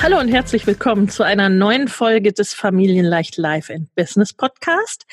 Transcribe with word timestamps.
Hallo 0.00 0.20
und 0.20 0.28
herzlich 0.28 0.64
willkommen 0.64 1.08
zu 1.08 1.24
einer 1.24 1.48
neuen 1.48 1.88
Folge 1.88 2.32
des 2.32 2.54
Familienleicht 2.54 3.36
Life 3.36 3.74
and 3.74 3.92
Business 3.96 4.32
Podcast. 4.32 5.06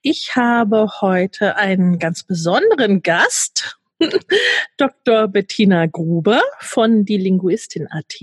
Ich 0.00 0.36
habe 0.36 0.88
heute 1.00 1.56
einen 1.56 1.98
ganz 1.98 2.22
besonderen 2.22 3.02
Gast, 3.02 3.80
Dr. 4.76 5.26
Bettina 5.26 5.86
Gruber 5.86 6.40
von 6.60 7.04
Die 7.04 7.16
Linguistin 7.16 7.88
AT. 7.90 8.20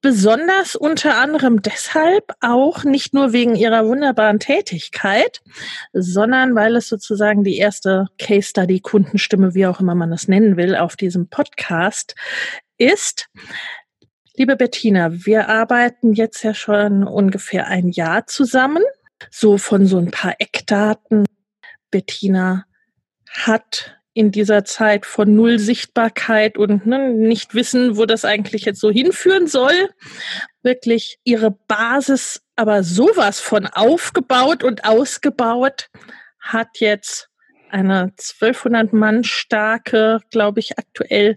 Besonders 0.00 0.76
unter 0.76 1.18
anderem 1.18 1.60
deshalb 1.60 2.32
auch 2.40 2.84
nicht 2.84 3.12
nur 3.12 3.34
wegen 3.34 3.54
ihrer 3.54 3.86
wunderbaren 3.86 4.38
Tätigkeit, 4.38 5.42
sondern 5.92 6.54
weil 6.54 6.74
es 6.76 6.88
sozusagen 6.88 7.44
die 7.44 7.58
erste 7.58 8.06
Case 8.18 8.48
Study 8.48 8.80
Kundenstimme, 8.80 9.54
wie 9.54 9.66
auch 9.66 9.78
immer 9.78 9.94
man 9.94 10.10
das 10.10 10.26
nennen 10.26 10.56
will, 10.56 10.74
auf 10.74 10.96
diesem 10.96 11.28
Podcast 11.28 12.14
ist. 12.78 13.28
Liebe 14.36 14.56
Bettina, 14.56 15.12
wir 15.12 15.48
arbeiten 15.48 16.12
jetzt 16.12 16.42
ja 16.42 16.54
schon 16.54 17.04
ungefähr 17.04 17.68
ein 17.68 17.90
Jahr 17.90 18.26
zusammen. 18.26 18.82
So 19.30 19.58
von 19.58 19.86
so 19.86 19.96
ein 19.98 20.10
paar 20.10 20.34
Eckdaten. 20.40 21.24
Bettina 21.92 22.64
hat 23.30 23.96
in 24.12 24.32
dieser 24.32 24.64
Zeit 24.64 25.06
von 25.06 25.36
null 25.36 25.60
Sichtbarkeit 25.60 26.58
und 26.58 26.84
ne, 26.84 27.10
nicht 27.10 27.54
wissen, 27.54 27.96
wo 27.96 28.06
das 28.06 28.24
eigentlich 28.24 28.64
jetzt 28.64 28.80
so 28.80 28.90
hinführen 28.90 29.46
soll, 29.46 29.90
wirklich 30.64 31.18
ihre 31.22 31.52
Basis 31.52 32.42
aber 32.56 32.82
sowas 32.82 33.38
von 33.38 33.68
aufgebaut 33.68 34.64
und 34.64 34.84
ausgebaut, 34.84 35.90
hat 36.40 36.80
jetzt 36.80 37.28
eine 37.70 38.12
1200 38.18 38.92
Mann 38.92 39.22
starke, 39.22 40.18
glaube 40.30 40.58
ich, 40.58 40.76
aktuell 40.76 41.36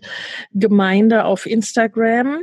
Gemeinde 0.52 1.25
auf 1.25 1.45
Instagram 1.45 2.42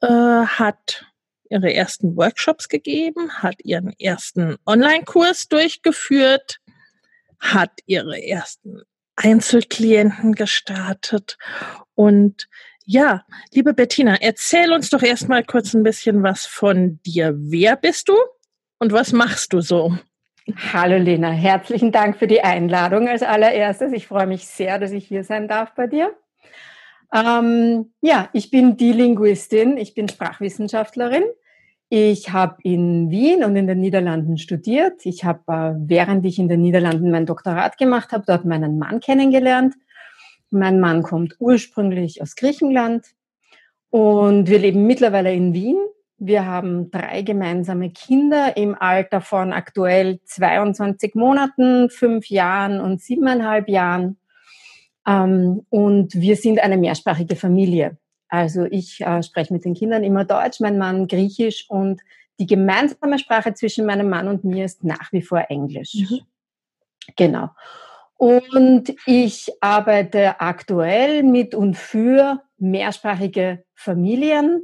äh, 0.00 0.06
hat 0.06 1.06
ihre 1.50 1.72
ersten 1.72 2.16
Workshops 2.16 2.68
gegeben, 2.68 3.30
hat 3.42 3.56
ihren 3.64 3.92
ersten 3.98 4.56
Online-Kurs 4.66 5.48
durchgeführt, 5.48 6.60
hat 7.40 7.72
ihre 7.86 8.22
ersten 8.22 8.82
Einzelklienten 9.16 10.34
gestartet. 10.34 11.38
Und 11.94 12.48
ja, 12.84 13.24
liebe 13.52 13.74
Bettina, 13.74 14.16
erzähl 14.20 14.72
uns 14.72 14.90
doch 14.90 15.02
erstmal 15.02 15.44
kurz 15.44 15.74
ein 15.74 15.82
bisschen 15.82 16.22
was 16.22 16.46
von 16.46 17.00
dir. 17.04 17.34
Wer 17.36 17.76
bist 17.76 18.08
du 18.08 18.16
und 18.78 18.92
was 18.92 19.12
machst 19.12 19.52
du 19.52 19.60
so? 19.60 19.96
Hallo 20.72 20.96
Lena, 20.96 21.30
herzlichen 21.30 21.92
Dank 21.92 22.16
für 22.16 22.26
die 22.26 22.40
Einladung 22.40 23.08
als 23.08 23.22
allererstes. 23.22 23.92
Ich 23.92 24.06
freue 24.06 24.26
mich 24.26 24.46
sehr, 24.46 24.78
dass 24.78 24.92
ich 24.92 25.06
hier 25.06 25.24
sein 25.24 25.48
darf 25.48 25.74
bei 25.74 25.86
dir. 25.86 26.16
Ähm, 27.12 27.92
ja, 28.00 28.28
ich 28.32 28.50
bin 28.50 28.76
die 28.76 28.92
Linguistin, 28.92 29.76
ich 29.76 29.94
bin 29.94 30.08
Sprachwissenschaftlerin. 30.08 31.24
Ich 31.90 32.32
habe 32.32 32.56
in 32.64 33.10
Wien 33.10 33.44
und 33.44 33.56
in 33.56 33.66
den 33.66 33.80
Niederlanden 33.80 34.36
studiert. 34.36 35.06
Ich 35.06 35.24
habe, 35.24 35.40
äh, 35.46 35.74
während 35.78 36.26
ich 36.26 36.38
in 36.38 36.48
den 36.48 36.60
Niederlanden 36.60 37.10
mein 37.10 37.24
Doktorat 37.24 37.78
gemacht 37.78 38.12
habe, 38.12 38.24
dort 38.26 38.44
meinen 38.44 38.78
Mann 38.78 39.00
kennengelernt. 39.00 39.74
Mein 40.50 40.80
Mann 40.80 41.02
kommt 41.02 41.36
ursprünglich 41.38 42.20
aus 42.20 42.36
Griechenland 42.36 43.06
und 43.90 44.48
wir 44.48 44.58
leben 44.58 44.86
mittlerweile 44.86 45.32
in 45.32 45.54
Wien. 45.54 45.78
Wir 46.18 46.44
haben 46.44 46.90
drei 46.90 47.22
gemeinsame 47.22 47.90
Kinder 47.90 48.56
im 48.56 48.74
Alter 48.74 49.20
von 49.20 49.52
aktuell 49.52 50.20
22 50.24 51.14
Monaten, 51.14 51.88
fünf 51.90 52.28
Jahren 52.28 52.80
und 52.80 53.00
siebeneinhalb 53.00 53.68
Jahren. 53.68 54.17
Ähm, 55.08 55.64
und 55.70 56.14
wir 56.14 56.36
sind 56.36 56.60
eine 56.60 56.76
mehrsprachige 56.76 57.34
Familie. 57.34 57.96
Also 58.28 58.64
ich 58.64 59.00
äh, 59.00 59.22
spreche 59.22 59.54
mit 59.54 59.64
den 59.64 59.74
Kindern 59.74 60.04
immer 60.04 60.24
Deutsch, 60.24 60.60
mein 60.60 60.76
Mann 60.76 61.08
Griechisch 61.08 61.64
und 61.68 62.02
die 62.38 62.46
gemeinsame 62.46 63.18
Sprache 63.18 63.54
zwischen 63.54 63.86
meinem 63.86 64.10
Mann 64.10 64.28
und 64.28 64.44
mir 64.44 64.66
ist 64.66 64.84
nach 64.84 65.10
wie 65.12 65.22
vor 65.22 65.46
Englisch. 65.48 65.94
Mhm. 65.94 66.20
Genau. 67.16 67.48
Und 68.16 68.94
ich 69.06 69.50
arbeite 69.60 70.40
aktuell 70.40 71.22
mit 71.22 71.54
und 71.54 71.76
für 71.76 72.42
mehrsprachige 72.58 73.64
Familien. 73.74 74.62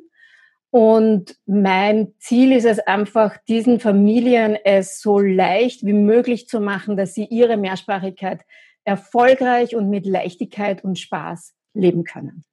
Und 0.70 1.36
mein 1.46 2.14
Ziel 2.18 2.52
ist 2.52 2.66
es 2.66 2.80
einfach, 2.80 3.36
diesen 3.48 3.78
Familien 3.80 4.58
es 4.64 5.00
so 5.00 5.20
leicht 5.20 5.86
wie 5.86 5.92
möglich 5.92 6.48
zu 6.48 6.60
machen, 6.60 6.96
dass 6.96 7.14
sie 7.14 7.26
ihre 7.26 7.56
Mehrsprachigkeit 7.56 8.42
erfolgreich 8.84 9.74
und 9.74 9.90
mit 9.90 10.06
Leichtigkeit 10.06 10.84
und 10.84 10.98
Spaß 10.98 11.54
leben 11.74 12.04
können. 12.04 12.44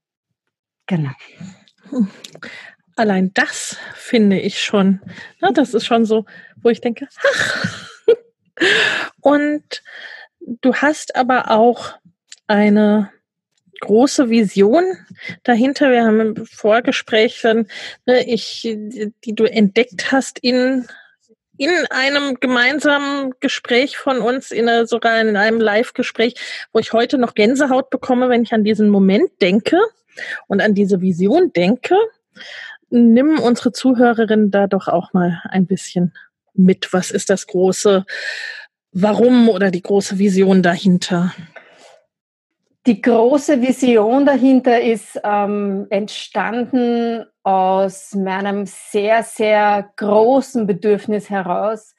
Genau. 0.88 1.12
Allein 2.96 3.34
das 3.34 3.78
finde 3.96 4.40
ich 4.40 4.62
schon, 4.62 5.02
ne, 5.42 5.52
das 5.53 5.74
ist 5.74 5.86
schon 5.86 6.06
so, 6.06 6.25
wo 6.58 6.69
ich 6.69 6.81
denke, 6.81 7.08
ach. 7.34 7.88
Und 9.22 9.84
du 10.40 10.75
hast 10.75 11.16
aber 11.16 11.52
auch 11.52 11.94
eine 12.48 13.12
große 13.80 14.30
Vision 14.30 14.84
dahinter. 15.44 15.92
Wir 15.92 16.06
haben 16.06 16.19
im 16.19 16.46
Vorgespräch 16.46 17.44
ne, 17.44 18.25
ich, 18.28 18.62
die 18.63 19.36
du 19.36 19.46
entdeckt 19.46 20.12
hast 20.12 20.40
in 20.40 20.88
in 21.61 21.85
einem 21.91 22.39
gemeinsamen 22.39 23.35
Gespräch 23.39 23.95
von 23.95 24.17
uns, 24.17 24.49
in 24.49 24.67
einer, 24.67 24.88
sogar 24.88 25.22
in 25.22 25.38
einem 25.38 25.61
Live-Gespräch, 25.61 26.33
wo 26.73 26.79
ich 26.79 26.91
heute 26.91 27.19
noch 27.19 27.35
Gänsehaut 27.35 27.91
bekomme, 27.91 28.29
wenn 28.29 28.41
ich 28.41 28.51
an 28.51 28.63
diesen 28.63 28.89
Moment 28.89 29.29
denke 29.41 29.77
und 30.47 30.59
an 30.59 30.73
diese 30.73 31.01
Vision 31.01 31.53
denke. 31.53 31.95
Nimm 32.89 33.38
unsere 33.38 33.71
Zuhörerinnen 33.73 34.50
da 34.50 34.66
doch 34.66 34.88
auch 34.88 35.13
mal 35.13 35.39
ein 35.50 35.67
bisschen 35.67 36.13
mit. 36.55 36.94
Was 36.94 37.11
ist 37.11 37.29
das 37.29 37.45
große 37.45 38.05
Warum 38.91 39.47
oder 39.47 39.69
die 39.69 39.83
große 39.83 40.17
Vision 40.17 40.63
dahinter? 40.63 41.31
Die 42.88 43.03
große 43.03 43.61
Vision 43.61 44.25
dahinter 44.25 44.81
ist 44.81 45.19
ähm, 45.24 45.86
entstanden 45.91 47.27
aus 47.43 48.13
meinem 48.13 48.65
sehr, 48.65 49.23
sehr 49.23 49.89
großen 49.95 50.67
Bedürfnis 50.67 51.29
heraus, 51.29 51.95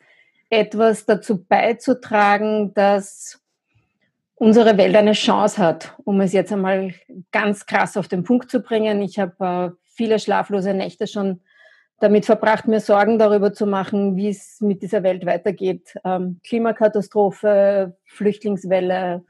etwas 0.50 1.06
dazu 1.06 1.44
beizutragen, 1.44 2.74
dass 2.74 3.40
unsere 4.34 4.76
Welt 4.76 4.96
eine 4.96 5.12
Chance 5.12 5.58
hat, 5.58 5.94
um 6.04 6.20
es 6.20 6.32
jetzt 6.32 6.52
einmal 6.52 6.94
ganz 7.30 7.66
krass 7.66 7.96
auf 7.96 8.08
den 8.08 8.24
Punkt 8.24 8.50
zu 8.50 8.60
bringen. 8.60 9.02
Ich 9.02 9.18
habe 9.18 9.74
äh, 9.74 9.76
viele 9.94 10.18
schlaflose 10.18 10.74
Nächte 10.74 11.06
schon 11.06 11.40
damit 12.00 12.26
verbracht, 12.26 12.66
mir 12.66 12.80
Sorgen 12.80 13.18
darüber 13.18 13.52
zu 13.52 13.66
machen, 13.66 14.16
wie 14.16 14.28
es 14.28 14.60
mit 14.60 14.82
dieser 14.82 15.02
Welt 15.04 15.24
weitergeht. 15.24 15.94
Ähm, 16.04 16.40
Klimakatastrophe, 16.44 17.96
Flüchtlingswelle, 18.04 19.24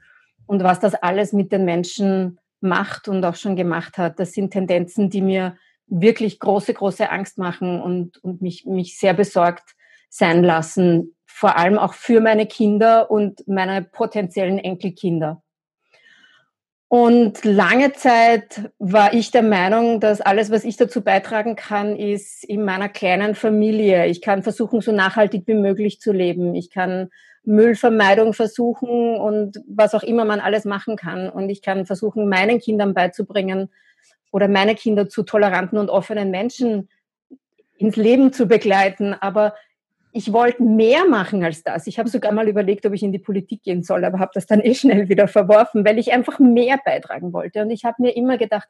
und 0.45 0.63
was 0.63 0.79
das 0.79 0.95
alles 0.95 1.33
mit 1.33 1.51
den 1.51 1.65
Menschen 1.65 2.39
macht 2.61 3.07
und 3.07 3.23
auch 3.25 3.35
schon 3.35 3.55
gemacht 3.55 3.97
hat. 3.97 4.19
Das 4.19 4.33
sind 4.33 4.51
Tendenzen, 4.51 5.09
die 5.09 5.21
mir 5.21 5.57
wirklich 5.87 6.39
große, 6.39 6.73
große 6.73 7.09
Angst 7.09 7.37
machen 7.37 7.81
und, 7.81 8.23
und 8.23 8.41
mich, 8.41 8.65
mich 8.65 8.97
sehr 8.97 9.13
besorgt 9.13 9.75
sein 10.09 10.43
lassen, 10.43 11.15
vor 11.25 11.57
allem 11.57 11.77
auch 11.77 11.93
für 11.93 12.21
meine 12.21 12.45
Kinder 12.45 13.09
und 13.09 13.47
meine 13.47 13.81
potenziellen 13.81 14.59
Enkelkinder. 14.59 15.41
Und 16.87 17.43
lange 17.43 17.93
Zeit 17.93 18.69
war 18.77 19.15
ich 19.15 19.31
der 19.31 19.41
Meinung, 19.41 19.99
dass 19.99 20.21
alles, 20.21 20.51
was 20.51 20.63
ich 20.63 20.77
dazu 20.77 21.01
beitragen 21.01 21.55
kann, 21.55 21.95
ist 21.95 22.43
in 22.43 22.63
meiner 22.63 22.87
kleinen 22.87 23.33
Familie. 23.33 24.05
Ich 24.05 24.21
kann 24.21 24.43
versuchen, 24.43 24.79
so 24.81 24.91
nachhaltig 24.91 25.47
wie 25.47 25.55
möglich 25.55 25.99
zu 25.99 26.11
leben. 26.11 26.53
Ich 26.53 26.69
kann 26.69 27.09
Müllvermeidung 27.45 28.33
versuchen 28.33 29.15
und 29.15 29.59
was 29.67 29.95
auch 29.95 30.03
immer 30.03 30.23
man 30.23 30.39
alles 30.39 30.65
machen 30.65 30.95
kann. 30.95 31.29
Und 31.29 31.49
ich 31.49 31.63
kann 31.63 31.87
versuchen, 31.87 32.29
meinen 32.29 32.59
Kindern 32.59 32.93
beizubringen 32.93 33.69
oder 34.33 34.47
meine 34.47 34.73
Kinder 34.73 35.07
zu 35.07 35.21
toleranten 35.23 35.77
und 35.77 35.89
offenen 35.89 36.31
Menschen 36.31 36.89
ins 37.77 37.95
Leben 37.95 38.33
zu 38.33 38.47
begleiten. 38.47 39.13
Aber 39.13 39.53
ich 40.11 40.33
wollte 40.33 40.63
mehr 40.63 41.05
machen 41.05 41.43
als 41.43 41.63
das. 41.63 41.85
Ich 41.85 41.99
habe 41.99 42.09
sogar 42.09 42.31
mal 42.31 42.47
überlegt, 42.47 42.85
ob 42.87 42.93
ich 42.93 43.03
in 43.03 43.11
die 43.11 43.19
Politik 43.19 43.61
gehen 43.61 43.83
soll, 43.83 44.03
aber 44.03 44.17
habe 44.17 44.31
das 44.33 44.47
dann 44.47 44.59
eh 44.59 44.73
schnell 44.73 45.07
wieder 45.07 45.27
verworfen, 45.27 45.85
weil 45.85 45.99
ich 45.99 46.11
einfach 46.11 46.39
mehr 46.39 46.79
beitragen 46.83 47.31
wollte. 47.31 47.61
Und 47.61 47.69
ich 47.69 47.85
habe 47.85 48.01
mir 48.01 48.15
immer 48.15 48.39
gedacht, 48.39 48.67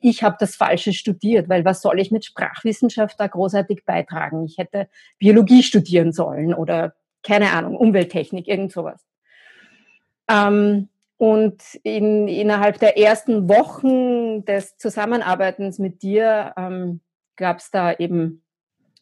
ich 0.00 0.22
habe 0.22 0.36
das 0.40 0.56
Falsche 0.56 0.94
studiert, 0.94 1.48
weil 1.50 1.64
was 1.66 1.82
soll 1.82 2.00
ich 2.00 2.10
mit 2.10 2.24
Sprachwissenschaft 2.24 3.20
da 3.20 3.26
großartig 3.26 3.84
beitragen? 3.84 4.44
Ich 4.46 4.56
hätte 4.56 4.88
Biologie 5.18 5.62
studieren 5.62 6.12
sollen 6.12 6.54
oder 6.54 6.94
keine 7.22 7.52
Ahnung, 7.52 7.76
Umwelttechnik, 7.76 8.48
irgend 8.48 8.72
sowas. 8.72 9.06
Ähm, 10.28 10.88
und 11.22 11.62
in, 11.84 12.26
innerhalb 12.26 12.80
der 12.80 12.98
ersten 12.98 13.48
Wochen 13.48 14.44
des 14.44 14.76
Zusammenarbeitens 14.76 15.78
mit 15.78 16.02
dir 16.02 16.52
ähm, 16.56 17.00
gab 17.36 17.58
es 17.58 17.70
da 17.70 17.92
eben 17.92 18.42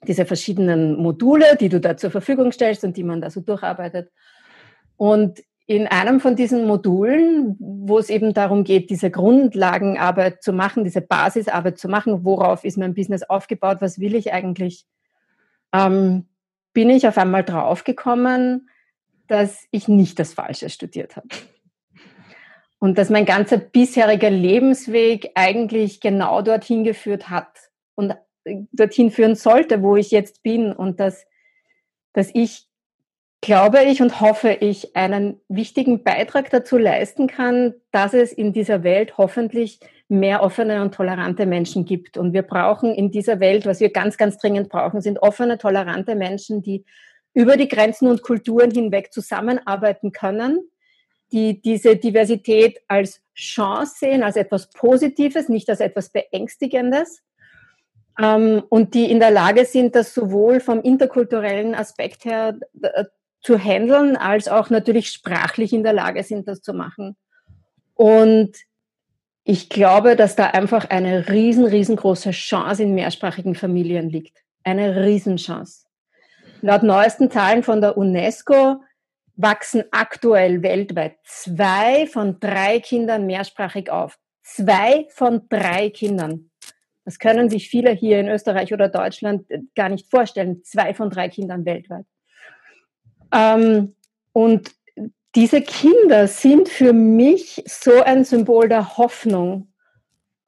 diese 0.06 0.26
verschiedenen 0.26 0.96
Module, 0.96 1.56
die 1.58 1.70
du 1.70 1.80
da 1.80 1.96
zur 1.96 2.10
Verfügung 2.10 2.52
stellst 2.52 2.84
und 2.84 2.98
die 2.98 3.04
man 3.04 3.22
da 3.22 3.30
so 3.30 3.40
durcharbeitet. 3.40 4.12
Und 4.98 5.40
in 5.64 5.86
einem 5.86 6.20
von 6.20 6.36
diesen 6.36 6.66
Modulen, 6.66 7.56
wo 7.58 7.98
es 7.98 8.10
eben 8.10 8.34
darum 8.34 8.64
geht, 8.64 8.90
diese 8.90 9.10
Grundlagenarbeit 9.10 10.42
zu 10.42 10.52
machen, 10.52 10.84
diese 10.84 11.00
Basisarbeit 11.00 11.78
zu 11.78 11.88
machen, 11.88 12.22
worauf 12.22 12.64
ist 12.64 12.76
mein 12.76 12.92
Business 12.92 13.22
aufgebaut, 13.22 13.78
was 13.80 13.98
will 13.98 14.14
ich 14.14 14.30
eigentlich, 14.30 14.84
ähm, 15.72 16.28
bin 16.74 16.90
ich 16.90 17.08
auf 17.08 17.16
einmal 17.16 17.44
draufgekommen, 17.44 18.68
dass 19.26 19.64
ich 19.70 19.88
nicht 19.88 20.18
das 20.18 20.34
Falsche 20.34 20.68
studiert 20.68 21.16
habe. 21.16 21.28
Und 22.80 22.98
dass 22.98 23.10
mein 23.10 23.26
ganzer 23.26 23.58
bisheriger 23.58 24.30
Lebensweg 24.30 25.30
eigentlich 25.34 26.00
genau 26.00 26.42
dorthin 26.42 26.82
geführt 26.82 27.30
hat. 27.30 27.70
Und 27.94 28.16
dorthin 28.72 29.10
führen 29.10 29.34
sollte, 29.34 29.82
wo 29.82 29.96
ich 29.96 30.10
jetzt 30.10 30.42
bin 30.42 30.72
und 30.72 30.98
dass, 30.98 31.26
dass 32.12 32.30
ich, 32.34 32.66
glaube 33.42 33.82
ich 33.84 34.02
und 34.02 34.20
hoffe 34.20 34.50
ich, 34.52 34.96
einen 34.96 35.40
wichtigen 35.48 36.02
Beitrag 36.02 36.50
dazu 36.50 36.78
leisten 36.78 37.26
kann, 37.26 37.74
dass 37.92 38.14
es 38.14 38.32
in 38.32 38.52
dieser 38.52 38.82
Welt 38.82 39.18
hoffentlich 39.18 39.80
mehr 40.08 40.42
offene 40.42 40.82
und 40.82 40.92
tolerante 40.94 41.46
Menschen 41.46 41.84
gibt. 41.84 42.18
Und 42.18 42.32
wir 42.32 42.42
brauchen 42.42 42.94
in 42.94 43.10
dieser 43.10 43.38
Welt, 43.40 43.64
was 43.64 43.80
wir 43.80 43.92
ganz, 43.92 44.16
ganz 44.16 44.38
dringend 44.38 44.68
brauchen, 44.68 45.00
sind 45.00 45.22
offene, 45.22 45.56
tolerante 45.56 46.16
Menschen, 46.16 46.62
die 46.62 46.84
über 47.32 47.56
die 47.56 47.68
Grenzen 47.68 48.08
und 48.08 48.22
Kulturen 48.22 48.72
hinweg 48.72 49.12
zusammenarbeiten 49.12 50.10
können, 50.10 50.69
die 51.32 51.60
diese 51.60 51.96
Diversität 51.96 52.80
als 52.88 53.20
Chance 53.34 53.94
sehen, 53.98 54.22
als 54.22 54.36
etwas 54.36 54.68
Positives, 54.70 55.48
nicht 55.48 55.68
als 55.70 55.80
etwas 55.80 56.10
Beängstigendes 56.10 57.22
ähm, 58.20 58.62
und 58.68 58.94
die 58.94 59.10
in 59.10 59.20
der 59.20 59.30
Lage 59.30 59.64
sind, 59.64 59.94
das 59.94 60.14
sowohl 60.14 60.60
vom 60.60 60.82
interkulturellen 60.82 61.74
Aspekt 61.74 62.24
her 62.24 62.58
äh, 62.82 63.04
zu 63.40 63.58
handeln, 63.58 64.16
als 64.16 64.48
auch 64.48 64.68
natürlich 64.70 65.08
sprachlich 65.10 65.72
in 65.72 65.82
der 65.82 65.94
Lage 65.94 66.22
sind, 66.22 66.46
das 66.46 66.60
zu 66.60 66.74
machen. 66.74 67.16
Und 67.94 68.56
ich 69.44 69.70
glaube, 69.70 70.16
dass 70.16 70.36
da 70.36 70.46
einfach 70.46 70.90
eine 70.90 71.28
riesen, 71.28 71.64
riesengroße 71.64 72.32
Chance 72.32 72.82
in 72.82 72.94
mehrsprachigen 72.94 73.54
Familien 73.54 74.10
liegt. 74.10 74.36
Eine 74.64 75.04
Riesenchance. 75.04 75.86
Laut 76.60 76.82
neuesten 76.82 77.30
Zahlen 77.30 77.62
von 77.62 77.80
der 77.80 77.96
UNESCO 77.96 78.82
wachsen 79.42 79.84
aktuell 79.90 80.62
weltweit 80.62 81.16
zwei 81.24 82.06
von 82.06 82.38
drei 82.40 82.80
Kindern 82.80 83.26
mehrsprachig 83.26 83.90
auf. 83.90 84.18
Zwei 84.42 85.06
von 85.10 85.42
drei 85.48 85.90
Kindern. 85.90 86.50
Das 87.04 87.18
können 87.18 87.48
sich 87.50 87.68
viele 87.68 87.90
hier 87.90 88.20
in 88.20 88.28
Österreich 88.28 88.72
oder 88.72 88.88
Deutschland 88.88 89.50
äh, 89.50 89.60
gar 89.74 89.88
nicht 89.88 90.10
vorstellen. 90.10 90.62
Zwei 90.64 90.94
von 90.94 91.10
drei 91.10 91.28
Kindern 91.28 91.64
weltweit. 91.64 92.04
Ähm, 93.32 93.94
und 94.32 94.70
diese 95.34 95.62
Kinder 95.62 96.26
sind 96.26 96.68
für 96.68 96.92
mich 96.92 97.62
so 97.66 98.02
ein 98.02 98.24
Symbol 98.24 98.68
der 98.68 98.96
Hoffnung 98.96 99.72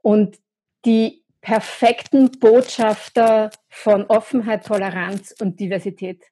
und 0.03 0.39
die 0.85 1.25
perfekten 1.41 2.31
Botschafter 2.33 3.51
von 3.69 4.05
Offenheit, 4.07 4.67
Toleranz 4.67 5.35
und 5.41 5.59
Diversität. 5.61 6.32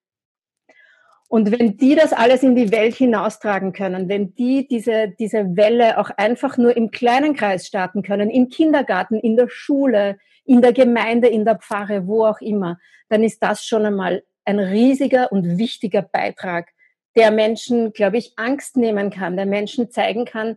Und 1.30 1.56
wenn 1.56 1.76
die 1.76 1.94
das 1.94 2.12
alles 2.12 2.42
in 2.42 2.56
die 2.56 2.72
Welt 2.72 2.96
hinaustragen 2.96 3.72
können, 3.72 4.08
wenn 4.08 4.34
die 4.34 4.66
diese, 4.66 5.14
diese 5.16 5.56
Welle 5.56 5.98
auch 5.98 6.10
einfach 6.16 6.58
nur 6.58 6.76
im 6.76 6.90
kleinen 6.90 7.36
Kreis 7.36 7.68
starten 7.68 8.02
können, 8.02 8.30
im 8.30 8.48
Kindergarten, 8.48 9.14
in 9.14 9.36
der 9.36 9.48
Schule, 9.48 10.18
in 10.44 10.60
der 10.60 10.72
Gemeinde, 10.72 11.28
in 11.28 11.44
der 11.44 11.54
Pfarre, 11.54 12.08
wo 12.08 12.24
auch 12.24 12.40
immer, 12.40 12.80
dann 13.10 13.22
ist 13.22 13.44
das 13.44 13.64
schon 13.64 13.86
einmal 13.86 14.24
ein 14.44 14.58
riesiger 14.58 15.30
und 15.30 15.56
wichtiger 15.56 16.02
Beitrag, 16.02 16.70
der 17.14 17.30
Menschen, 17.30 17.92
glaube 17.92 18.18
ich, 18.18 18.32
Angst 18.34 18.76
nehmen 18.76 19.10
kann, 19.10 19.36
der 19.36 19.46
Menschen 19.46 19.88
zeigen 19.88 20.24
kann, 20.24 20.56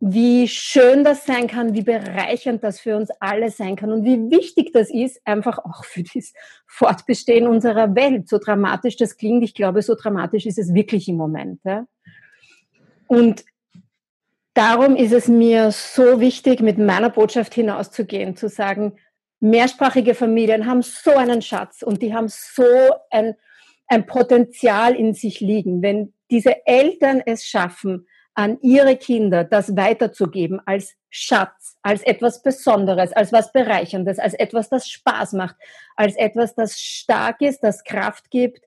wie 0.00 0.46
schön 0.46 1.02
das 1.02 1.26
sein 1.26 1.48
kann, 1.48 1.74
wie 1.74 1.82
bereichernd 1.82 2.62
das 2.62 2.78
für 2.78 2.96
uns 2.96 3.10
alle 3.18 3.50
sein 3.50 3.74
kann 3.74 3.90
und 3.90 4.04
wie 4.04 4.30
wichtig 4.30 4.72
das 4.72 4.90
ist, 4.90 5.20
einfach 5.24 5.58
auch 5.58 5.84
für 5.84 6.04
das 6.04 6.32
Fortbestehen 6.66 7.48
unserer 7.48 7.96
Welt. 7.96 8.28
So 8.28 8.38
dramatisch 8.38 8.96
das 8.96 9.16
klingt, 9.16 9.42
ich 9.42 9.54
glaube, 9.54 9.82
so 9.82 9.96
dramatisch 9.96 10.46
ist 10.46 10.58
es 10.58 10.72
wirklich 10.72 11.08
im 11.08 11.16
Moment. 11.16 11.60
Ja? 11.64 11.86
Und 13.08 13.44
darum 14.54 14.94
ist 14.94 15.12
es 15.12 15.26
mir 15.26 15.72
so 15.72 16.20
wichtig, 16.20 16.60
mit 16.60 16.78
meiner 16.78 17.10
Botschaft 17.10 17.54
hinauszugehen, 17.54 18.36
zu 18.36 18.48
sagen, 18.48 18.98
mehrsprachige 19.40 20.14
Familien 20.14 20.66
haben 20.66 20.82
so 20.82 21.10
einen 21.10 21.42
Schatz 21.42 21.82
und 21.82 22.02
die 22.02 22.14
haben 22.14 22.28
so 22.28 22.62
ein, 23.10 23.34
ein 23.88 24.06
Potenzial 24.06 24.94
in 24.94 25.12
sich 25.14 25.40
liegen. 25.40 25.82
Wenn 25.82 26.12
diese 26.30 26.66
Eltern 26.66 27.20
es 27.24 27.44
schaffen, 27.44 28.06
an 28.38 28.56
ihre 28.62 28.94
Kinder 28.94 29.42
das 29.42 29.76
weiterzugeben 29.76 30.60
als 30.64 30.94
Schatz, 31.10 31.76
als 31.82 32.04
etwas 32.04 32.40
Besonderes, 32.40 33.12
als 33.12 33.32
was 33.32 33.50
Bereicherndes, 33.52 34.20
als 34.20 34.32
etwas, 34.34 34.68
das 34.68 34.88
Spaß 34.88 35.32
macht, 35.32 35.56
als 35.96 36.14
etwas, 36.14 36.54
das 36.54 36.78
stark 36.78 37.40
ist, 37.40 37.64
das 37.64 37.82
Kraft 37.82 38.30
gibt 38.30 38.64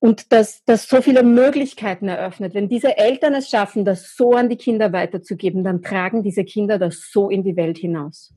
und 0.00 0.32
das, 0.34 0.62
das 0.66 0.86
so 0.86 1.00
viele 1.00 1.22
Möglichkeiten 1.22 2.08
eröffnet. 2.08 2.52
Wenn 2.52 2.68
diese 2.68 2.98
Eltern 2.98 3.32
es 3.32 3.48
schaffen, 3.48 3.86
das 3.86 4.14
so 4.14 4.34
an 4.34 4.50
die 4.50 4.58
Kinder 4.58 4.92
weiterzugeben, 4.92 5.64
dann 5.64 5.80
tragen 5.80 6.22
diese 6.22 6.44
Kinder 6.44 6.78
das 6.78 7.10
so 7.10 7.30
in 7.30 7.42
die 7.42 7.56
Welt 7.56 7.78
hinaus. 7.78 8.34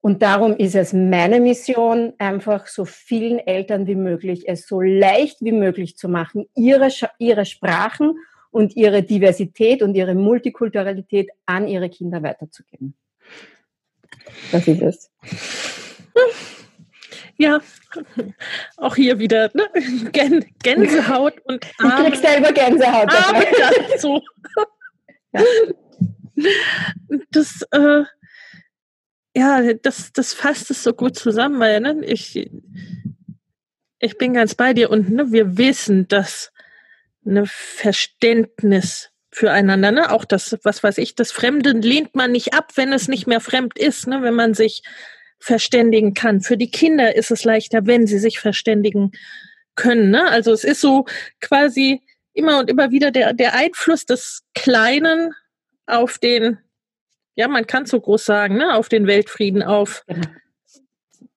Und 0.00 0.22
darum 0.22 0.56
ist 0.56 0.74
es 0.74 0.94
meine 0.94 1.38
Mission, 1.38 2.14
einfach 2.16 2.66
so 2.66 2.86
vielen 2.86 3.38
Eltern 3.38 3.86
wie 3.86 3.94
möglich, 3.94 4.48
es 4.48 4.66
so 4.66 4.80
leicht 4.80 5.42
wie 5.42 5.52
möglich 5.52 5.98
zu 5.98 6.08
machen, 6.08 6.46
ihre, 6.54 6.88
ihre 7.18 7.44
Sprachen 7.44 8.14
und 8.50 8.76
ihre 8.76 9.02
Diversität 9.02 9.82
und 9.82 9.94
ihre 9.94 10.14
Multikulturalität 10.14 11.30
an 11.46 11.68
ihre 11.68 11.88
Kinder 11.88 12.22
weiterzugeben. 12.22 12.94
Das 14.52 14.66
ist 14.66 14.82
es. 14.82 15.10
Ja, 17.38 17.60
auch 18.76 18.96
hier 18.96 19.18
wieder 19.18 19.50
ne? 19.54 19.66
Gänsehaut 20.62 21.40
und 21.44 21.64
Arme. 21.78 22.08
Ich 22.08 22.20
krieg 22.20 22.30
selber 22.30 22.52
Gänsehaut. 22.52 23.08
Arme 23.10 23.46
dazu. 23.88 24.20
Ja. 25.32 25.42
Das, 27.30 27.62
äh, 27.70 28.02
ja, 29.36 29.74
das, 29.74 30.12
das 30.12 30.32
fasst 30.32 30.72
es 30.72 30.82
so 30.82 30.92
gut 30.92 31.16
zusammen, 31.16 31.60
weil 31.60 31.80
ne, 31.80 32.04
ich, 32.04 32.50
ich 34.00 34.18
bin 34.18 34.34
ganz 34.34 34.56
bei 34.56 34.74
dir 34.74 34.90
und 34.90 35.08
ne, 35.10 35.30
wir 35.30 35.56
wissen, 35.56 36.08
dass 36.08 36.52
eine 37.24 37.44
Verständnis 37.46 39.10
füreinander, 39.30 39.92
ne? 39.92 40.10
Auch 40.10 40.24
das, 40.24 40.58
was 40.64 40.82
weiß 40.82 40.98
ich, 40.98 41.14
das 41.14 41.32
Fremde 41.32 41.70
lehnt 41.70 42.14
man 42.14 42.32
nicht 42.32 42.54
ab, 42.54 42.72
wenn 42.76 42.92
es 42.92 43.08
nicht 43.08 43.26
mehr 43.26 43.40
fremd 43.40 43.78
ist, 43.78 44.06
ne? 44.06 44.22
Wenn 44.22 44.34
man 44.34 44.54
sich 44.54 44.82
verständigen 45.38 46.14
kann. 46.14 46.40
Für 46.40 46.56
die 46.56 46.70
Kinder 46.70 47.14
ist 47.16 47.30
es 47.30 47.44
leichter, 47.44 47.86
wenn 47.86 48.06
sie 48.06 48.18
sich 48.18 48.38
verständigen 48.38 49.12
können, 49.74 50.10
ne? 50.10 50.28
Also 50.28 50.52
es 50.52 50.64
ist 50.64 50.80
so 50.80 51.06
quasi 51.40 52.02
immer 52.32 52.58
und 52.58 52.70
immer 52.70 52.90
wieder 52.90 53.10
der, 53.10 53.32
der 53.32 53.54
Einfluss 53.54 54.04
des 54.06 54.42
Kleinen 54.54 55.34
auf 55.86 56.18
den, 56.18 56.58
ja, 57.34 57.48
man 57.48 57.66
kann 57.66 57.86
so 57.86 58.00
groß 58.00 58.24
sagen, 58.24 58.56
ne? 58.56 58.74
Auf 58.74 58.88
den 58.88 59.06
Weltfrieden, 59.06 59.62
auf 59.62 60.04
genau. 60.06 60.26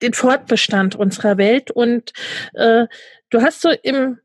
den 0.02 0.14
Fortbestand 0.14 0.96
unserer 0.96 1.38
Welt. 1.38 1.72
Und 1.72 2.12
äh, 2.54 2.88
du 3.30 3.42
hast 3.42 3.62
so 3.62 3.70
im 3.70 4.20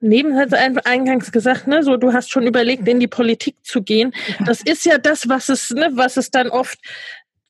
Neben 0.00 0.36
hat 0.36 0.52
eingangs 0.52 1.32
gesagt, 1.32 1.66
ne, 1.66 1.82
so 1.82 1.96
du 1.96 2.12
hast 2.12 2.30
schon 2.30 2.46
überlegt, 2.46 2.86
in 2.86 3.00
die 3.00 3.08
Politik 3.08 3.56
zu 3.62 3.82
gehen. 3.82 4.12
Das 4.44 4.60
ist 4.60 4.84
ja 4.84 4.98
das, 4.98 5.28
was 5.28 5.48
es, 5.48 5.70
ne, 5.70 5.90
was 5.92 6.16
es 6.16 6.30
dann 6.30 6.48
oft, 6.48 6.78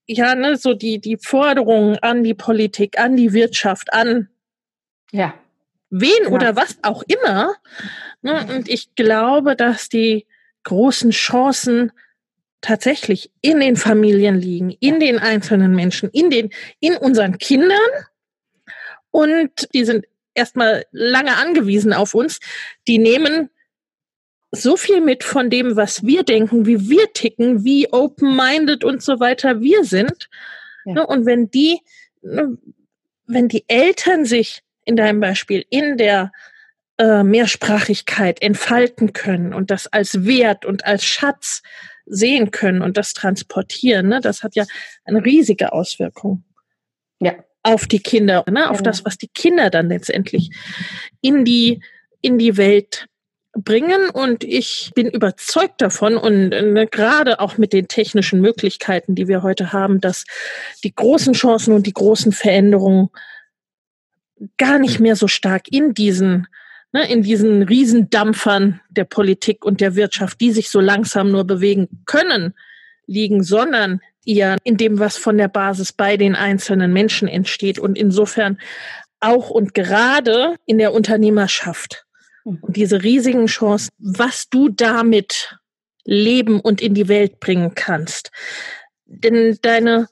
ja, 0.07 0.35
ne, 0.35 0.57
so 0.57 0.75
die 0.75 1.01
die 1.01 1.17
Forderungen 1.17 1.99
an 1.99 2.23
die 2.23 2.35
Politik, 2.35 3.01
an 3.01 3.17
die 3.17 3.33
Wirtschaft, 3.33 3.93
an 3.93 4.29
ja. 5.11 5.35
wen 5.91 6.25
ja. 6.25 6.29
oder 6.29 6.55
was 6.55 6.79
auch 6.83 7.03
immer. 7.03 7.55
Ne, 8.23 8.47
und 8.55 8.69
ich 8.69 8.95
glaube, 8.95 9.57
dass 9.57 9.89
die 9.89 10.27
großen 10.63 11.11
Chancen 11.11 11.93
tatsächlich 12.61 13.31
in 13.41 13.61
den 13.61 13.77
Familien 13.77 14.37
liegen, 14.37 14.71
in 14.81 15.01
den 15.01 15.19
einzelnen 15.19 15.75
Menschen, 15.75 16.11
in 16.11 16.31
den, 16.31 16.51
in 16.81 16.97
unseren 16.97 17.39
Kindern. 17.39 17.79
Und 19.11 19.69
die 19.73 19.85
sind 19.85 20.05
erstmal 20.37 20.85
lange 20.93 21.37
angewiesen 21.37 21.93
auf 21.93 22.15
uns. 22.15 22.39
Die 22.87 22.99
nehmen 22.99 23.51
so 24.53 24.77
viel 24.77 25.01
mit 25.01 25.25
von 25.25 25.51
dem, 25.51 25.77
was 25.77 26.05
wir 26.05 26.23
denken, 26.23 26.67
wie 26.67 26.89
wir 26.89 27.13
ticken, 27.13 27.65
wie 27.65 27.93
open-minded 27.93 28.85
und 28.85 29.03
so 29.03 29.21
weiter 29.21 29.61
wir 29.61 29.85
sind. 29.85 30.29
Ja. 30.85 30.95
Ne, 30.95 31.07
und 31.07 31.27
wenn 31.27 31.51
die, 31.51 31.81
ne, 32.23 32.57
wenn 33.27 33.49
die 33.49 33.65
Eltern 33.69 34.25
sich 34.25 34.63
in 34.85 34.97
deinem 34.97 35.21
Beispiel 35.21 35.65
in 35.69 35.97
der 35.97 36.33
äh, 36.99 37.23
Mehrsprachigkeit 37.23 38.41
entfalten 38.41 39.13
können 39.13 39.53
und 39.53 39.71
das 39.71 39.87
als 39.89 40.25
Wert 40.25 40.65
und 40.65 40.87
als 40.87 41.05
Schatz 41.05 41.63
sehen 42.07 42.53
können 42.53 42.83
und 42.83 42.97
das 42.97 43.15
transportieren, 43.15 44.09
ne, 44.09 44.21
das 44.21 44.43
hat 44.43 44.55
ja 44.55 44.65
eine 45.05 45.25
riesige 45.25 45.73
Auswirkung. 45.73 46.45
Ja. 47.21 47.35
Auf 47.67 47.87
die 47.87 48.01
Kinder, 48.01 48.45
ne, 48.49 48.71
auf 48.71 48.79
ja. 48.79 48.83
das, 48.83 49.05
was 49.05 49.19
die 49.19 49.29
Kinder 49.29 49.71
dann 49.71 49.89
letztendlich 49.89 50.51
in 51.21 51.45
die, 51.45 51.81
in 52.21 52.39
die 52.39 52.57
Welt 52.57 53.07
bringen 53.53 54.11
und 54.11 54.45
ich 54.45 54.93
bin 54.95 55.09
überzeugt 55.09 55.81
davon 55.81 56.17
und 56.17 56.53
äh, 56.53 56.87
gerade 56.91 57.41
auch 57.41 57.59
mit 57.59 57.73
den 57.73 57.89
technischen 57.89 58.41
Möglichkeiten, 58.41 59.15
die 59.15 59.29
wir 59.29 59.43
heute 59.43 59.73
haben, 59.73 60.01
dass 60.01 60.25
die 60.85 60.95
großen 60.95 61.33
Chancen 61.33 61.75
und 61.75 61.87
die 61.87 61.93
großen 61.93 62.33
Veränderungen 62.33 63.09
gar 64.59 64.79
nicht 64.79 65.01
mehr 65.01 65.17
so 65.17 65.27
stark 65.27 65.73
in 65.73 65.95
diesen 65.95 66.47
ne, 66.93 67.11
in 67.11 67.23
diesen 67.23 67.63
Riesendampfern 67.63 68.81
der 68.91 69.05
Politik 69.05 69.65
und 69.65 69.81
der 69.81 69.97
Wirtschaft, 69.97 70.41
die 70.41 70.53
sich 70.53 70.71
so 70.71 70.81
langsam 70.81 71.31
nur 71.31 71.45
bewegen 71.45 71.89
können, 72.05 72.55
liegen, 73.07 73.43
sondern 73.43 74.01
eher 74.27 74.57
in 74.65 74.77
dem, 74.77 74.99
was 74.99 75.17
von 75.17 75.39
der 75.39 75.49
Basis 75.49 75.93
bei 75.93 76.17
den 76.17 76.35
einzelnen 76.35 76.93
Menschen 76.93 77.29
entsteht 77.29 77.79
und 77.79 77.97
insofern 77.97 78.59
auch 79.21 79.51
und 79.51 79.75
gerade 79.75 80.57
in 80.67 80.79
der 80.79 80.93
Unternehmerschaft. 80.93 82.05
Und 82.45 82.77
diese 82.77 83.03
riesigen 83.03 83.47
Chancen, 83.47 83.91
was 83.99 84.49
du 84.49 84.69
damit 84.69 85.57
leben 86.05 86.61
und 86.61 86.81
in 86.81 86.95
die 86.95 87.09
Welt 87.09 87.41
bringen 87.41 87.75
kannst. 87.75 88.31
Denn 89.07 89.59
deine 89.63 90.09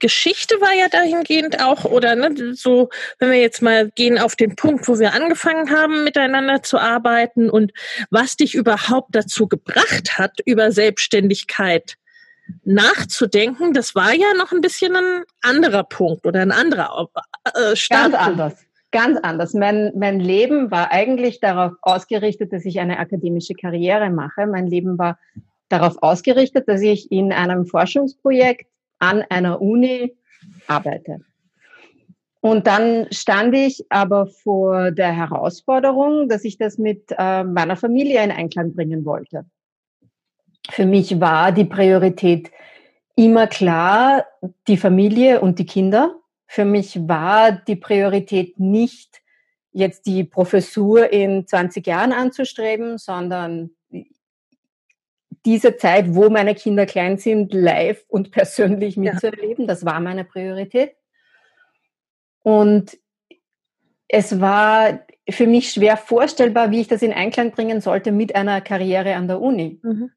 Geschichte 0.00 0.60
war 0.60 0.72
ja 0.74 0.88
dahingehend 0.88 1.60
auch, 1.60 1.84
oder 1.84 2.14
ne, 2.14 2.54
so, 2.54 2.88
wenn 3.18 3.30
wir 3.30 3.40
jetzt 3.40 3.62
mal 3.62 3.90
gehen 3.90 4.18
auf 4.18 4.36
den 4.36 4.54
Punkt, 4.54 4.86
wo 4.86 4.98
wir 4.98 5.12
angefangen 5.12 5.70
haben, 5.70 6.04
miteinander 6.04 6.62
zu 6.62 6.78
arbeiten 6.78 7.50
und 7.50 7.72
was 8.10 8.36
dich 8.36 8.54
überhaupt 8.54 9.14
dazu 9.14 9.48
gebracht 9.48 10.18
hat, 10.18 10.38
über 10.44 10.70
Selbstständigkeit 10.70 11.96
nachzudenken, 12.64 13.72
das 13.72 13.94
war 13.94 14.12
ja 14.12 14.34
noch 14.36 14.52
ein 14.52 14.60
bisschen 14.60 14.96
ein 14.96 15.22
anderer 15.42 15.84
Punkt 15.84 16.26
oder 16.26 16.40
ein 16.40 16.52
anderer 16.52 17.08
äh, 17.44 17.76
Start. 17.76 18.12
Ganz 18.12 18.26
anders. 18.26 18.64
Ganz 18.90 19.18
anders. 19.22 19.52
Mein, 19.52 19.92
mein 19.96 20.18
Leben 20.18 20.70
war 20.70 20.90
eigentlich 20.90 21.40
darauf 21.40 21.72
ausgerichtet, 21.82 22.52
dass 22.52 22.64
ich 22.64 22.80
eine 22.80 22.98
akademische 22.98 23.54
Karriere 23.54 24.08
mache. 24.08 24.46
Mein 24.46 24.66
Leben 24.66 24.98
war 24.98 25.18
darauf 25.68 26.02
ausgerichtet, 26.02 26.68
dass 26.68 26.80
ich 26.80 27.12
in 27.12 27.32
einem 27.32 27.66
Forschungsprojekt 27.66 28.66
an 28.98 29.22
einer 29.28 29.60
Uni 29.60 30.16
arbeite. 30.66 31.20
Und 32.40 32.66
dann 32.66 33.08
stand 33.10 33.54
ich 33.54 33.84
aber 33.90 34.26
vor 34.26 34.90
der 34.90 35.12
Herausforderung, 35.12 36.28
dass 36.28 36.44
ich 36.44 36.56
das 36.56 36.78
mit 36.78 37.12
äh, 37.18 37.44
meiner 37.44 37.76
Familie 37.76 38.22
in 38.22 38.30
Einklang 38.30 38.74
bringen 38.74 39.04
wollte. 39.04 39.44
Für 40.70 40.86
mich 40.86 41.20
war 41.20 41.52
die 41.52 41.64
Priorität 41.64 42.50
immer 43.14 43.46
klar 43.46 44.26
die 44.66 44.76
Familie 44.76 45.40
und 45.40 45.58
die 45.58 45.66
Kinder. 45.66 46.14
Für 46.46 46.64
mich 46.64 47.08
war 47.08 47.52
die 47.52 47.76
Priorität 47.76 48.58
nicht 48.60 49.22
jetzt 49.72 50.06
die 50.06 50.24
Professur 50.24 51.12
in 51.12 51.46
20 51.46 51.86
Jahren 51.86 52.12
anzustreben, 52.12 52.98
sondern 52.98 53.70
diese 55.44 55.76
Zeit, 55.76 56.14
wo 56.14 56.28
meine 56.30 56.54
Kinder 56.54 56.86
klein 56.86 57.16
sind, 57.18 57.52
live 57.52 58.04
und 58.08 58.30
persönlich 58.32 58.96
mitzuerleben. 58.96 59.66
Das 59.66 59.84
war 59.84 60.00
meine 60.00 60.24
Priorität. 60.24 60.94
Und 62.42 62.98
es 64.08 64.40
war 64.40 65.00
für 65.28 65.46
mich 65.46 65.70
schwer 65.70 65.96
vorstellbar, 65.96 66.70
wie 66.70 66.80
ich 66.80 66.88
das 66.88 67.02
in 67.02 67.12
Einklang 67.12 67.50
bringen 67.50 67.80
sollte 67.80 68.12
mit 68.12 68.34
einer 68.34 68.60
Karriere 68.60 69.14
an 69.14 69.28
der 69.28 69.40
Uni. 69.40 69.78
Mhm. 69.82 70.10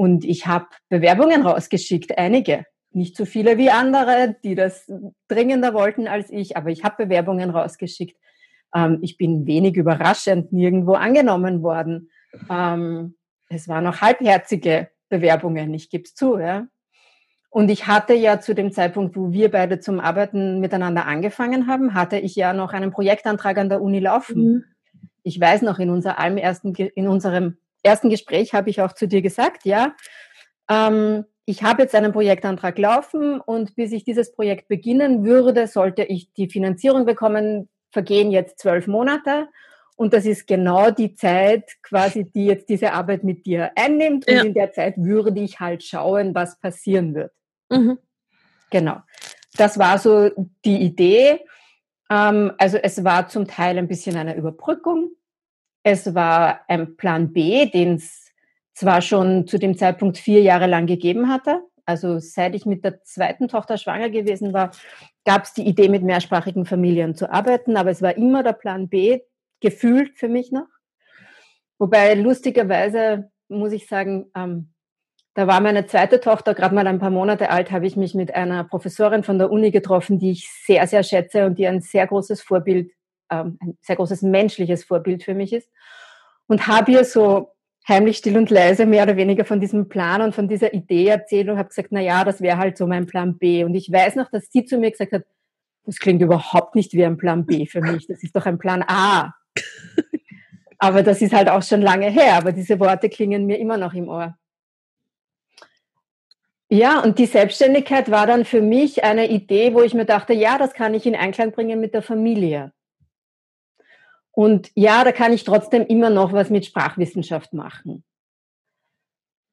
Und 0.00 0.24
ich 0.24 0.46
habe 0.46 0.64
Bewerbungen 0.88 1.42
rausgeschickt, 1.42 2.16
einige. 2.16 2.64
Nicht 2.90 3.18
so 3.18 3.26
viele 3.26 3.58
wie 3.58 3.68
andere, 3.68 4.34
die 4.42 4.54
das 4.54 4.90
dringender 5.28 5.74
wollten 5.74 6.08
als 6.08 6.30
ich, 6.30 6.56
aber 6.56 6.70
ich 6.70 6.84
habe 6.84 7.04
Bewerbungen 7.04 7.50
rausgeschickt. 7.50 8.16
Ähm, 8.74 9.00
ich 9.02 9.18
bin 9.18 9.44
wenig 9.44 9.76
überraschend 9.76 10.54
nirgendwo 10.54 10.94
angenommen 10.94 11.62
worden. 11.62 12.08
Ähm, 12.48 13.14
es 13.50 13.68
waren 13.68 13.84
noch 13.84 14.00
halbherzige 14.00 14.88
Bewerbungen, 15.10 15.74
ich 15.74 15.90
gebe 15.90 16.04
es 16.04 16.14
zu. 16.14 16.38
Ja. 16.38 16.66
Und 17.50 17.70
ich 17.70 17.86
hatte 17.86 18.14
ja 18.14 18.40
zu 18.40 18.54
dem 18.54 18.72
Zeitpunkt, 18.72 19.18
wo 19.18 19.32
wir 19.32 19.50
beide 19.50 19.80
zum 19.80 20.00
Arbeiten 20.00 20.60
miteinander 20.60 21.04
angefangen 21.04 21.66
haben, 21.66 21.92
hatte 21.92 22.16
ich 22.16 22.36
ja 22.36 22.54
noch 22.54 22.72
einen 22.72 22.90
Projektantrag 22.90 23.58
an 23.58 23.68
der 23.68 23.82
Uni 23.82 23.98
laufen. 24.00 24.42
Mhm. 24.42 24.64
Ich 25.24 25.38
weiß 25.38 25.60
noch, 25.60 25.78
in, 25.78 25.90
unser 25.90 26.12
ersten, 26.12 26.74
in 26.74 27.06
unserem 27.06 27.58
ersten 27.82 28.10
Gespräch 28.10 28.54
habe 28.54 28.70
ich 28.70 28.80
auch 28.80 28.92
zu 28.92 29.06
dir 29.06 29.22
gesagt, 29.22 29.64
ja, 29.64 29.94
ähm, 30.68 31.24
ich 31.44 31.62
habe 31.62 31.82
jetzt 31.82 31.94
einen 31.94 32.12
Projektantrag 32.12 32.78
laufen 32.78 33.40
und 33.40 33.74
bis 33.74 33.92
ich 33.92 34.04
dieses 34.04 34.32
Projekt 34.32 34.68
beginnen 34.68 35.24
würde, 35.24 35.66
sollte 35.66 36.04
ich 36.04 36.32
die 36.32 36.48
Finanzierung 36.48 37.06
bekommen, 37.06 37.68
vergehen 37.90 38.30
jetzt 38.30 38.60
zwölf 38.60 38.86
Monate. 38.86 39.48
Und 39.96 40.14
das 40.14 40.24
ist 40.24 40.46
genau 40.46 40.90
die 40.90 41.14
Zeit, 41.14 41.72
quasi, 41.82 42.24
die 42.24 42.46
jetzt 42.46 42.68
diese 42.68 42.92
Arbeit 42.92 43.24
mit 43.24 43.44
dir 43.44 43.72
einnimmt. 43.74 44.26
Und 44.28 44.34
ja. 44.34 44.42
in 44.42 44.54
der 44.54 44.72
Zeit 44.72 44.94
würde 44.96 45.40
ich 45.40 45.60
halt 45.60 45.82
schauen, 45.82 46.34
was 46.34 46.58
passieren 46.58 47.14
wird. 47.14 47.32
Mhm. 47.68 47.98
Genau. 48.70 48.98
Das 49.56 49.78
war 49.78 49.98
so 49.98 50.30
die 50.64 50.80
Idee. 50.82 51.40
Ähm, 52.08 52.52
also 52.58 52.78
es 52.78 53.04
war 53.04 53.28
zum 53.28 53.46
Teil 53.46 53.76
ein 53.76 53.88
bisschen 53.88 54.16
eine 54.16 54.36
Überbrückung. 54.36 55.10
Es 55.82 56.14
war 56.14 56.60
ein 56.68 56.96
Plan 56.96 57.32
B, 57.32 57.66
den 57.66 57.94
es 57.94 58.32
zwar 58.74 59.02
schon 59.02 59.46
zu 59.46 59.58
dem 59.58 59.76
Zeitpunkt 59.76 60.18
vier 60.18 60.42
Jahre 60.42 60.66
lang 60.66 60.86
gegeben 60.86 61.28
hatte. 61.28 61.62
Also 61.86 62.18
seit 62.18 62.54
ich 62.54 62.66
mit 62.66 62.84
der 62.84 63.02
zweiten 63.02 63.48
Tochter 63.48 63.76
schwanger 63.76 64.10
gewesen 64.10 64.52
war, 64.52 64.70
gab 65.24 65.44
es 65.44 65.54
die 65.54 65.66
Idee, 65.66 65.88
mit 65.88 66.02
mehrsprachigen 66.02 66.64
Familien 66.64 67.14
zu 67.14 67.30
arbeiten. 67.32 67.76
Aber 67.76 67.90
es 67.90 68.02
war 68.02 68.16
immer 68.16 68.42
der 68.42 68.52
Plan 68.52 68.88
B, 68.88 69.20
gefühlt 69.60 70.18
für 70.18 70.28
mich 70.28 70.52
noch. 70.52 70.68
Wobei 71.78 72.14
lustigerweise 72.14 73.30
muss 73.48 73.72
ich 73.72 73.88
sagen, 73.88 74.30
ähm, 74.36 74.72
da 75.34 75.46
war 75.46 75.60
meine 75.60 75.86
zweite 75.86 76.20
Tochter 76.20 76.54
gerade 76.54 76.74
mal 76.74 76.86
ein 76.86 76.98
paar 76.98 77.10
Monate 77.10 77.50
alt, 77.50 77.70
habe 77.70 77.86
ich 77.86 77.96
mich 77.96 78.14
mit 78.14 78.34
einer 78.34 78.64
Professorin 78.64 79.22
von 79.22 79.38
der 79.38 79.50
Uni 79.50 79.70
getroffen, 79.70 80.18
die 80.18 80.32
ich 80.32 80.50
sehr, 80.66 80.86
sehr 80.86 81.02
schätze 81.02 81.46
und 81.46 81.58
die 81.58 81.66
ein 81.66 81.80
sehr 81.80 82.06
großes 82.06 82.42
Vorbild, 82.42 82.90
ähm, 83.30 83.58
ein 83.60 83.78
sehr 83.80 83.96
großes 83.96 84.22
menschliches 84.22 84.84
Vorbild 84.84 85.22
für 85.22 85.34
mich 85.34 85.52
ist. 85.52 85.68
Und 86.46 86.66
habe 86.66 86.92
ihr 86.92 87.04
so 87.04 87.52
heimlich 87.88 88.18
still 88.18 88.36
und 88.36 88.50
leise 88.50 88.86
mehr 88.86 89.04
oder 89.04 89.16
weniger 89.16 89.44
von 89.44 89.60
diesem 89.60 89.88
Plan 89.88 90.22
und 90.22 90.34
von 90.34 90.48
dieser 90.48 90.72
Idee 90.74 91.06
erzählt 91.06 91.48
und 91.48 91.58
habe 91.58 91.68
gesagt, 91.68 91.88
na 91.90 92.00
ja, 92.00 92.24
das 92.24 92.40
wäre 92.40 92.58
halt 92.58 92.76
so 92.76 92.86
mein 92.86 93.06
Plan 93.06 93.38
B. 93.38 93.64
Und 93.64 93.74
ich 93.74 93.90
weiß 93.90 94.16
noch, 94.16 94.30
dass 94.30 94.50
sie 94.50 94.64
zu 94.64 94.78
mir 94.78 94.90
gesagt 94.90 95.12
hat, 95.12 95.22
das 95.84 95.98
klingt 95.98 96.22
überhaupt 96.22 96.74
nicht 96.74 96.92
wie 96.92 97.04
ein 97.04 97.16
Plan 97.16 97.46
B 97.46 97.66
für 97.66 97.80
mich. 97.80 98.06
Das 98.06 98.22
ist 98.22 98.36
doch 98.36 98.46
ein 98.46 98.58
Plan 98.58 98.84
A. 98.86 99.34
aber 100.78 101.02
das 101.02 101.22
ist 101.22 101.32
halt 101.32 101.48
auch 101.48 101.62
schon 101.62 101.82
lange 101.82 102.10
her, 102.10 102.34
aber 102.34 102.52
diese 102.52 102.78
Worte 102.80 103.08
klingen 103.08 103.46
mir 103.46 103.58
immer 103.58 103.76
noch 103.76 103.94
im 103.94 104.08
Ohr. 104.08 104.36
Ja, 106.72 107.00
und 107.00 107.18
die 107.18 107.26
Selbstständigkeit 107.26 108.12
war 108.12 108.28
dann 108.28 108.44
für 108.44 108.62
mich 108.62 109.02
eine 109.02 109.28
Idee, 109.28 109.74
wo 109.74 109.82
ich 109.82 109.92
mir 109.92 110.04
dachte, 110.04 110.32
ja, 110.32 110.56
das 110.56 110.72
kann 110.72 110.94
ich 110.94 111.04
in 111.04 111.16
Einklang 111.16 111.50
bringen 111.50 111.80
mit 111.80 111.94
der 111.94 112.02
Familie. 112.02 112.72
Und 114.32 114.70
ja, 114.74 115.04
da 115.04 115.12
kann 115.12 115.32
ich 115.32 115.44
trotzdem 115.44 115.86
immer 115.86 116.10
noch 116.10 116.32
was 116.32 116.50
mit 116.50 116.64
Sprachwissenschaft 116.64 117.52
machen. 117.52 118.04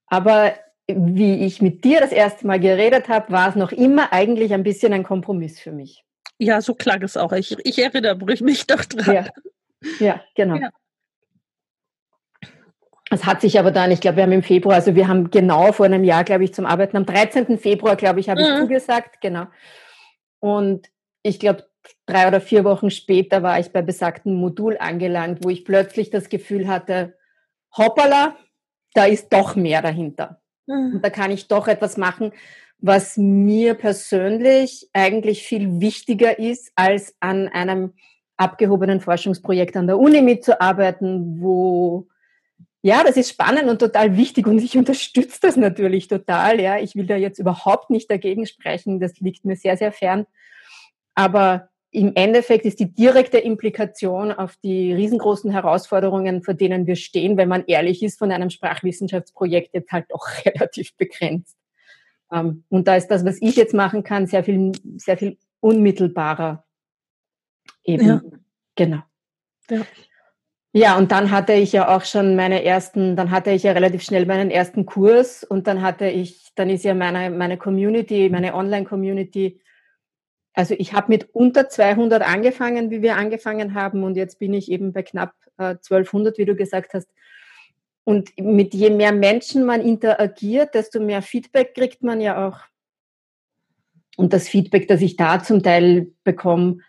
Aber 0.08 0.54
wie 0.88 1.46
ich 1.46 1.62
mit 1.62 1.84
dir 1.84 2.00
das 2.00 2.12
erste 2.12 2.48
Mal 2.48 2.60
geredet 2.60 3.10
habe, 3.10 3.32
war 3.32 3.50
es 3.50 3.56
noch 3.56 3.72
immer 3.72 4.14
eigentlich 4.14 4.54
ein 4.54 4.64
bisschen 4.64 4.94
ein 4.94 5.04
Kompromiss 5.04 5.60
für 5.60 5.72
mich. 5.72 6.04
Ja, 6.40 6.62
so 6.62 6.76
klang 6.76 7.02
es 7.02 7.18
auch. 7.18 7.34
Ich, 7.34 7.58
ich 7.66 7.80
erinnere 7.80 8.16
mich 8.42 8.68
doch 8.68 8.86
dran. 8.86 9.16
Ja. 9.16 9.26
Ja, 10.00 10.22
genau. 10.36 10.56
Ja. 10.56 10.70
Es 13.10 13.26
hat 13.26 13.42
sich 13.42 13.58
aber 13.58 13.72
dann, 13.72 13.92
ich 13.92 14.02
glaube, 14.02 14.18
wir 14.18 14.24
haben 14.24 14.32
im 14.32 14.44
Februar, 14.44 14.76
also 14.76 14.96
wir 14.96 15.08
haben 15.08 15.30
genau 15.30 15.72
vor 15.72 15.86
einem 15.86 16.04
Jahr, 16.04 16.24
glaube 16.24 16.44
ich, 16.44 16.54
zum 16.54 16.66
Arbeiten, 16.66 16.98
am 16.98 17.06
13. 17.06 17.58
Februar, 17.58 17.96
glaube 17.96 18.20
ich, 18.20 18.30
habe 18.30 18.42
ich 18.42 18.50
mhm. 18.50 18.58
zugesagt, 18.58 19.22
genau. 19.22 19.46
Und 20.40 20.88
ich 21.24 21.40
glaube, 21.40 21.67
drei 22.06 22.28
oder 22.28 22.42
vier 22.42 22.64
Wochen 22.64 22.90
später 22.90 23.44
war 23.44 23.60
ich 23.60 23.72
bei 23.72 23.82
besagten 23.82 24.36
Modul 24.36 24.78
angelangt, 24.78 25.44
wo 25.44 25.50
ich 25.50 25.66
plötzlich 25.66 26.10
das 26.10 26.30
Gefühl 26.30 26.68
hatte, 26.68 27.16
hoppala, 27.76 28.36
da 28.94 29.06
ist 29.06 29.32
doch 29.32 29.56
mehr 29.56 29.82
dahinter. 29.82 30.42
Mhm. 30.66 30.96
Und 30.96 31.06
da 31.06 31.10
kann 31.10 31.32
ich 31.32 31.48
doch 31.48 31.68
etwas 31.68 31.98
machen, 31.98 32.32
was 32.80 33.18
mir 33.18 33.74
persönlich 33.74 34.90
eigentlich 34.94 35.44
viel 35.44 35.82
wichtiger 35.82 36.38
ist, 36.38 36.72
als 36.76 37.16
an 37.20 37.48
einem 37.48 37.94
abgehobenen 38.38 39.02
Forschungsprojekt 39.02 39.76
an 39.76 39.88
der 39.88 39.98
Uni 39.98 40.22
mitzuarbeiten, 40.22 41.42
wo 41.42 42.08
ja, 42.84 43.04
das 43.04 43.18
ist 43.18 43.32
spannend 43.32 43.68
und 43.68 43.80
total 43.80 44.16
wichtig 44.16 44.48
und 44.48 44.60
ich 44.60 44.78
unterstütze 44.78 45.40
das 45.42 45.58
natürlich 45.58 46.08
total. 46.08 46.62
Ja, 46.62 46.78
ich 46.78 46.96
will 46.96 47.06
da 47.06 47.18
jetzt 47.18 47.40
überhaupt 47.40 47.90
nicht 47.90 48.10
dagegen 48.10 48.46
sprechen. 48.46 49.00
Das 49.00 49.20
liegt 49.20 49.46
mir 49.46 49.56
sehr, 49.56 49.76
sehr 49.76 49.92
fern. 49.92 50.26
Aber 51.16 51.70
im 51.98 52.12
Endeffekt 52.14 52.66
ist 52.66 52.80
die 52.80 52.94
direkte 52.94 53.40
Implikation 53.40 54.32
auf 54.32 54.56
die 54.64 54.94
riesengroßen 54.94 55.50
Herausforderungen, 55.50 56.44
vor 56.44 56.54
denen 56.54 56.86
wir 56.86 56.96
stehen, 56.96 57.38
wenn 57.38 57.50
man 57.50 57.64
ehrlich 57.66 58.04
ist, 58.04 58.20
von 58.20 58.32
einem 58.32 58.52
Sprachwissenschaftsprojekt 58.52 59.74
jetzt 59.74 59.92
halt 59.92 60.14
auch 60.14 60.28
relativ 60.46 60.96
begrenzt. 60.96 61.58
Ähm, 62.32 62.64
und 62.70 62.88
da 62.88 62.98
ist 62.98 63.08
das, 63.08 63.26
was 63.26 63.42
ich 63.42 63.56
jetzt 63.56 63.74
machen 63.74 64.04
kann, 64.04 64.28
sehr 64.28 64.44
viel, 64.44 64.74
sehr 64.98 65.18
viel 65.18 65.38
unmittelbarer. 65.60 66.64
Eben. 67.84 68.08
Ja. 68.08 68.22
Genau. 68.76 69.00
Ja. 69.72 69.82
Ja, 70.74 70.98
und 70.98 71.12
dann 71.12 71.32
hatte 71.32 71.54
ich 71.54 71.72
ja 71.72 71.96
auch 71.96 72.06
schon 72.06 72.36
meine 72.36 72.64
ersten, 72.64 73.16
dann 73.16 73.32
hatte 73.32 73.50
ich 73.50 73.64
ja 73.64 73.72
relativ 73.72 74.04
schnell 74.04 74.28
meinen 74.28 74.52
ersten 74.52 74.86
Kurs 74.86 75.44
und 75.44 75.66
dann 75.66 75.82
hatte 75.82 76.08
ich, 76.08 76.52
dann 76.54 76.70
ist 76.70 76.84
ja 76.84 76.94
meine, 76.94 77.36
meine 77.36 77.58
Community, 77.58 78.30
meine 78.30 78.54
Online-Community, 78.54 79.60
also 80.58 80.74
ich 80.76 80.94
habe 80.94 81.10
mit 81.10 81.36
unter 81.36 81.70
200 81.70 82.24
angefangen, 82.24 82.90
wie 82.90 83.04
wir 83.04 83.16
angefangen 83.16 83.76
haben 83.76 84.04
und 84.04 84.18
jetzt 84.18 84.40
bin 84.40 84.56
ich 84.56 84.72
eben 84.72 84.92
bei 84.92 85.04
knapp 85.04 85.36
äh, 85.60 85.76
1200, 85.76 86.40
wie 86.40 86.46
du 86.46 86.56
gesagt 86.56 86.96
hast. 86.96 87.08
Und 88.04 88.32
mit 88.40 88.74
je 88.74 88.90
mehr 88.90 89.12
Menschen 89.12 89.66
man 89.66 89.82
interagiert, 89.82 90.74
desto 90.74 91.00
mehr 91.00 91.22
Feedback 91.22 91.76
kriegt 91.76 92.02
man 92.02 92.22
ja 92.22 92.48
auch. 92.48 92.58
Und 94.16 94.34
das 94.34 94.48
Feedback, 94.48 94.88
das 94.88 95.02
ich 95.02 95.16
da 95.16 95.44
zum 95.44 95.62
Teil 95.62 96.08
bekomme, 96.24 96.80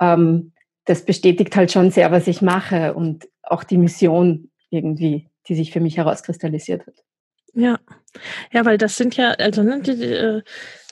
ähm, 0.00 0.52
das 0.86 1.04
bestätigt 1.04 1.54
halt 1.54 1.70
schon 1.70 1.90
sehr, 1.90 2.12
was 2.12 2.26
ich 2.28 2.40
mache 2.40 2.94
und 2.94 3.28
auch 3.42 3.62
die 3.62 3.76
Mission 3.76 4.50
irgendwie, 4.70 5.28
die 5.48 5.54
sich 5.54 5.70
für 5.70 5.80
mich 5.80 5.98
herauskristallisiert 5.98 6.86
hat. 6.86 6.94
Ja, 7.52 7.78
ja, 8.52 8.64
weil 8.64 8.78
das 8.78 8.96
sind 8.96 9.18
ja, 9.18 9.32
also 9.32 9.62
ne, 9.62 9.82
die, 9.82 9.96
die, 9.96 10.04
äh, 10.04 10.42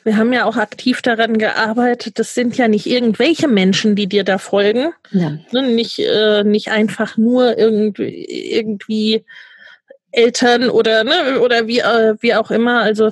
wir 0.04 0.16
haben 0.16 0.33
ja 0.33 0.45
auch 0.45 0.57
aktiv 0.57 1.02
daran 1.02 1.38
gearbeitet. 1.38 2.19
Das 2.19 2.35
sind 2.35 2.57
ja 2.57 2.69
nicht 2.69 2.87
irgendwelche 2.87 3.49
Menschen, 3.49 3.97
die 3.97 4.07
dir 4.07 4.25
da 4.25 4.38
folgen, 4.38 4.92
ja. 5.11 5.38
ne, 5.52 5.62
nicht 5.62 5.99
äh, 5.99 6.45
nicht 6.45 6.71
einfach 6.71 7.16
nur 7.16 7.59
irgendwie, 7.59 8.25
irgendwie 8.25 9.25
Eltern 10.12 10.71
oder 10.71 11.04
ne, 11.04 11.40
oder 11.40 11.66
wie 11.66 11.80
äh, 11.80 12.16
wie 12.21 12.35
auch 12.35 12.50
immer. 12.50 12.80
Also 12.80 13.11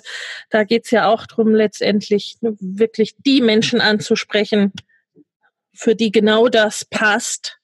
da 0.51 0.65
geht's 0.65 0.91
ja 0.91 1.09
auch 1.09 1.27
drum, 1.27 1.55
letztendlich 1.55 2.39
ne, 2.41 2.57
wirklich 2.61 3.15
die 3.25 3.41
Menschen 3.41 3.81
anzusprechen, 3.81 4.73
für 5.75 5.95
die 5.95 6.11
genau 6.11 6.49
das 6.49 6.85
passt. 6.85 7.59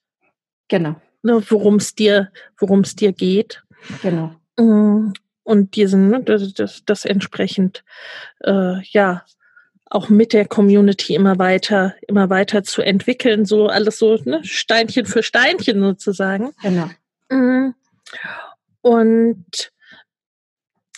Genau. 0.67 0.95
Ne, 1.23 1.43
worum 1.49 1.75
es 1.75 1.95
dir, 1.95 2.31
worum 2.57 2.81
es 2.81 2.95
dir 2.95 3.11
geht. 3.11 3.63
Genau. 4.01 4.35
Und 5.45 5.77
diesen, 5.77 6.09
ne, 6.09 6.21
das, 6.21 6.53
das, 6.53 6.83
das 6.85 7.05
entsprechend, 7.05 7.85
äh, 8.43 8.81
ja, 8.81 9.23
auch 9.85 10.09
mit 10.09 10.33
der 10.33 10.45
Community 10.45 11.15
immer 11.15 11.37
weiter, 11.37 11.95
immer 12.07 12.29
weiter 12.29 12.63
zu 12.63 12.81
entwickeln, 12.81 13.45
so 13.45 13.67
alles 13.67 13.99
so 13.99 14.19
ne, 14.25 14.43
Steinchen 14.43 15.05
für 15.05 15.23
Steinchen 15.23 15.79
sozusagen. 15.79 16.51
Genau. 16.61 16.89
Mm. 17.29 17.75
Und 18.81 19.71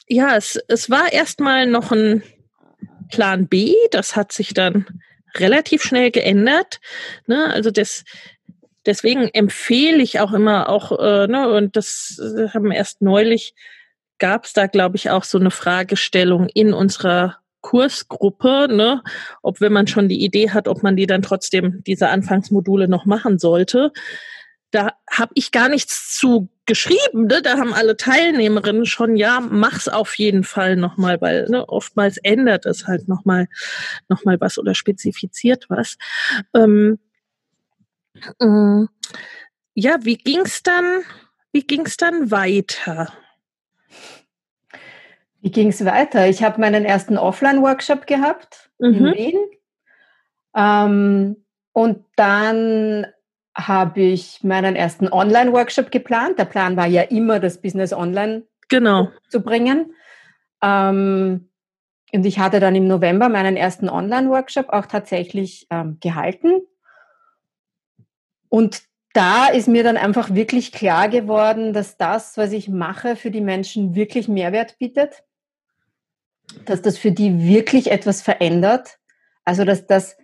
ja, 0.08 0.38
es, 0.38 0.60
es 0.68 0.90
war 0.90 1.12
erstmal 1.12 1.68
noch 1.68 1.92
ein 1.92 2.24
Plan 3.12 3.48
B, 3.48 3.76
das 3.92 4.16
hat 4.16 4.32
sich 4.32 4.54
dann 4.54 4.86
relativ 5.36 5.84
schnell 5.84 6.10
geändert. 6.12 6.80
Ne? 7.28 7.52
Also 7.54 7.70
das, 7.72 8.06
deswegen 8.86 9.28
empfehle 9.28 10.02
ich 10.02 10.20
auch 10.20 10.34
immer 10.34 10.70
auch, 10.70 10.98
äh, 10.98 11.28
ne, 11.28 11.50
und 11.50 11.76
das 11.76 12.20
haben 12.54 12.72
erst 12.72 13.02
neulich, 13.02 13.54
gab 14.20 14.46
es 14.46 14.54
da, 14.54 14.68
glaube 14.68 14.98
ich, 14.98 15.10
auch 15.10 15.24
so 15.24 15.38
eine 15.38 15.52
Fragestellung 15.52 16.48
in 16.54 16.74
unserer 16.74 17.38
Kursgruppe, 17.62 18.68
ne, 18.70 19.04
ob 19.42 19.60
wenn 19.62 19.74
man 19.74 19.88
schon 19.88 20.08
die 20.08 20.24
Idee 20.24 20.52
hat, 20.52 20.68
ob 20.68 20.84
man 20.84 20.96
die 20.96 21.08
dann 21.08 21.22
trotzdem 21.22 21.84
diese 21.86 22.10
Anfangsmodule 22.10 22.88
noch 22.88 23.06
machen 23.06 23.40
sollte. 23.40 23.92
Da 24.72 24.94
habe 25.10 25.32
ich 25.36 25.52
gar 25.52 25.70
nichts 25.70 26.18
zu 26.18 26.50
geschrieben, 26.66 27.28
ne? 27.28 27.42
da 27.42 27.58
haben 27.58 27.74
alle 27.74 27.98
Teilnehmerinnen 27.98 28.86
schon, 28.86 29.16
ja, 29.16 29.40
mach's 29.40 29.88
auf 29.88 30.18
jeden 30.18 30.44
Fall 30.44 30.76
nochmal, 30.76 31.20
weil 31.22 31.48
ne, 31.50 31.68
oftmals 31.68 32.18
ändert 32.18 32.66
es 32.66 32.88
halt 32.88 33.08
nochmal 33.08 33.48
noch 34.10 34.26
mal 34.26 34.40
was 34.40 34.58
oder 34.58 34.76
spezifiziert 34.76 35.66
was. 35.70 35.98
Ähm, 36.54 37.00
äh, 38.40 38.86
ja, 39.74 39.98
wie 40.02 40.18
ging's 40.18 40.64
dann, 40.64 41.04
wie 41.52 41.64
ging's 41.64 41.98
dann 41.98 42.32
weiter? 42.32 43.14
Wie 45.42 45.52
ging's 45.52 45.84
weiter? 45.86 46.28
Ich 46.28 46.44
habe 46.44 46.60
meinen 46.60 46.86
ersten 46.86 47.18
Offline-Workshop 47.18 48.08
gehabt 48.08 48.70
mhm. 48.80 48.94
in 48.94 49.06
Wien. 49.14 49.40
Ähm, 50.56 51.46
und 51.74 52.04
dann 52.16 53.08
habe 53.56 54.02
ich 54.02 54.44
meinen 54.44 54.76
ersten 54.76 55.08
Online-Workshop 55.08 55.92
geplant. 55.92 56.40
Der 56.40 56.46
Plan 56.46 56.76
war 56.78 56.88
ja 56.88 57.04
immer, 57.04 57.40
das 57.40 57.62
Business 57.62 57.94
online 57.94 58.44
genau. 58.70 59.10
zu 59.30 59.42
bringen. 59.42 59.94
Ähm, 60.62 61.50
und 62.14 62.26
ich 62.26 62.40
hatte 62.40 62.60
dann 62.60 62.76
im 62.76 62.88
November 62.88 63.30
meinen 63.30 63.58
ersten 63.58 63.90
Online-Workshop 63.90 64.70
auch 64.70 64.86
tatsächlich 64.86 65.68
ähm, 65.70 65.98
gehalten. 66.00 66.62
Und 68.50 68.84
da 69.14 69.48
ist 69.48 69.68
mir 69.68 69.84
dann 69.84 69.98
einfach 69.98 70.34
wirklich 70.34 70.72
klar 70.72 71.10
geworden, 71.10 71.74
dass 71.74 71.98
das, 71.98 72.38
was 72.38 72.52
ich 72.52 72.70
mache, 72.70 73.16
für 73.16 73.32
die 73.32 73.42
Menschen 73.42 73.96
wirklich 73.96 74.28
Mehrwert 74.28 74.78
bietet. 74.78 75.24
Dass 76.66 76.82
das 76.82 76.98
für 76.98 77.12
die 77.12 77.44
wirklich 77.44 77.92
etwas 77.92 78.22
verändert. 78.22 78.98
Also, 79.44 79.64
dass 79.64 79.88
das 79.88 80.18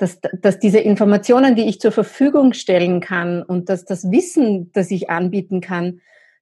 dass, 0.00 0.18
dass 0.40 0.58
diese 0.58 0.78
Informationen, 0.78 1.54
die 1.54 1.68
ich 1.68 1.78
zur 1.78 1.92
Verfügung 1.92 2.54
stellen 2.54 3.00
kann 3.00 3.42
und 3.42 3.68
dass 3.68 3.84
das 3.84 4.10
Wissen, 4.10 4.72
das 4.72 4.90
ich 4.90 5.10
anbieten 5.10 5.60
kann, 5.60 6.00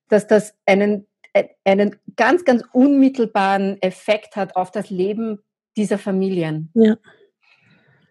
dass 0.09 0.29
das 0.29 0.55
einen, 0.65 1.09
äh, 1.33 1.45
einen 1.65 1.97
ganz, 2.15 2.45
ganz 2.45 2.63
unmittelbaren 2.73 3.83
Effekt 3.83 4.37
hat 4.37 4.55
auf 4.55 4.71
das 4.71 4.91
Leben 4.91 5.41
dieser 5.77 5.99
Familien. 5.99 6.71
Ja. 6.75 6.99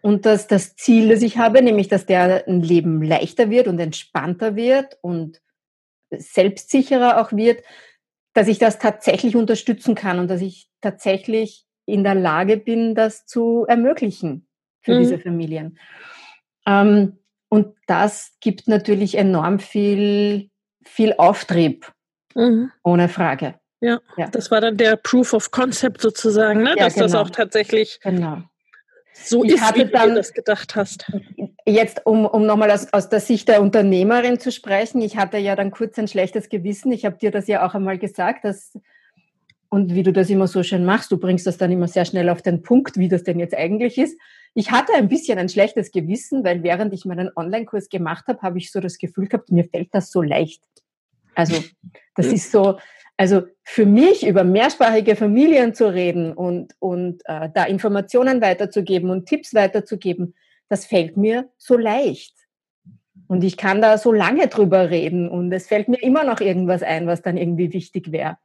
Und 0.02 0.26
dass 0.26 0.48
das 0.48 0.76
Ziel, 0.76 1.08
das 1.08 1.22
ich 1.22 1.38
habe, 1.38 1.62
nämlich, 1.62 1.88
dass 1.88 2.04
der 2.04 2.46
ein 2.46 2.60
Leben 2.60 3.02
leichter 3.02 3.48
wird 3.48 3.68
und 3.68 3.78
entspannter 3.78 4.54
wird 4.54 4.98
und 5.00 5.40
selbstsicherer 6.10 7.20
auch 7.22 7.32
wird, 7.32 7.62
dass 8.38 8.46
ich 8.46 8.60
das 8.60 8.78
tatsächlich 8.78 9.34
unterstützen 9.34 9.96
kann 9.96 10.20
und 10.20 10.28
dass 10.28 10.40
ich 10.40 10.68
tatsächlich 10.80 11.66
in 11.86 12.04
der 12.04 12.14
Lage 12.14 12.56
bin, 12.56 12.94
das 12.94 13.26
zu 13.26 13.64
ermöglichen 13.66 14.46
für 14.80 14.94
mhm. 14.94 14.98
diese 15.00 15.18
Familien. 15.18 15.76
Ähm, 16.64 17.18
und 17.48 17.74
das 17.88 18.36
gibt 18.40 18.68
natürlich 18.68 19.16
enorm 19.16 19.58
viel, 19.58 20.50
viel 20.84 21.14
Auftrieb, 21.18 21.90
mhm. 22.36 22.70
ohne 22.84 23.08
Frage. 23.08 23.56
Ja, 23.80 23.98
ja, 24.16 24.28
das 24.28 24.52
war 24.52 24.60
dann 24.60 24.76
der 24.76 24.94
Proof 24.94 25.32
of 25.32 25.50
Concept 25.50 26.00
sozusagen, 26.00 26.62
ne? 26.62 26.76
Ja, 26.76 26.84
dass 26.84 26.94
genau. 26.94 27.06
das 27.06 27.14
auch 27.16 27.30
tatsächlich 27.30 27.98
genau. 28.00 28.44
So 29.24 29.44
ich 29.44 29.54
ist, 29.54 29.74
wie 29.74 29.84
dann, 29.86 30.10
du 30.10 30.14
das 30.16 30.32
gedacht 30.32 30.76
hast. 30.76 31.10
Jetzt, 31.66 32.06
um, 32.06 32.26
um 32.26 32.46
nochmal 32.46 32.70
aus, 32.70 32.92
aus 32.92 33.08
der 33.08 33.20
Sicht 33.20 33.48
der 33.48 33.60
Unternehmerin 33.60 34.38
zu 34.38 34.50
sprechen, 34.52 35.00
ich 35.00 35.16
hatte 35.16 35.38
ja 35.38 35.56
dann 35.56 35.70
kurz 35.70 35.98
ein 35.98 36.08
schlechtes 36.08 36.48
Gewissen. 36.48 36.92
Ich 36.92 37.04
habe 37.04 37.18
dir 37.18 37.30
das 37.30 37.46
ja 37.46 37.66
auch 37.66 37.74
einmal 37.74 37.98
gesagt, 37.98 38.44
dass 38.44 38.72
und 39.70 39.94
wie 39.94 40.02
du 40.02 40.12
das 40.12 40.30
immer 40.30 40.46
so 40.46 40.62
schön 40.62 40.84
machst, 40.84 41.12
du 41.12 41.18
bringst 41.18 41.46
das 41.46 41.58
dann 41.58 41.70
immer 41.70 41.88
sehr 41.88 42.04
schnell 42.04 42.30
auf 42.30 42.40
den 42.40 42.62
Punkt, 42.62 42.96
wie 42.96 43.08
das 43.08 43.22
denn 43.22 43.38
jetzt 43.38 43.54
eigentlich 43.54 43.98
ist. 43.98 44.18
Ich 44.54 44.70
hatte 44.70 44.94
ein 44.94 45.08
bisschen 45.08 45.38
ein 45.38 45.48
schlechtes 45.48 45.92
Gewissen, 45.92 46.42
weil 46.42 46.62
während 46.62 46.94
ich 46.94 47.04
meinen 47.04 47.30
Online-Kurs 47.36 47.90
gemacht 47.90 48.26
habe, 48.28 48.40
habe 48.40 48.58
ich 48.58 48.72
so 48.72 48.80
das 48.80 48.96
Gefühl 48.96 49.28
gehabt, 49.28 49.50
mir 49.50 49.64
fällt 49.64 49.88
das 49.92 50.10
so 50.10 50.22
leicht. 50.22 50.62
Also 51.34 51.62
das 52.16 52.26
ist 52.26 52.50
so, 52.50 52.78
also 53.18 53.42
für 53.64 53.84
mich 53.84 54.24
über 54.24 54.44
mehrsprachige 54.44 55.16
Familien 55.16 55.74
zu 55.74 55.92
reden 55.92 56.32
und, 56.32 56.74
und 56.78 57.20
äh, 57.24 57.50
da 57.52 57.64
Informationen 57.64 58.40
weiterzugeben 58.40 59.10
und 59.10 59.26
Tipps 59.26 59.54
weiterzugeben, 59.54 60.34
das 60.68 60.86
fällt 60.86 61.16
mir 61.16 61.50
so 61.58 61.76
leicht. 61.76 62.34
Und 63.26 63.42
ich 63.42 63.56
kann 63.56 63.82
da 63.82 63.98
so 63.98 64.12
lange 64.12 64.46
drüber 64.46 64.88
reden 64.88 65.28
und 65.28 65.52
es 65.52 65.66
fällt 65.66 65.88
mir 65.88 66.00
immer 66.00 66.22
noch 66.22 66.40
irgendwas 66.40 66.82
ein, 66.82 67.08
was 67.08 67.20
dann 67.20 67.36
irgendwie 67.36 67.72
wichtig 67.72 68.12
wäre. 68.12 68.38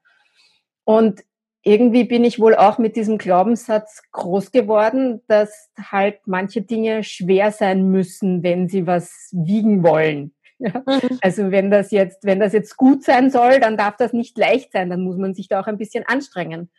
Und 0.86 1.24
irgendwie 1.62 2.04
bin 2.04 2.26
ich 2.26 2.40
wohl 2.40 2.56
auch 2.56 2.80
mit 2.80 2.96
diesem 2.96 3.20
Glaubenssatz 3.20 4.02
groß 4.12 4.52
geworden, 4.52 5.22
dass 5.28 5.70
halt 5.80 6.20
manche 6.26 6.64
Dinge 6.64 7.04
schwer 7.04 7.52
sein 7.52 7.90
müssen, 7.90 8.42
wenn 8.42 8.68
sie 8.68 8.88
was 8.88 9.30
wiegen 9.32 9.84
wollen. 9.84 10.33
Ja? 10.60 10.84
Mhm. 10.86 11.20
Also 11.22 11.52
wenn 11.52 11.72
das 11.72 11.92
jetzt, 11.92 12.24
wenn 12.24 12.40
das 12.40 12.54
jetzt 12.54 12.78
gut 12.78 13.04
sein 13.04 13.30
soll, 13.30 13.60
dann 13.60 13.76
darf 13.76 13.98
das 13.98 14.14
nicht 14.14 14.38
leicht 14.38 14.72
sein, 14.72 14.90
dann 14.90 15.02
muss 15.02 15.18
man 15.18 15.34
sich 15.34 15.48
da 15.48 15.60
auch 15.60 15.68
ein 15.68 15.78
bisschen 15.78 16.06
anstrengen. 16.08 16.70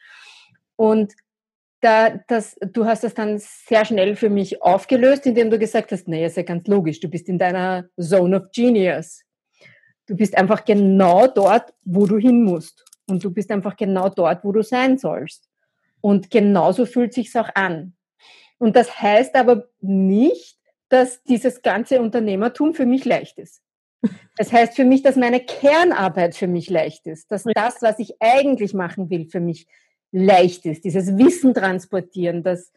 Und 0.76 1.12
da, 1.80 2.18
das, 2.28 2.56
du 2.60 2.86
hast 2.86 3.04
das 3.04 3.12
dann 3.12 3.38
sehr 3.38 3.84
schnell 3.84 4.16
für 4.16 4.30
mich 4.30 4.62
aufgelöst, 4.62 5.26
indem 5.26 5.50
du 5.50 5.58
gesagt 5.58 5.92
hast, 5.92 6.08
nee, 6.08 6.24
ist 6.24 6.36
ja 6.36 6.42
ganz 6.42 6.66
logisch, 6.66 7.00
du 7.00 7.08
bist 7.08 7.28
in 7.28 7.38
deiner 7.38 7.84
Zone 8.00 8.40
of 8.40 8.50
Genius. 8.52 9.22
Du 10.06 10.16
bist 10.16 10.36
einfach 10.36 10.64
genau 10.64 11.26
dort, 11.26 11.74
wo 11.84 12.06
du 12.06 12.16
hin 12.18 12.42
musst. 12.42 12.84
Und 13.06 13.22
du 13.22 13.30
bist 13.30 13.50
einfach 13.50 13.76
genau 13.76 14.08
dort, 14.08 14.44
wo 14.44 14.52
du 14.52 14.62
sein 14.62 14.96
sollst. 14.96 15.48
Und 16.00 16.30
genauso 16.30 16.86
fühlt 16.86 17.12
sich's 17.12 17.36
auch 17.36 17.50
an. 17.54 17.94
Und 18.58 18.76
das 18.76 19.00
heißt 19.00 19.34
aber 19.34 19.68
nicht, 19.80 20.58
dass 20.88 21.22
dieses 21.24 21.62
ganze 21.62 22.00
Unternehmertum 22.00 22.74
für 22.74 22.86
mich 22.86 23.04
leicht 23.04 23.38
ist. 23.38 23.63
Das 24.36 24.52
heißt 24.52 24.74
für 24.74 24.84
mich, 24.84 25.02
dass 25.02 25.16
meine 25.16 25.40
Kernarbeit 25.40 26.34
für 26.34 26.48
mich 26.48 26.68
leicht 26.68 27.06
ist, 27.06 27.30
dass 27.30 27.44
das, 27.44 27.82
was 27.82 27.98
ich 27.98 28.14
eigentlich 28.20 28.74
machen 28.74 29.08
will, 29.10 29.26
für 29.26 29.40
mich 29.40 29.66
leicht 30.10 30.66
ist. 30.66 30.84
Dieses 30.84 31.16
Wissen 31.16 31.54
transportieren, 31.54 32.42
dass 32.42 32.72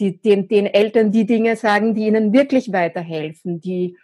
die, 0.00 0.20
den, 0.20 0.48
den 0.48 0.66
Eltern 0.66 1.12
die 1.12 1.26
Dinge 1.26 1.56
sagen, 1.56 1.94
die 1.94 2.06
ihnen 2.06 2.32
wirklich 2.32 2.72
weiterhelfen, 2.72 3.60
die 3.60 3.96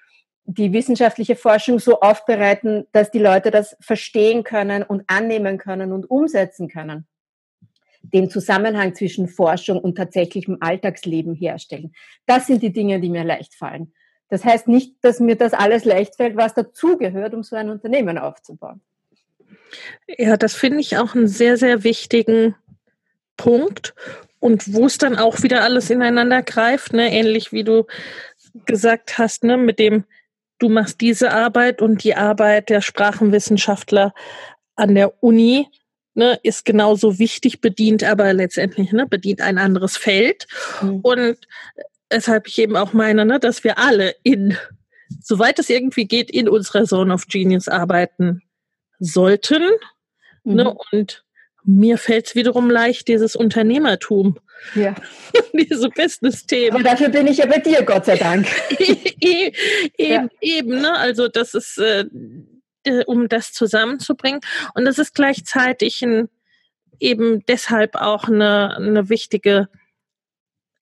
die 0.50 0.72
wissenschaftliche 0.72 1.36
Forschung 1.36 1.78
so 1.78 2.00
aufbereiten, 2.00 2.86
dass 2.92 3.10
die 3.10 3.18
Leute 3.18 3.50
das 3.50 3.76
verstehen 3.80 4.44
können 4.44 4.82
und 4.82 5.02
annehmen 5.06 5.58
können 5.58 5.92
und 5.92 6.10
umsetzen 6.10 6.68
können. 6.68 7.06
Den 8.00 8.30
Zusammenhang 8.30 8.94
zwischen 8.94 9.28
Forschung 9.28 9.78
und 9.78 9.96
tatsächlichem 9.96 10.56
Alltagsleben 10.60 11.34
herstellen. 11.34 11.92
Das 12.24 12.46
sind 12.46 12.62
die 12.62 12.72
Dinge, 12.72 12.98
die 12.98 13.10
mir 13.10 13.24
leicht 13.24 13.54
fallen. 13.54 13.92
Das 14.28 14.44
heißt 14.44 14.68
nicht, 14.68 14.96
dass 15.02 15.20
mir 15.20 15.36
das 15.36 15.54
alles 15.54 15.84
leicht 15.84 16.16
fällt, 16.16 16.36
was 16.36 16.54
dazugehört, 16.54 17.34
um 17.34 17.42
so 17.42 17.56
ein 17.56 17.70
Unternehmen 17.70 18.18
aufzubauen. 18.18 18.80
Ja, 20.06 20.36
das 20.36 20.54
finde 20.54 20.80
ich 20.80 20.96
auch 20.98 21.14
einen 21.14 21.28
sehr, 21.28 21.56
sehr 21.56 21.84
wichtigen 21.84 22.54
Punkt. 23.36 23.94
Und 24.40 24.72
wo 24.72 24.86
es 24.86 24.98
dann 24.98 25.16
auch 25.16 25.42
wieder 25.42 25.62
alles 25.62 25.90
ineinander 25.90 26.42
greift, 26.42 26.92
ne? 26.92 27.12
ähnlich 27.12 27.52
wie 27.52 27.64
du 27.64 27.86
gesagt 28.66 29.18
hast, 29.18 29.44
ne? 29.44 29.56
mit 29.56 29.78
dem 29.78 30.04
du 30.58 30.68
machst 30.68 31.00
diese 31.00 31.32
Arbeit 31.32 31.82
und 31.82 32.04
die 32.04 32.14
Arbeit 32.14 32.68
der 32.68 32.80
Sprachenwissenschaftler 32.80 34.12
an 34.76 34.94
der 34.94 35.22
Uni 35.22 35.68
ne, 36.14 36.38
ist 36.42 36.64
genauso 36.64 37.18
wichtig, 37.18 37.60
bedient 37.60 38.04
aber 38.04 38.32
letztendlich 38.32 38.92
ne, 38.92 39.06
bedient 39.06 39.40
ein 39.40 39.58
anderes 39.58 39.96
Feld. 39.96 40.46
Mhm. 40.82 41.00
Und 41.00 41.38
weshalb 42.10 42.48
ich 42.48 42.58
eben 42.58 42.76
auch 42.76 42.92
meine, 42.92 43.24
ne, 43.24 43.38
dass 43.38 43.64
wir 43.64 43.78
alle 43.78 44.14
in, 44.22 44.56
soweit 45.20 45.58
es 45.58 45.70
irgendwie 45.70 46.06
geht, 46.06 46.30
in 46.30 46.48
unserer 46.48 46.84
Zone 46.84 47.12
of 47.12 47.26
Genius 47.26 47.68
arbeiten 47.68 48.42
sollten. 48.98 49.62
Ne, 50.44 50.52
mhm. 50.52 50.54
Ne, 50.54 50.76
und 50.92 51.24
mir 51.64 51.98
fällt 51.98 52.28
es 52.28 52.34
wiederum 52.34 52.70
leicht, 52.70 53.08
dieses 53.08 53.36
Unternehmertum. 53.36 54.38
Ja. 54.74 54.94
Diese 55.52 55.88
Business-Themen. 55.88 56.78
Und 56.78 56.84
dafür 56.84 57.10
bin 57.10 57.26
ich 57.26 57.38
ja 57.38 57.46
bei 57.46 57.58
dir, 57.58 57.82
Gott 57.82 58.06
sei 58.06 58.16
Dank. 58.16 58.46
eben, 59.20 59.54
ja. 59.98 60.28
eben, 60.40 60.80
ne? 60.80 60.96
Also 60.96 61.28
das 61.28 61.54
ist, 61.54 61.78
äh, 61.78 62.06
um 63.06 63.28
das 63.28 63.52
zusammenzubringen. 63.52 64.40
Und 64.74 64.84
das 64.84 64.98
ist 64.98 65.14
gleichzeitig 65.14 66.02
ein, 66.02 66.28
eben 66.98 67.44
deshalb 67.46 67.94
auch 67.96 68.24
eine, 68.24 68.74
eine 68.76 69.08
wichtige 69.08 69.68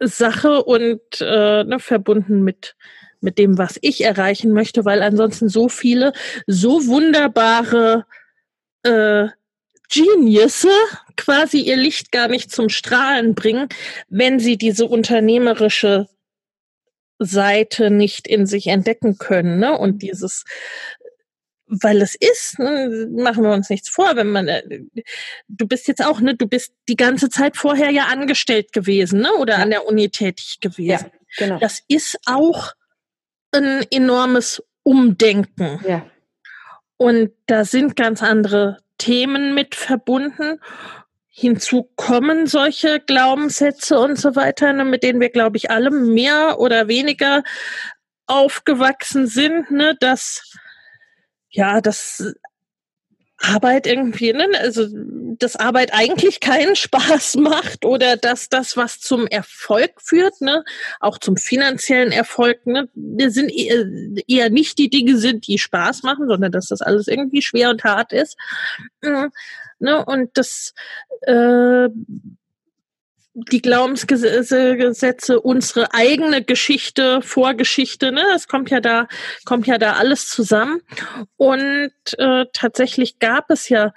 Sache 0.00 0.62
und 0.64 1.00
äh, 1.20 1.64
ne, 1.64 1.78
verbunden 1.78 2.42
mit 2.42 2.76
mit 3.20 3.38
dem, 3.38 3.59
was 3.59 3.78
ich 3.80 4.04
erreichen 4.04 4.52
möchte, 4.52 4.85
weil 4.85 5.02
ansonsten 5.02 5.48
so 5.48 5.68
viele, 5.68 6.12
so 6.46 6.87
wunderbare 6.87 8.04
äh, 8.82 9.28
Geniusse 9.88 10.70
quasi 11.16 11.61
ihr 11.61 11.76
Licht 11.76 12.12
gar 12.12 12.28
nicht 12.28 12.50
zum 12.50 12.68
Strahlen 12.68 13.35
bringen, 13.35 13.68
wenn 14.09 14.38
sie 14.38 14.56
diese 14.59 14.87
unternehmerische 14.87 16.09
Seite 17.18 17.90
nicht 17.90 18.26
in 18.26 18.46
sich 18.46 18.66
entdecken 18.66 19.16
können. 19.18 19.59
Ne? 19.59 19.76
Und 19.76 20.02
dieses, 20.02 20.44
weil 21.68 22.00
es 22.00 22.14
ist, 22.14 22.59
ne, 22.59 23.09
machen 23.11 23.42
wir 23.42 23.50
uns 23.50 23.70
nichts 23.70 23.88
vor, 23.88 24.16
wenn 24.16 24.31
man, 24.31 24.48
äh, 24.48 24.62
du 25.48 25.66
bist 25.66 25.88
jetzt 25.88 26.05
auch, 26.05 26.20
ne, 26.20 26.35
du 26.35 26.46
bist 26.46 26.72
die 26.88 26.96
ganze 26.96 27.29
Zeit 27.29 27.57
vorher 27.57 27.90
ja 27.90 28.05
angestellt 28.05 28.72
gewesen, 28.72 29.20
ne, 29.20 29.33
oder 29.35 29.55
ja. 29.57 29.62
an 29.62 29.70
der 29.70 29.87
Uni 29.87 30.09
tätig 30.11 30.59
gewesen. 30.61 31.11
Ja, 31.11 31.37
genau. 31.38 31.59
Das 31.59 31.83
ist 31.88 32.18
auch 32.26 32.72
ein 33.52 33.85
enormes 33.90 34.62
Umdenken. 34.83 35.81
Ja. 35.87 36.07
Und 36.96 37.33
da 37.46 37.64
sind 37.64 37.96
ganz 37.96 38.22
andere 38.22 38.79
Themen 38.98 39.55
mit 39.55 39.74
verbunden. 39.74 40.61
Hinzu 41.29 41.90
kommen 41.96 42.46
solche 42.46 43.00
Glaubenssätze 43.00 43.98
und 43.98 44.18
so 44.18 44.37
weiter, 44.37 44.72
ne, 44.72 44.85
mit 44.85 45.02
denen 45.02 45.20
wir, 45.20 45.31
glaube 45.31 45.57
ich, 45.57 45.70
alle 45.70 45.90
mehr 45.90 46.59
oder 46.61 46.88
weniger 46.88 47.42
aufgewachsen 48.26 49.26
sind, 49.26 49.70
ne, 49.70 49.96
dass 49.98 50.57
ja, 51.57 51.81
dass 51.81 52.35
Arbeit 53.38 53.87
irgendwie, 53.87 54.33
ne, 54.33 54.47
also 54.61 54.87
dass 55.38 55.57
Arbeit 55.57 55.92
eigentlich 55.92 56.40
keinen 56.40 56.77
Spaß 56.77 57.37
macht 57.37 57.85
oder 57.85 58.16
dass 58.16 58.49
das, 58.49 58.77
was 58.77 59.01
zum 59.01 59.27
Erfolg 59.27 59.92
führt, 60.03 60.40
ne, 60.40 60.64
auch 61.01 61.19
zum 61.19 61.37
finanziellen 61.37 62.12
Erfolg, 62.12 62.66
ne, 62.66 62.88
sind 63.31 63.51
eher, 63.51 63.85
eher 64.27 64.51
nicht 64.51 64.79
die 64.79 64.90
Dinge 64.90 65.16
sind, 65.19 65.47
die 65.47 65.59
Spaß 65.59 66.03
machen, 66.03 66.29
sondern 66.29 66.53
dass 66.53 66.69
das 66.69 66.83
alles 66.83 67.09
irgendwie 67.09 67.42
schwer 67.42 67.71
und 67.71 67.85
hart 67.85 68.12
ist. 68.12 68.37
Ne, 69.79 70.05
und 70.07 70.31
das 70.35 70.73
äh, 71.23 71.88
die 73.38 73.61
Glaubensgesetze, 73.61 75.40
unsere 75.40 75.92
eigene 75.92 76.42
Geschichte, 76.42 77.20
Vorgeschichte, 77.20 78.11
ne, 78.11 78.25
es 78.35 78.49
kommt 78.49 78.70
ja 78.70 78.81
da, 78.81 79.09
kommt 79.44 79.66
ja 79.66 79.77
da 79.77 79.92
alles 79.92 80.29
zusammen. 80.29 80.81
Und 81.37 81.92
äh, 82.16 82.46
tatsächlich 82.55 83.18
gab 83.18 83.51
es 83.51 83.68
ja, 83.68 83.92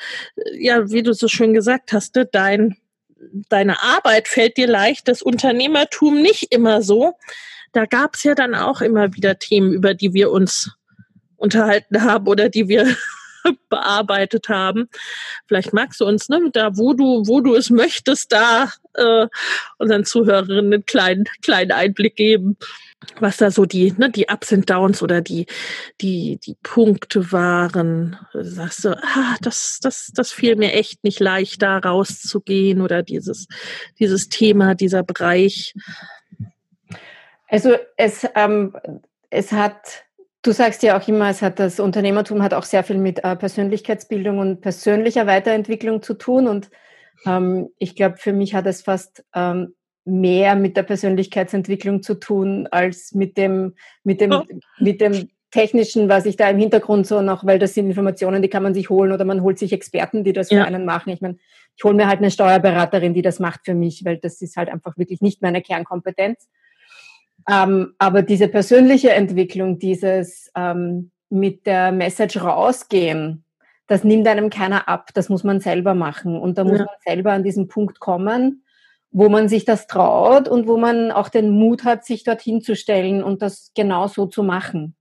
ja, 0.60 0.92
wie 0.92 1.04
du 1.04 1.14
so 1.14 1.30
schön 1.30 1.54
gesagt 1.54 1.94
hast, 1.94 2.18
ne, 2.18 2.26
dein, 2.26 2.76
deine 3.48 3.82
Arbeit 3.82 4.28
fällt 4.28 4.58
dir 4.58 4.68
leicht, 4.68 5.08
das 5.08 5.22
Unternehmertum 5.22 6.22
nicht 6.22 6.52
immer 6.52 6.82
so. 6.82 7.14
Da 7.72 7.86
gab 7.86 8.16
es 8.16 8.24
ja 8.24 8.36
dann 8.36 8.56
auch 8.56 8.82
immer 8.82 9.14
wieder 9.14 9.40
Themen, 9.40 9.72
über 9.72 9.94
die 9.94 10.14
wir 10.14 10.32
uns 10.32 10.72
unterhalten 11.38 12.04
haben 12.04 12.28
oder 12.28 12.50
die 12.50 12.68
wir 12.68 12.94
bearbeitet 13.70 14.50
haben. 14.50 14.90
Vielleicht 15.48 15.74
magst 15.74 16.00
du 16.00 16.06
uns, 16.06 16.30
ne, 16.30 16.50
da 16.52 16.78
wo 16.78 16.94
du, 16.94 17.28
wo 17.28 17.42
du 17.42 17.56
es 17.56 17.70
möchtest, 17.70 18.32
da 18.32 18.70
äh, 18.96 19.28
unseren 19.78 20.06
Zuhörerinnen 20.06 20.74
einen 20.74 20.86
kleinen, 20.86 21.26
kleinen 21.42 21.72
Einblick 21.72 22.16
geben, 22.16 22.58
was 23.20 23.38
da 23.38 23.52
so 23.52 23.66
die, 23.66 23.94
ne, 23.98 24.10
die 24.10 24.28
Ups 24.30 24.52
und 24.52 24.70
Downs 24.70 25.02
oder 25.02 25.22
die, 25.22 25.46
die, 26.02 26.40
die 26.46 26.56
Punkte 26.64 27.32
waren. 27.32 28.18
Sagst 28.34 28.86
du, 28.86 28.98
ah, 28.98 29.36
das, 29.42 29.80
das, 29.82 30.12
das 30.14 30.32
fiel 30.32 30.56
mir 30.56 30.74
echt 30.74 31.04
nicht 31.04 31.20
leicht, 31.20 31.62
da 31.62 31.78
rauszugehen 31.78 32.82
oder 32.82 33.04
dieses, 33.04 33.48
dieses 34.00 34.30
Thema, 34.30 34.76
dieser 34.76 35.04
Bereich. 35.04 35.74
Also 37.48 37.76
es, 37.98 38.28
ähm, 38.36 38.76
es 39.30 39.52
hat 39.52 40.06
Du 40.42 40.52
sagst 40.54 40.84
ja 40.84 40.98
auch 40.98 41.08
immer, 41.08 41.30
es 41.30 41.42
hat 41.42 41.60
das 41.60 41.80
Unternehmertum 41.80 42.42
hat 42.42 42.54
auch 42.54 42.64
sehr 42.64 42.84
viel 42.84 42.98
mit 42.98 43.24
äh, 43.24 43.36
Persönlichkeitsbildung 43.36 44.40
und 44.40 44.62
persönlicher 44.62 45.28
Weiterentwicklung 45.28 46.02
zu 46.02 46.14
tun. 46.14 46.48
Und 46.48 46.70
ähm, 47.26 47.70
ich 47.78 47.96
glaube, 47.96 48.18
für 48.18 48.32
mich 48.32 48.56
hat 48.56 48.66
es 48.66 48.82
fast 48.82 49.26
ähm, 49.36 49.76
mehr 50.06 50.56
mit 50.56 50.78
der 50.78 50.84
Persönlichkeitsentwicklung 50.84 52.04
zu 52.04 52.16
tun 52.16 52.68
als 52.72 53.14
mit 53.14 53.38
dem, 53.38 53.76
mit 54.04 54.22
dem, 54.22 54.32
oh. 54.32 54.44
mit 54.80 55.02
dem 55.02 55.30
technischen, 55.52 56.10
was 56.10 56.26
ich 56.26 56.38
da 56.38 56.50
im 56.50 56.58
Hintergrund 56.58 57.08
so 57.08 57.22
noch, 57.22 57.46
weil 57.46 57.60
das 57.60 57.74
sind 57.74 57.88
Informationen, 57.88 58.42
die 58.42 58.50
kann 58.50 58.64
man 58.64 58.74
sich 58.74 58.90
holen 58.90 59.12
oder 59.12 59.26
man 59.26 59.42
holt 59.42 59.58
sich 59.58 59.74
Experten, 59.74 60.24
die 60.24 60.34
das 60.34 60.50
für 60.50 60.56
ja. 60.56 60.66
einen 60.66 60.86
machen. 60.86 61.10
Ich 61.12 61.22
meine, 61.22 61.38
ich 61.76 61.84
hole 61.84 61.96
mir 61.96 62.08
halt 62.08 62.20
eine 62.20 62.32
Steuerberaterin, 62.32 63.14
die 63.14 63.22
das 63.22 63.40
macht 63.40 63.62
für 63.66 63.74
mich, 63.74 64.06
weil 64.06 64.18
das 64.18 64.42
ist 64.42 64.58
halt 64.58 64.70
einfach 64.70 64.98
wirklich 64.98 65.22
nicht 65.22 65.42
meine 65.42 65.62
Kernkompetenz. 65.62 66.48
Ähm, 67.50 67.94
aber 67.98 68.22
diese 68.22 68.48
persönliche 68.48 69.12
Entwicklung, 69.12 69.80
dieses 69.80 70.52
ähm, 70.56 71.12
mit 71.30 71.66
der 71.66 71.92
Message 71.92 72.42
rausgehen, 72.42 73.44
das 73.88 74.04
nimmt 74.04 74.28
einem 74.28 74.50
keiner 74.52 74.88
ab, 74.88 75.10
das 75.16 75.30
muss 75.30 75.44
man 75.44 75.60
selber 75.60 75.96
machen. 75.96 76.40
Und 76.40 76.58
da 76.60 76.64
muss 76.64 76.80
ja. 76.80 76.86
man 76.86 76.96
selber 77.04 77.32
an 77.32 77.44
diesen 77.44 77.68
Punkt 77.68 78.00
kommen, 78.00 78.64
wo 79.12 79.30
man 79.30 79.50
sich 79.50 79.66
das 79.66 79.88
traut 79.88 80.48
und 80.48 80.68
wo 80.68 80.78
man 80.78 81.12
auch 81.12 81.30
den 81.30 81.50
Mut 81.50 81.84
hat, 81.84 82.06
sich 82.06 82.24
dorthin 82.24 82.62
zu 82.62 82.76
stellen 82.76 83.24
und 83.24 83.42
das 83.42 83.72
genau 83.74 84.08
so 84.08 84.28
zu 84.28 84.44
machen. 84.44 84.96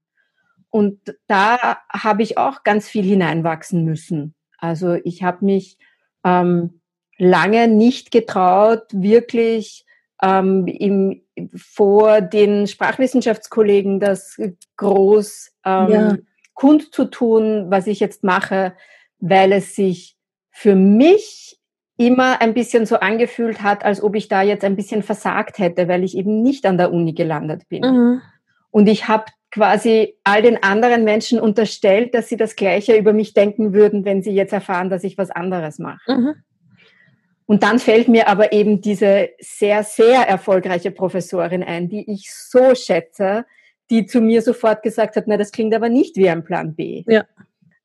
und 0.70 1.16
da 1.26 1.78
habe 1.90 2.22
ich 2.22 2.36
auch 2.36 2.62
ganz 2.62 2.88
viel 2.88 3.04
hineinwachsen 3.04 3.84
müssen. 3.84 4.34
Also 4.58 4.94
ich 5.04 5.22
habe 5.22 5.44
mich 5.44 5.78
ähm, 6.24 6.80
lange 7.16 7.68
nicht 7.68 8.10
getraut, 8.10 8.84
wirklich 8.92 9.86
ähm, 10.22 10.66
im, 10.66 11.22
vor 11.56 12.20
den 12.20 12.66
Sprachwissenschaftskollegen 12.66 14.00
das 14.00 14.40
groß 14.76 15.52
ähm, 15.64 15.90
ja. 15.90 16.16
kundzutun, 16.54 17.70
was 17.70 17.86
ich 17.86 18.00
jetzt 18.00 18.24
mache, 18.24 18.74
weil 19.20 19.52
es 19.52 19.74
sich 19.74 20.16
für 20.50 20.74
mich 20.74 21.58
immer 21.96 22.40
ein 22.40 22.54
bisschen 22.54 22.86
so 22.86 23.00
angefühlt 23.00 23.62
hat, 23.62 23.84
als 23.84 24.02
ob 24.02 24.14
ich 24.14 24.28
da 24.28 24.42
jetzt 24.42 24.64
ein 24.64 24.76
bisschen 24.76 25.02
versagt 25.02 25.58
hätte, 25.58 25.88
weil 25.88 26.04
ich 26.04 26.16
eben 26.16 26.42
nicht 26.42 26.64
an 26.64 26.78
der 26.78 26.92
Uni 26.92 27.12
gelandet 27.12 27.68
bin. 27.68 27.82
Mhm. 27.82 28.22
Und 28.70 28.88
ich 28.88 29.08
habe 29.08 29.24
quasi 29.50 30.16
all 30.24 30.42
den 30.42 30.62
anderen 30.62 31.04
Menschen 31.04 31.40
unterstellt, 31.40 32.14
dass 32.14 32.28
sie 32.28 32.36
das 32.36 32.54
Gleiche 32.54 32.96
über 32.96 33.12
mich 33.12 33.34
denken 33.34 33.72
würden, 33.72 34.04
wenn 34.04 34.22
sie 34.22 34.32
jetzt 34.32 34.52
erfahren, 34.52 34.90
dass 34.90 35.04
ich 35.04 35.18
was 35.18 35.30
anderes 35.30 35.78
mache. 35.78 36.12
Mhm. 36.12 36.34
Und 37.48 37.62
dann 37.62 37.78
fällt 37.78 38.08
mir 38.08 38.28
aber 38.28 38.52
eben 38.52 38.82
diese 38.82 39.30
sehr, 39.40 39.82
sehr 39.82 40.28
erfolgreiche 40.28 40.90
Professorin 40.90 41.62
ein, 41.62 41.88
die 41.88 42.04
ich 42.12 42.30
so 42.30 42.74
schätze, 42.74 43.46
die 43.88 44.04
zu 44.04 44.20
mir 44.20 44.42
sofort 44.42 44.82
gesagt 44.82 45.16
hat, 45.16 45.24
na, 45.26 45.38
das 45.38 45.50
klingt 45.50 45.74
aber 45.74 45.88
nicht 45.88 46.16
wie 46.16 46.28
ein 46.28 46.44
Plan 46.44 46.74
B. 46.74 47.04
Ja. 47.06 47.24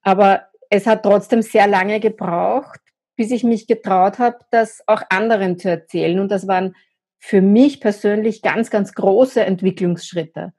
Aber 0.02 0.47
es 0.69 0.86
hat 0.86 1.04
trotzdem 1.04 1.41
sehr 1.41 1.65
lange 1.65 2.02
gebraucht, 2.02 2.82
bis 3.15 3.32
ich 3.32 3.45
mich 3.45 3.65
getraut 3.65 4.19
habe, 4.19 4.39
das 4.52 4.84
auch 4.86 5.02
anderen 5.10 5.58
zu 5.58 5.69
erzählen. 5.69 6.19
Und 6.19 6.30
das 6.30 6.45
waren 6.45 6.76
für 7.17 7.41
mich 7.41 7.80
persönlich 7.80 8.41
ganz, 8.41 8.69
ganz 8.69 8.93
große 8.93 9.45
Entwicklungsschritte. 9.45 10.52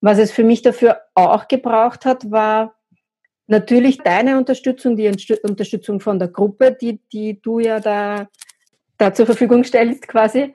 Was 0.00 0.18
es 0.18 0.30
für 0.30 0.44
mich 0.44 0.62
dafür 0.62 1.00
auch 1.14 1.48
gebraucht 1.48 2.04
hat, 2.04 2.30
war 2.30 2.76
natürlich 3.48 3.98
deine 3.98 4.38
Unterstützung, 4.38 4.94
die 4.94 5.08
Unterstützung 5.42 5.98
von 5.98 6.20
der 6.20 6.28
Gruppe, 6.28 6.76
die, 6.80 7.00
die 7.12 7.42
du 7.42 7.58
ja 7.58 7.80
da 7.80 8.28
da 8.98 9.14
zur 9.14 9.26
Verfügung 9.26 9.64
stellst 9.64 10.08
quasi, 10.08 10.54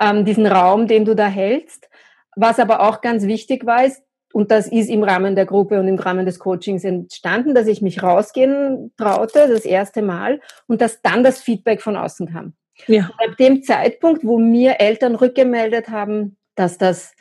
ähm, 0.00 0.24
diesen 0.24 0.46
Raum, 0.46 0.86
den 0.86 1.04
du 1.04 1.14
da 1.14 1.26
hältst. 1.26 1.88
Was 2.36 2.58
aber 2.58 2.80
auch 2.80 3.00
ganz 3.00 3.26
wichtig 3.26 3.66
war, 3.66 3.84
ist, 3.84 4.02
und 4.32 4.50
das 4.50 4.68
ist 4.68 4.88
im 4.88 5.02
Rahmen 5.02 5.34
der 5.34 5.46
Gruppe 5.46 5.80
und 5.80 5.88
im 5.88 5.96
Rahmen 5.96 6.24
des 6.24 6.38
Coachings 6.38 6.84
entstanden, 6.84 7.54
dass 7.54 7.66
ich 7.66 7.82
mich 7.82 8.02
rausgehen 8.02 8.92
traute, 8.96 9.48
das 9.48 9.64
erste 9.64 10.02
Mal, 10.02 10.40
und 10.68 10.80
dass 10.80 11.02
dann 11.02 11.24
das 11.24 11.40
Feedback 11.40 11.82
von 11.82 11.96
außen 11.96 12.32
kam. 12.32 12.54
Ja. 12.86 13.10
ab 13.18 13.36
dem 13.38 13.62
Zeitpunkt, 13.62 14.24
wo 14.24 14.38
mir 14.38 14.80
Eltern 14.80 15.14
rückgemeldet 15.14 15.90
haben, 15.90 16.38
dass 16.54 16.78
das 16.78 17.12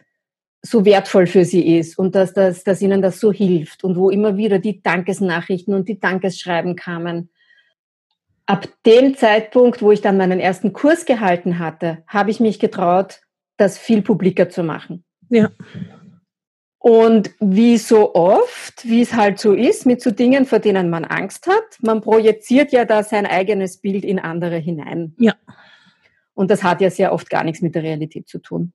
so 0.62 0.86
wertvoll 0.86 1.28
für 1.28 1.46
sie 1.46 1.78
ist 1.78 1.98
und 1.98 2.16
dass, 2.16 2.34
das, 2.34 2.64
dass 2.64 2.82
ihnen 2.82 3.02
das 3.02 3.20
so 3.20 3.32
hilft 3.32 3.84
und 3.84 3.96
wo 3.96 4.10
immer 4.10 4.38
wieder 4.38 4.60
die 4.60 4.82
Dankesnachrichten 4.82 5.74
und 5.74 5.88
die 5.88 6.00
Dankesschreiben 6.00 6.76
kamen, 6.76 7.30
ab 8.50 8.68
dem 8.84 9.16
Zeitpunkt, 9.16 9.84
wo 9.84 9.92
ich 9.92 10.02
dann 10.02 10.18
meinen 10.18 10.40
ersten 10.40 10.74
Kurs 10.74 11.06
gehalten 11.06 11.60
hatte, 11.60 12.04
habe 12.08 12.32
ich 12.32 12.40
mich 12.40 12.60
getraut, 12.60 13.22
das 13.58 13.78
viel 13.78 14.02
publiker 14.02 14.50
zu 14.50 14.64
machen. 14.64 15.04
Ja. 15.30 15.52
Und 16.80 17.30
wie 17.40 17.78
so 17.78 18.16
oft, 18.16 18.86
wie 18.86 19.02
es 19.02 19.14
halt 19.14 19.38
so 19.38 19.54
ist, 19.54 19.86
mit 19.86 20.02
so 20.02 20.10
Dingen, 20.10 20.46
vor 20.46 20.58
denen 20.58 20.90
man 20.90 21.06
Angst 21.06 21.46
hat, 21.46 21.78
man 21.82 22.02
projiziert 22.02 22.72
ja 22.72 22.86
da 22.86 23.04
sein 23.04 23.28
eigenes 23.28 23.78
Bild 23.78 24.04
in 24.04 24.18
andere 24.18 24.58
hinein. 24.58 25.14
Ja. 25.20 25.36
Und 26.34 26.50
das 26.50 26.64
hat 26.64 26.82
ja 26.82 26.90
sehr 26.90 27.14
oft 27.14 27.30
gar 27.30 27.44
nichts 27.44 27.62
mit 27.62 27.76
der 27.76 27.84
Realität 27.84 28.28
zu 28.28 28.40
tun. 28.40 28.74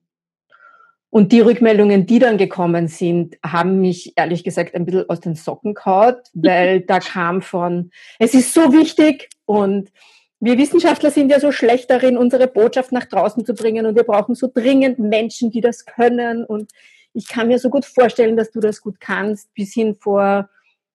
Und 1.15 1.31
die 1.31 1.39
Rückmeldungen, 1.39 2.05
die 2.05 2.19
dann 2.19 2.37
gekommen 2.37 2.89
sind, 2.89 3.37
haben 3.41 3.79
mich 3.79 4.11
ehrlich 4.17 4.43
gesagt 4.43 4.75
ein 4.75 4.83
bisschen 4.83 5.09
aus 5.09 5.21
den 5.21 5.35
Socken 5.35 5.73
gehaut, 5.73 6.17
weil 6.33 6.81
da 6.81 6.99
kam 6.99 7.41
von, 7.41 7.91
es 8.19 8.33
ist 8.33 8.53
so 8.53 8.73
wichtig 8.73 9.29
und 9.45 9.93
wir 10.41 10.57
Wissenschaftler 10.57 11.11
sind 11.11 11.31
ja 11.31 11.39
so 11.39 11.53
schlecht 11.53 11.89
darin, 11.89 12.17
unsere 12.17 12.47
Botschaft 12.47 12.91
nach 12.91 13.05
draußen 13.05 13.45
zu 13.45 13.53
bringen 13.53 13.85
und 13.85 13.95
wir 13.95 14.03
brauchen 14.03 14.35
so 14.35 14.51
dringend 14.53 14.99
Menschen, 14.99 15.51
die 15.51 15.61
das 15.61 15.85
können 15.85 16.43
und 16.43 16.73
ich 17.13 17.29
kann 17.29 17.47
mir 17.47 17.59
so 17.59 17.69
gut 17.69 17.85
vorstellen, 17.85 18.35
dass 18.35 18.51
du 18.51 18.59
das 18.59 18.81
gut 18.81 18.99
kannst. 18.99 19.53
Bis 19.53 19.73
hin 19.73 19.95
vor 19.95 20.49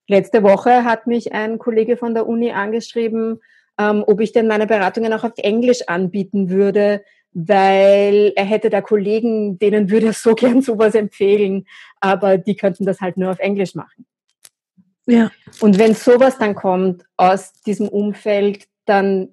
letzte 0.06 0.42
Woche 0.42 0.84
hat 0.84 1.06
mich 1.06 1.32
ein 1.32 1.58
Kollege 1.58 1.96
von 1.96 2.12
der 2.12 2.28
Uni 2.28 2.52
angeschrieben, 2.52 3.40
ähm, 3.78 4.04
ob 4.06 4.20
ich 4.20 4.32
denn 4.32 4.48
meine 4.48 4.66
Beratungen 4.66 5.14
auch 5.14 5.24
auf 5.24 5.38
Englisch 5.38 5.88
anbieten 5.88 6.50
würde, 6.50 7.02
weil 7.32 8.32
er 8.36 8.44
hätte 8.44 8.70
da 8.70 8.80
Kollegen, 8.80 9.58
denen 9.58 9.90
würde 9.90 10.06
er 10.06 10.12
so 10.12 10.34
gern 10.36 10.62
sowas 10.62 10.94
empfehlen, 10.94 11.66
aber 12.00 12.38
die 12.38 12.56
könnten 12.56 12.84
das 12.84 13.00
halt 13.00 13.16
nur 13.16 13.30
auf 13.30 13.38
Englisch 13.38 13.74
machen. 13.74 14.06
Ja. 15.06 15.30
Und 15.60 15.78
wenn 15.78 15.94
sowas 15.94 16.38
dann 16.38 16.54
kommt 16.54 17.04
aus 17.16 17.52
diesem 17.66 17.88
Umfeld, 17.88 18.66
dann 18.84 19.30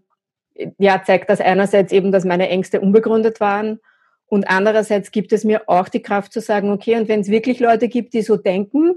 ja, 0.79 1.03
zeigt 1.03 1.29
das 1.29 1.39
einerseits 1.39 1.91
eben, 1.91 2.11
dass 2.11 2.25
meine 2.25 2.49
Ängste 2.49 2.81
unbegründet 2.81 3.39
waren 3.39 3.79
und 4.27 4.49
andererseits 4.49 5.11
gibt 5.11 5.31
es 5.31 5.43
mir 5.43 5.63
auch 5.67 5.87
die 5.87 6.01
Kraft 6.01 6.33
zu 6.33 6.41
sagen, 6.41 6.71
okay, 6.71 6.97
und 6.97 7.07
wenn 7.07 7.21
es 7.21 7.29
wirklich 7.29 7.59
Leute 7.59 7.87
gibt, 7.87 8.13
die 8.13 8.21
so 8.21 8.35
denken, 8.35 8.95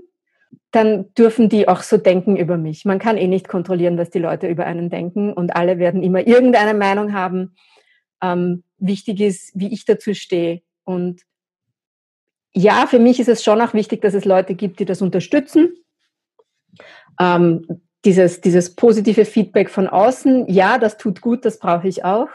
dann 0.73 1.13
dürfen 1.15 1.49
die 1.49 1.69
auch 1.69 1.83
so 1.83 1.97
denken 1.97 2.37
über 2.37 2.57
mich. 2.57 2.85
Man 2.85 2.99
kann 2.99 3.17
eh 3.17 3.29
nicht 3.29 3.49
kontrollieren, 3.49 3.99
was 3.99 4.11
die 4.11 4.19
Leute 4.19 4.49
über 4.49 4.67
einen 4.67 4.91
denken 4.91 5.33
und 5.33 5.55
alle 5.55 5.79
werden 5.79 6.03
immer 6.03 6.27
irgendeine 6.27 6.75
Meinung 6.75 7.13
haben. 7.13 7.55
Ähm, 8.23 8.65
wichtig 8.81 9.21
ist, 9.21 9.53
wie 9.55 9.73
ich 9.73 9.85
dazu 9.85 10.15
stehe. 10.15 10.63
Und 10.85 11.23
ja, 12.53 12.87
für 12.87 12.99
mich 12.99 13.21
ist 13.21 13.29
es 13.29 13.45
schon 13.45 13.61
auch 13.61 13.75
wichtig, 13.75 14.01
dass 14.03 14.15
es 14.15 14.25
Leute 14.25 14.55
gibt, 14.55 14.81
die 14.81 14.85
das 14.85 15.03
unterstützen. 15.03 15.75
Ähm, 17.21 17.67
dieses, 18.05 18.41
dieses 18.41 18.75
positive 18.75 19.25
Feedback 19.25 19.71
von 19.71 19.87
außen, 19.87 20.49
ja, 20.49 20.79
das 20.79 20.97
tut 20.97 21.21
gut, 21.21 21.45
das 21.45 21.59
brauche 21.59 21.87
ich 21.87 22.05
auch. 22.05 22.29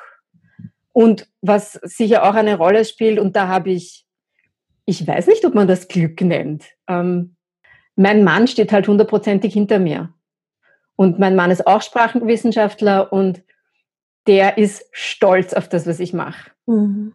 Und 0.94 1.28
was 1.42 1.74
sicher 1.84 2.24
auch 2.24 2.36
eine 2.36 2.58
Rolle 2.58 2.86
spielt, 2.86 3.20
und 3.20 3.36
da 3.36 3.48
habe 3.48 3.72
ich, 3.72 4.06
ich 4.86 5.06
weiß 5.06 5.28
nicht, 5.28 5.44
ob 5.44 5.56
man 5.56 5.68
das 5.68 5.88
Glück 5.88 6.22
nennt. 6.22 6.66
Ähm, 6.88 7.36
mein 7.96 8.24
Mann 8.24 8.48
steht 8.48 8.72
halt 8.72 8.88
hundertprozentig 8.88 9.54
hinter 9.54 9.80
mir. 9.80 10.14
Und 10.96 11.20
mein 11.20 11.36
Mann 11.36 11.52
ist 11.52 11.68
auch 11.68 11.82
Sprachenwissenschaftler 11.82 13.12
und 13.12 13.44
der 14.28 14.58
ist 14.58 14.86
stolz 14.92 15.54
auf 15.54 15.70
das, 15.70 15.86
was 15.88 16.00
ich 16.00 16.14
mache. 16.14 16.52
Mhm. 16.66 17.14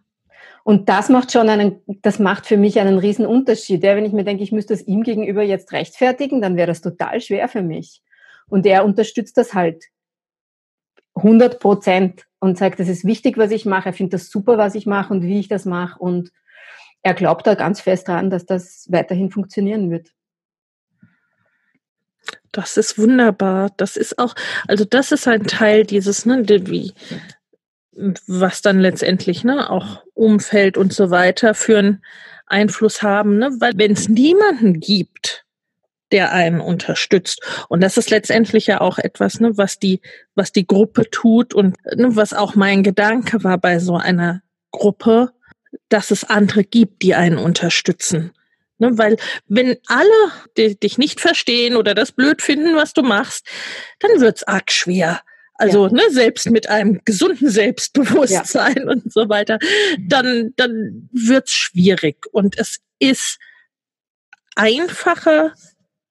Und 0.63 0.89
das 0.89 1.09
macht 1.09 1.31
schon 1.31 1.49
einen, 1.49 1.81
das 2.01 2.19
macht 2.19 2.45
für 2.45 2.57
mich 2.57 2.79
einen 2.79 2.99
riesen 2.99 3.25
Unterschied. 3.25 3.83
Ja, 3.83 3.95
wenn 3.95 4.05
ich 4.05 4.13
mir 4.13 4.23
denke, 4.23 4.43
ich 4.43 4.51
müsste 4.51 4.73
das 4.73 4.83
ihm 4.87 5.03
gegenüber 5.03 5.41
jetzt 5.41 5.71
rechtfertigen, 5.71 6.41
dann 6.41 6.55
wäre 6.55 6.67
das 6.67 6.81
total 6.81 7.19
schwer 7.19 7.47
für 7.47 7.63
mich. 7.63 8.01
Und 8.47 8.65
er 8.65 8.85
unterstützt 8.85 9.37
das 9.37 9.53
halt 9.53 9.85
100 11.15 11.59
Prozent 11.59 12.27
und 12.39 12.57
sagt, 12.57 12.79
das 12.79 12.87
ist 12.87 13.05
wichtig, 13.05 13.37
was 13.37 13.51
ich 13.51 13.65
mache. 13.65 13.89
Er 13.89 13.93
findet 13.93 14.13
das 14.13 14.29
super, 14.29 14.57
was 14.57 14.75
ich 14.75 14.85
mache 14.85 15.13
und 15.13 15.23
wie 15.23 15.39
ich 15.39 15.47
das 15.47 15.65
mache. 15.65 15.99
Und 15.99 16.31
er 17.01 17.13
glaubt 17.13 17.47
da 17.47 17.55
ganz 17.55 17.81
fest 17.81 18.07
dran, 18.07 18.29
dass 18.29 18.45
das 18.45 18.87
weiterhin 18.89 19.31
funktionieren 19.31 19.89
wird. 19.89 20.13
Das 22.51 22.77
ist 22.77 22.97
wunderbar. 22.97 23.71
Das 23.77 23.95
ist 23.95 24.19
auch, 24.19 24.35
also 24.67 24.85
das 24.85 25.11
ist 25.11 25.27
ein 25.27 25.43
Teil 25.47 25.85
dieses, 25.85 26.25
ne, 26.25 26.43
wie, 26.47 26.93
was 28.27 28.61
dann 28.61 28.79
letztendlich, 28.79 29.43
ne, 29.43 29.69
auch 29.69 30.03
Umfeld 30.13 30.77
und 30.77 30.93
so 30.93 31.09
weiter 31.09 31.53
für 31.53 31.79
einen 31.79 32.03
Einfluss 32.47 33.01
haben, 33.01 33.37
ne, 33.37 33.51
weil 33.59 33.73
wenn 33.75 33.93
es 33.93 34.09
niemanden 34.09 34.79
gibt, 34.79 35.45
der 36.11 36.33
einen 36.33 36.59
unterstützt. 36.59 37.41
Und 37.69 37.81
das 37.81 37.97
ist 37.97 38.09
letztendlich 38.09 38.67
ja 38.67 38.81
auch 38.81 38.97
etwas, 38.97 39.39
ne, 39.39 39.57
was 39.57 39.79
die, 39.79 40.01
was 40.35 40.51
die 40.51 40.67
Gruppe 40.67 41.09
tut 41.09 41.53
und 41.53 41.77
ne, 41.95 42.15
was 42.15 42.33
auch 42.33 42.55
mein 42.55 42.83
Gedanke 42.83 43.43
war 43.43 43.57
bei 43.57 43.79
so 43.79 43.95
einer 43.95 44.41
Gruppe, 44.71 45.31
dass 45.89 46.11
es 46.11 46.25
andere 46.25 46.63
gibt, 46.63 47.01
die 47.01 47.15
einen 47.15 47.37
unterstützen. 47.37 48.33
Ne, 48.81 48.97
weil 48.97 49.17
wenn 49.47 49.77
alle 49.85 50.73
dich 50.73 50.97
nicht 50.97 51.21
verstehen 51.21 51.75
oder 51.75 51.93
das 51.93 52.11
blöd 52.11 52.41
finden, 52.41 52.75
was 52.75 52.93
du 52.93 53.03
machst, 53.03 53.45
dann 53.99 54.19
wird's 54.19 54.41
arg 54.41 54.71
schwer. 54.71 55.21
Also 55.53 55.85
ja. 55.85 55.93
ne, 55.93 56.01
selbst 56.09 56.49
mit 56.49 56.67
einem 56.67 56.99
gesunden 57.05 57.47
Selbstbewusstsein 57.51 58.77
ja. 58.77 58.89
und 58.89 59.13
so 59.13 59.29
weiter, 59.29 59.59
dann, 59.99 60.53
dann 60.55 61.07
wird's 61.11 61.53
schwierig. 61.53 62.25
Und 62.31 62.57
es 62.57 62.79
ist 62.97 63.37
einfacher, 64.55 65.53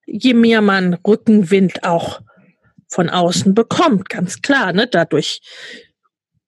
je 0.06 0.35
mehr 0.35 0.61
man 0.61 0.94
Rückenwind 0.94 1.83
auch 1.83 2.20
von 2.87 3.11
außen 3.11 3.52
bekommt, 3.52 4.09
ganz 4.09 4.42
klar. 4.42 4.72
Ne? 4.72 4.87
Dadurch 4.87 5.40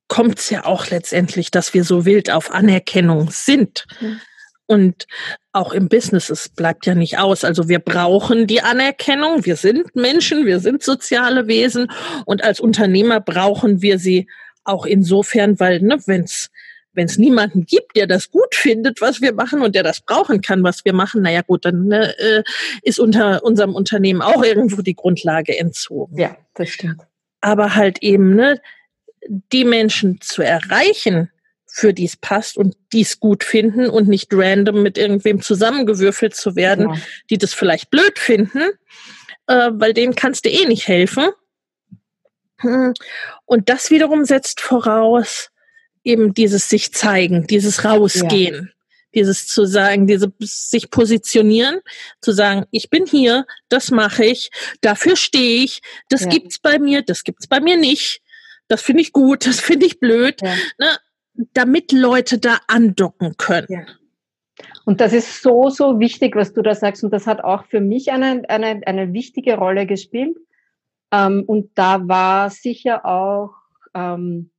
kommt's 0.06 0.50
ja 0.50 0.66
auch 0.66 0.86
letztendlich, 0.86 1.50
dass 1.50 1.74
wir 1.74 1.82
so 1.82 2.04
wild 2.04 2.30
auf 2.30 2.52
Anerkennung 2.52 3.28
sind. 3.32 3.86
Mhm. 4.00 4.20
Und 4.66 5.06
auch 5.52 5.72
im 5.72 5.88
Business, 5.88 6.30
es 6.30 6.48
bleibt 6.48 6.86
ja 6.86 6.94
nicht 6.94 7.18
aus. 7.18 7.44
Also 7.44 7.68
wir 7.68 7.78
brauchen 7.78 8.46
die 8.46 8.62
Anerkennung. 8.62 9.44
Wir 9.44 9.56
sind 9.56 9.94
Menschen, 9.94 10.46
wir 10.46 10.60
sind 10.60 10.82
soziale 10.82 11.46
Wesen 11.46 11.90
und 12.24 12.42
als 12.42 12.58
Unternehmer 12.58 13.20
brauchen 13.20 13.82
wir 13.82 13.98
sie 13.98 14.28
auch 14.64 14.86
insofern, 14.86 15.60
weil 15.60 15.80
ne, 15.80 15.98
wenn 16.06 16.22
es 16.22 16.50
wenn 16.94 17.06
es 17.06 17.16
niemanden 17.16 17.64
gibt, 17.64 17.96
der 17.96 18.06
das 18.06 18.30
gut 18.30 18.54
findet, 18.54 19.00
was 19.00 19.22
wir 19.22 19.32
machen 19.32 19.62
und 19.62 19.74
der 19.74 19.82
das 19.82 20.02
brauchen 20.02 20.42
kann, 20.42 20.62
was 20.62 20.84
wir 20.84 20.92
machen, 20.92 21.22
naja 21.22 21.40
gut, 21.40 21.64
dann 21.64 21.86
ne, 21.86 22.14
äh, 22.18 22.42
ist 22.82 23.00
unter 23.00 23.42
unserem 23.44 23.74
Unternehmen 23.74 24.20
auch 24.20 24.44
irgendwo 24.44 24.82
die 24.82 24.94
Grundlage 24.94 25.58
entzogen. 25.58 26.18
Ja, 26.18 26.36
das 26.54 26.68
stimmt. 26.68 27.00
Aber 27.40 27.74
halt 27.74 28.02
eben, 28.02 28.34
ne, 28.34 28.60
die 29.26 29.64
Menschen 29.64 30.20
zu 30.20 30.42
erreichen, 30.42 31.30
für 31.74 31.94
die 31.94 32.04
es 32.04 32.16
passt 32.16 32.58
und 32.58 32.76
die 32.92 33.00
es 33.00 33.18
gut 33.18 33.42
finden 33.42 33.88
und 33.88 34.06
nicht 34.06 34.28
random 34.32 34.82
mit 34.82 34.98
irgendwem 34.98 35.40
zusammengewürfelt 35.40 36.36
zu 36.36 36.54
werden, 36.54 36.90
ja. 36.90 37.00
die 37.30 37.38
das 37.38 37.54
vielleicht 37.54 37.90
blöd 37.90 38.18
finden, 38.18 38.72
äh, 39.46 39.70
weil 39.72 39.94
denen 39.94 40.14
kannst 40.14 40.44
du 40.44 40.50
eh 40.50 40.66
nicht 40.66 40.86
helfen. 40.86 41.30
Hm. 42.58 42.92
Und 43.46 43.70
das 43.70 43.90
wiederum 43.90 44.26
setzt 44.26 44.60
voraus 44.60 45.48
eben 46.04 46.34
dieses 46.34 46.68
sich 46.68 46.92
zeigen, 46.92 47.46
dieses 47.46 47.86
rausgehen, 47.86 48.66
ja. 48.66 48.72
dieses 49.14 49.46
zu 49.46 49.64
sagen, 49.64 50.06
diese 50.06 50.30
sich 50.40 50.90
positionieren, 50.90 51.80
zu 52.20 52.32
sagen, 52.32 52.66
ich 52.70 52.90
bin 52.90 53.06
hier, 53.06 53.46
das 53.70 53.90
mache 53.90 54.26
ich, 54.26 54.50
dafür 54.82 55.16
stehe 55.16 55.64
ich, 55.64 55.80
das 56.10 56.22
ja. 56.22 56.28
gibt's 56.28 56.58
bei 56.58 56.78
mir, 56.78 57.00
das 57.00 57.24
gibt's 57.24 57.46
bei 57.46 57.60
mir 57.60 57.78
nicht. 57.78 58.20
Das 58.68 58.82
finde 58.82 59.02
ich 59.02 59.12
gut, 59.12 59.46
das 59.46 59.58
finde 59.58 59.86
ich 59.86 60.00
blöd. 60.00 60.42
Ja. 60.42 60.54
Ne? 60.78 60.98
Damit 61.34 61.92
Leute 61.92 62.38
da 62.38 62.58
andocken 62.68 63.36
können. 63.36 63.66
Ja. 63.68 63.86
Und 64.84 65.00
das 65.00 65.12
ist 65.12 65.42
so, 65.42 65.70
so 65.70 65.98
wichtig, 66.00 66.36
was 66.36 66.52
du 66.52 66.62
da 66.62 66.74
sagst. 66.74 67.04
Und 67.04 67.12
das 67.12 67.26
hat 67.26 67.42
auch 67.42 67.64
für 67.66 67.80
mich 67.80 68.10
eine, 68.10 68.42
eine, 68.48 68.80
eine 68.86 69.12
wichtige 69.12 69.56
Rolle 69.56 69.86
gespielt. 69.86 70.36
Ähm, 71.12 71.44
und 71.46 71.70
da 71.74 72.06
war 72.08 72.50
sicher 72.50 73.04
auch 73.06 73.50
ähm, 73.94 74.50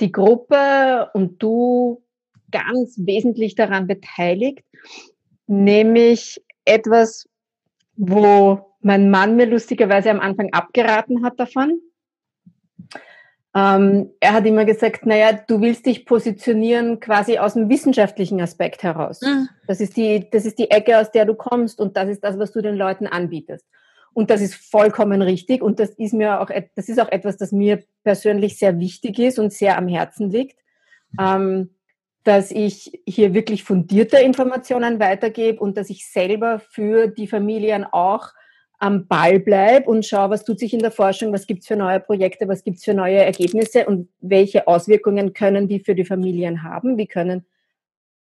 die 0.00 0.12
Gruppe 0.12 1.10
und 1.14 1.42
du 1.42 2.02
ganz 2.50 2.96
wesentlich 2.98 3.54
daran 3.54 3.86
beteiligt, 3.86 4.64
nämlich 5.46 6.42
etwas, 6.64 7.28
wo 7.96 8.76
mein 8.80 9.10
Mann 9.10 9.36
mir 9.36 9.46
lustigerweise 9.46 10.10
am 10.10 10.20
Anfang 10.20 10.52
abgeraten 10.52 11.24
hat 11.24 11.40
davon. 11.40 11.80
Ähm, 13.56 14.10
er 14.18 14.32
hat 14.32 14.46
immer 14.46 14.64
gesagt, 14.64 15.06
naja, 15.06 15.32
du 15.32 15.60
willst 15.60 15.86
dich 15.86 16.06
positionieren 16.06 16.98
quasi 16.98 17.38
aus 17.38 17.54
dem 17.54 17.68
wissenschaftlichen 17.68 18.40
Aspekt 18.40 18.82
heraus. 18.82 19.20
Mhm. 19.22 19.48
Das, 19.68 19.80
ist 19.80 19.96
die, 19.96 20.28
das 20.28 20.44
ist 20.44 20.58
die 20.58 20.70
Ecke, 20.70 20.98
aus 20.98 21.12
der 21.12 21.24
du 21.24 21.34
kommst 21.34 21.80
und 21.80 21.96
das 21.96 22.08
ist 22.08 22.24
das, 22.24 22.36
was 22.38 22.50
du 22.50 22.62
den 22.62 22.74
Leuten 22.74 23.06
anbietest. 23.06 23.64
Und 24.12 24.30
das 24.30 24.40
ist 24.40 24.54
vollkommen 24.54 25.22
richtig 25.22 25.62
und 25.62 25.78
das 25.78 25.90
ist 25.90 26.14
mir 26.14 26.40
auch, 26.40 26.50
das 26.74 26.88
ist 26.88 27.00
auch 27.00 27.10
etwas, 27.10 27.36
das 27.36 27.52
mir 27.52 27.82
persönlich 28.02 28.58
sehr 28.58 28.78
wichtig 28.80 29.18
ist 29.18 29.38
und 29.38 29.52
sehr 29.52 29.78
am 29.78 29.88
Herzen 29.88 30.30
liegt, 30.30 30.58
ähm, 31.20 31.70
dass 32.24 32.50
ich 32.50 33.02
hier 33.06 33.34
wirklich 33.34 33.62
fundierte 33.62 34.18
Informationen 34.18 34.98
weitergebe 34.98 35.60
und 35.60 35.76
dass 35.76 35.90
ich 35.90 36.08
selber 36.08 36.58
für 36.58 37.08
die 37.08 37.28
Familien 37.28 37.84
auch 37.84 38.30
am 38.78 39.06
Ball 39.06 39.38
bleib 39.38 39.86
und 39.86 40.04
schau, 40.04 40.30
was 40.30 40.44
tut 40.44 40.58
sich 40.58 40.74
in 40.74 40.80
der 40.80 40.90
Forschung, 40.90 41.32
was 41.32 41.46
gibt's 41.46 41.66
für 41.66 41.76
neue 41.76 42.00
Projekte, 42.00 42.48
was 42.48 42.64
gibt's 42.64 42.84
für 42.84 42.94
neue 42.94 43.18
Ergebnisse 43.18 43.86
und 43.86 44.08
welche 44.20 44.68
Auswirkungen 44.68 45.32
können 45.32 45.68
die 45.68 45.80
für 45.80 45.94
die 45.94 46.04
Familien 46.04 46.62
haben, 46.62 46.98
wie 46.98 47.06
können, 47.06 47.46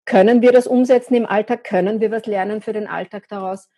können 0.05 0.41
wir 0.41 0.51
das 0.51 0.67
umsetzen 0.67 1.15
im 1.15 1.25
Alltag, 1.25 1.63
können 1.63 2.01
wir 2.01 2.11
was 2.11 2.25
lernen 2.25 2.61
für 2.61 2.73
den 2.73 2.87
Alltag 2.87 3.27
daraus. 3.29 3.69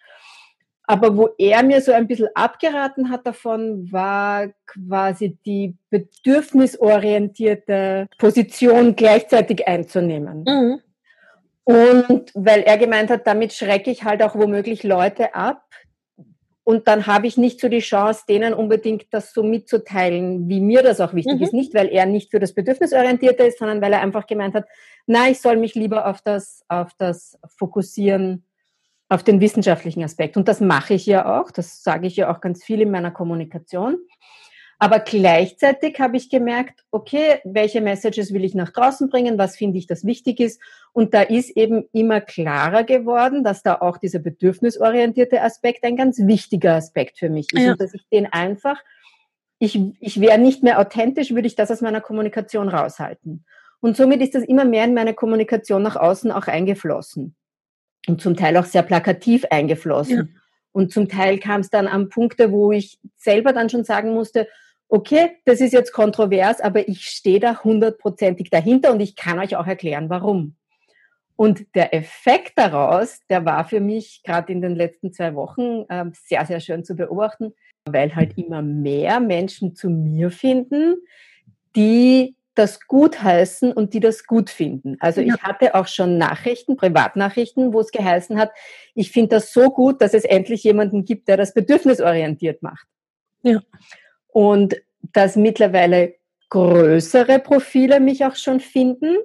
Aber 0.88 1.18
wo 1.18 1.30
er 1.38 1.64
mir 1.64 1.82
so 1.82 1.92
ein 1.92 2.08
bisschen 2.08 2.30
abgeraten 2.36 3.10
hat 3.10 3.26
davon, 3.26 3.92
war 3.92 4.50
quasi 4.68 5.36
die 5.46 5.76
bedürfnisorientierte 5.90 8.08
Position 8.20 8.96
gleichzeitig 8.96 9.68
einzunehmen. 9.68 10.46
Mhm. 10.48 10.80
Und 11.64 12.32
weil 12.36 12.62
er 12.62 12.78
gemeint 12.78 13.10
hat, 13.10 13.26
damit 13.26 13.54
schrecke 13.54 13.90
ich 13.90 14.04
halt 14.04 14.22
auch 14.22 14.36
womöglich 14.36 14.84
Leute 14.84 15.34
ab, 15.34 15.64
und 16.65 16.88
dann 16.88 17.06
habe 17.06 17.28
ich 17.28 17.38
nicht 17.38 17.62
so 17.62 17.69
die 17.69 17.80
Chance, 17.80 18.23
denen 18.28 18.56
unbedingt 18.56 19.06
das 19.12 19.34
so 19.34 19.43
mitzuteilen, 19.43 20.49
wie 20.49 20.60
mir 20.60 20.82
das 20.82 20.99
auch 20.99 21.13
wichtig 21.13 21.36
mhm. 21.36 21.43
ist. 21.43 21.54
Nicht, 21.54 21.75
weil 21.75 21.89
er 21.89 22.08
nicht 22.08 22.32
für 22.32 22.39
das 22.39 22.54
Bedürfnisorientierte 22.56 23.43
ist, 23.43 23.60
sondern 23.60 23.82
weil 23.82 23.93
er 23.93 24.01
einfach 24.01 24.25
gemeint 24.25 24.56
hat, 24.56 24.65
na, 25.06 25.30
ich 25.30 25.39
soll 25.39 25.58
mich 25.58 25.75
lieber 25.75 26.08
auf 26.08 26.21
das, 26.23 26.65
auf 26.67 26.91
das 26.97 27.38
fokussieren, 27.56 28.45
auf 29.10 29.21
den 29.21 29.41
wissenschaftlichen 29.41 30.04
Aspekt. 30.04 30.38
Und 30.38 30.47
das 30.47 30.60
mache 30.60 30.95
ich 30.95 31.06
ja 31.06 31.39
auch. 31.39 31.51
Das 31.51 31.84
sage 31.84 32.08
ich 32.08 32.15
ja 32.15 32.34
auch 32.34 32.41
ganz 32.41 32.63
viel 32.63 32.82
in 32.82 32.89
meiner 32.89 33.12
Kommunikation. 33.12 33.99
Aber 34.78 35.00
gleichzeitig 35.00 36.00
habe 36.00 36.18
ich 36.18 36.30
gemerkt, 36.30 36.84
okay, 36.92 37.40
welche 37.46 37.80
Messages 37.80 38.34
will 38.34 38.44
ich 38.44 38.56
nach 38.56 38.72
draußen 38.72 39.10
bringen, 39.10 39.38
was 39.38 39.56
finde 39.56 39.78
ich, 39.78 39.88
das 39.88 40.06
wichtig 40.06 40.40
ist. 40.40 40.62
Und 40.92 41.14
da 41.14 41.22
ist 41.22 41.52
eben 41.52 41.86
immer 41.94 42.20
klarer 42.20 42.84
geworden, 42.84 43.44
dass 43.44 43.64
da 43.64 43.76
auch 43.76 43.98
dieser 43.98 44.20
bedürfnisorientierte 44.20 45.42
Aspekt 45.42 45.86
ein 45.86 45.96
ganz 45.96 46.20
wichtiger 46.20 46.74
Aspekt 46.74 47.18
für 47.18 47.30
mich 47.30 47.54
ist. 47.54 47.62
Ja. 47.62 47.72
Und 47.72 47.82
dass 47.82 47.94
ich 47.94 48.06
den 48.12 48.26
einfach, 48.26 48.78
ich, 49.60 49.80
ich 50.00 50.20
wäre 50.20 50.38
nicht 50.38 50.62
mehr 50.62 50.80
authentisch, 50.80 51.32
würde 51.32 51.48
ich 51.48 51.56
das 51.56 51.72
aus 51.72 51.82
meiner 51.82 52.02
Kommunikation 52.02 52.68
raushalten. 52.68 53.46
Und 53.80 53.96
somit 53.96 54.22
ist 54.22 54.36
das 54.36 54.44
immer 54.44 54.66
mehr 54.66 54.84
in 54.84 54.94
meine 54.94 55.14
Kommunikation 55.14 55.84
nach 55.84 55.96
außen 55.96 56.32
auch 56.32 56.48
eingeflossen. 56.48 57.36
Und 58.08 58.22
zum 58.22 58.36
Teil 58.36 58.58
auch 58.58 58.66
sehr 58.66 58.84
plakativ 58.84 59.46
eingeflossen. 59.50 60.18
Ja. 60.18 60.42
Und 60.74 60.92
zum 60.92 61.08
Teil 61.08 61.40
kam 61.40 61.62
es 61.62 61.70
dann 61.70 61.88
an 61.88 62.10
Punkte, 62.10 62.52
wo 62.52 62.74
ich 62.74 63.00
selber 63.16 63.54
dann 63.54 63.70
schon 63.70 63.86
sagen 63.86 64.14
musste, 64.14 64.48
okay, 64.89 65.38
das 65.45 65.62
ist 65.62 65.74
jetzt 65.74 65.91
kontrovers, 65.91 66.62
aber 66.62 66.88
ich 66.88 67.08
stehe 67.08 67.39
da 67.39 67.63
hundertprozentig 67.63 68.50
dahinter 68.50 68.91
und 68.91 69.00
ich 69.00 69.15
kann 69.15 69.39
euch 69.39 69.56
auch 69.56 69.67
erklären, 69.67 70.10
warum. 70.10 70.56
Und 71.36 71.76
der 71.76 71.93
Effekt 71.93 72.54
daraus, 72.56 73.19
der 73.30 73.43
war 73.43 73.67
für 73.67 73.82
mich 73.82 74.21
gerade 74.24 74.54
in 74.54 74.62
den 74.62 74.76
letzten 74.76 75.12
zwei 75.12 75.36
Wochen 75.36 75.86
äh, 75.89 76.06
sehr, 76.13 76.45
sehr 76.45 76.62
schön 76.62 76.86
zu 76.86 76.95
beobachten, 76.95 77.54
weil 77.86 78.15
halt 78.15 78.38
immer 78.38 78.62
mehr 78.62 79.19
Menschen 79.19 79.76
zu 79.76 79.89
mir 79.89 80.32
finden, 80.32 80.95
die 81.76 82.36
das 82.56 82.88
gut 82.88 83.21
heißen 83.21 83.74
und 83.74 83.93
die 83.93 84.00
das 84.00 84.26
gut 84.26 84.50
finden. 84.50 84.95
Also 85.02 85.19
ja. 85.19 85.36
ich 85.36 85.43
hatte 85.43 85.76
auch 85.76 85.88
schon 85.88 86.17
Nachrichten, 86.17 86.78
Privatnachrichten, 86.78 87.74
wo 87.74 87.82
es 87.82 87.91
geheißen 87.91 88.39
hat, 88.39 88.52
ich 88.93 89.12
finde 89.12 89.36
das 89.36 89.52
so 89.52 89.69
gut, 89.69 90.02
dass 90.02 90.13
es 90.13 90.24
endlich 90.24 90.63
jemanden 90.63 91.04
gibt, 91.04 91.28
der 91.28 91.36
das 91.36 91.54
bedürfnisorientiert 91.54 92.63
macht. 92.63 92.88
Ja. 93.43 93.62
Und 94.36 94.76
dass 95.13 95.38
mittlerweile 95.38 96.15
größere 96.50 97.39
Profile 97.39 98.02
mich 98.02 98.26
auch 98.26 98.36
schon 98.36 98.60
finden, 98.60 99.15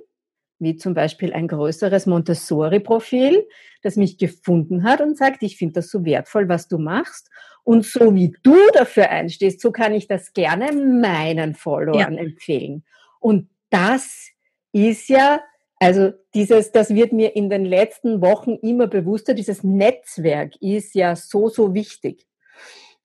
wie 0.61 0.77
zum 0.77 0.95
Beispiel 0.95 1.33
ein 1.33 1.49
größeres 1.49 2.07
Montessori-Profil, 2.07 3.45
das 3.83 3.97
mich 3.97 4.19
gefunden 4.19 4.85
hat 4.85 5.01
und 5.01 5.19
sagt, 5.19 5.43
ich 5.43 5.57
finde 5.57 5.81
das 5.81 5.91
so 5.91 6.05
wertvoll, 6.05 6.49
was 6.49 6.69
du 6.69 6.79
machst. 6.79 7.29
Und 7.65 7.85
so 7.85 8.15
wie 8.15 8.37
du 8.45 8.55
dafür 8.73 9.11
einstehst, 9.11 9.61
so 9.61 9.73
kann 9.73 9.95
ich 9.95 10.07
das 10.07 10.33
gerne 10.33 10.71
meinen 10.71 11.57
Followern 11.57 12.15
ja. 12.15 12.21
empfehlen. 12.21 12.85
Und 13.19 13.49
das 13.71 14.29
ist 14.71 15.09
ja, 15.09 15.41
also 15.81 16.13
dieses, 16.35 16.71
das 16.71 16.95
wird 16.95 17.13
mir 17.13 17.35
in 17.35 17.51
den 17.51 17.65
letzten 17.65 18.21
Wochen 18.21 18.55
immer 18.63 18.87
bewusster, 18.87 19.35
dieses 19.35 19.65
Netzwerk 19.65 20.55
ist 20.63 20.95
ja 20.95 21.17
so, 21.17 21.49
so 21.49 21.75
wichtig. 21.75 22.29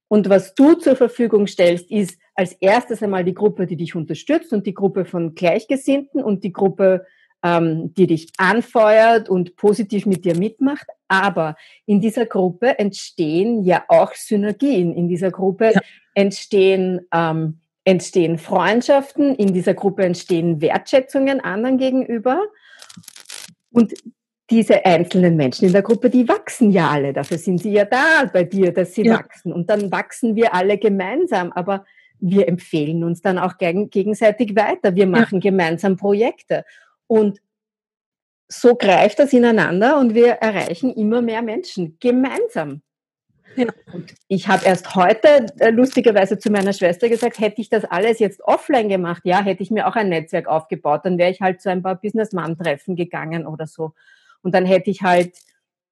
Und 0.08 0.30
was 0.30 0.54
du 0.54 0.74
zur 0.74 0.96
Verfügung 0.96 1.48
stellst, 1.48 1.89
ist 1.89 2.20
als 2.36 2.54
erstes 2.54 3.02
einmal 3.02 3.24
die 3.24 3.34
Gruppe, 3.34 3.65
die 3.65 3.78
dich 3.78 3.96
unterstützt 3.96 4.54
und 4.54 4.65
die 4.68 4.74
Gruppe 4.74 5.06
von 5.06 5.36
Gleichgesinnten 5.36 6.22
und 6.22 6.44
die 6.44 6.54
Gruppe, 6.54 7.06
ähm, 7.44 7.94
die 7.94 8.08
dich 8.08 8.30
anfeuert 8.38 9.30
und 9.30 9.56
positiv 9.56 10.06
mit 10.06 10.26
dir 10.26 10.38
mitmacht. 10.38 10.88
Aber 11.08 11.56
in 11.86 12.02
dieser 12.02 12.26
Gruppe 12.26 12.78
entstehen 12.78 13.63
ja 13.63 13.84
auch 13.88 14.13
Synergien. 14.13 14.94
In 14.94 15.08
dieser 15.08 15.32
Gruppe 15.32 15.72
ja. 15.74 15.82
entstehen, 16.13 17.02
ähm, 17.13 17.60
entstehen 17.84 18.38
Freundschaften. 18.38 19.36
In 19.36 19.54
dieser 19.54 19.74
Gruppe 19.74 20.04
entstehen 20.04 20.62
Wertschätzungen 20.62 21.39
anderen 21.39 21.78
gegenüber. 21.78 22.41
Und 23.72 23.94
diese 24.50 24.86
einzelnen 24.86 25.36
Menschen 25.36 25.66
in 25.66 25.74
der 25.74 25.82
Gruppe, 25.82 26.10
die 26.10 26.28
wachsen 26.28 26.72
ja 26.72 26.90
alle. 26.90 27.14
Dafür 27.14 27.38
sind 27.38 27.60
sie 27.60 27.72
ja 27.72 27.86
da 27.86 28.30
bei 28.32 28.44
dir, 28.44 28.72
dass 28.72 28.94
sie 28.94 29.06
ja. 29.06 29.16
wachsen. 29.16 29.52
Und 29.52 29.70
dann 29.70 29.92
wachsen 29.92 30.36
wir 30.36 30.54
alle 30.54 30.78
gemeinsam. 30.78 31.52
Aber 31.52 31.86
wir 32.20 32.48
empfehlen 32.48 33.04
uns 33.04 33.22
dann 33.22 33.39
auch 33.39 33.58
gegenseitig 33.58 34.56
weiter. 34.56 34.96
Wir 34.96 35.08
machen 35.08 35.41
ja. 35.41 35.50
gemeinsam 35.50 35.98
Projekte. 35.98 36.64
Und 37.08 37.39
so 38.48 38.76
greift 38.76 39.20
das 39.20 39.34
ineinander 39.34 39.98
und 39.98 40.14
wir 40.14 40.34
erreichen 40.34 40.93
immer 40.93 41.22
mehr 41.22 41.41
Menschen 41.41 41.98
gemeinsam. 42.00 42.82
Ja. 43.56 43.68
Und 43.93 44.14
ich 44.28 44.48
habe 44.48 44.66
erst 44.66 44.96
heute 44.96 45.48
äh, 45.60 45.70
lustigerweise 45.70 46.38
zu 46.38 46.52
meiner 46.52 46.74
Schwester 46.74 47.08
gesagt, 47.10 47.39
hätte 47.39 47.62
ich 47.62 47.70
das 47.70 47.86
alles 47.86 48.20
jetzt 48.20 48.41
offline 48.43 48.89
gemacht, 48.89 49.22
ja, 49.24 49.41
hätte 49.41 49.64
ich 49.64 49.72
mir 49.72 49.88
auch 49.88 49.96
ein 49.96 50.10
Netzwerk 50.10 50.48
aufgebaut, 50.48 51.02
dann 51.06 51.18
wäre 51.18 51.32
ich 51.32 51.41
halt 51.41 51.62
zu 51.62 51.70
ein 51.70 51.82
paar 51.82 51.96
Businessman-Treffen 51.96 52.96
gegangen 52.96 53.48
oder 53.48 53.66
so. 53.66 53.93
Und 54.46 54.56
dann 54.56 54.66
hätte 54.66 54.89
ich 54.89 55.02
halt 55.02 55.34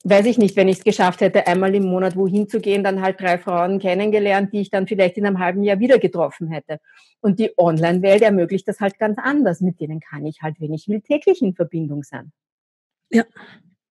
weiß 0.03 0.25
ich 0.25 0.37
nicht, 0.37 0.55
wenn 0.55 0.67
ich 0.67 0.79
es 0.79 0.83
geschafft 0.83 1.21
hätte, 1.21 1.47
einmal 1.47 1.73
im 1.75 1.85
Monat 1.85 2.15
wohin 2.15 2.47
zu 2.49 2.59
gehen, 2.59 2.83
dann 2.83 3.01
halt 3.01 3.21
drei 3.21 3.37
Frauen 3.37 3.79
kennengelernt, 3.79 4.53
die 4.53 4.61
ich 4.61 4.69
dann 4.69 4.87
vielleicht 4.87 5.17
in 5.17 5.25
einem 5.25 5.39
halben 5.39 5.63
Jahr 5.63 5.79
wieder 5.79 5.97
getroffen 5.97 6.49
hätte. 6.49 6.79
Und 7.21 7.39
die 7.39 7.51
Online-Welt 7.57 8.21
ermöglicht 8.21 8.67
das 8.67 8.81
halt 8.81 8.99
ganz 8.99 9.17
anders. 9.17 9.61
Mit 9.61 9.79
denen 9.79 10.01
kann 10.01 10.25
ich 10.25 10.41
halt, 10.41 10.59
wenn 10.59 10.73
ich 10.73 10.87
will, 10.87 11.01
täglich 11.01 11.41
in 11.41 11.55
Verbindung 11.55 12.03
sein. 12.03 12.33
Ja. 13.09 13.23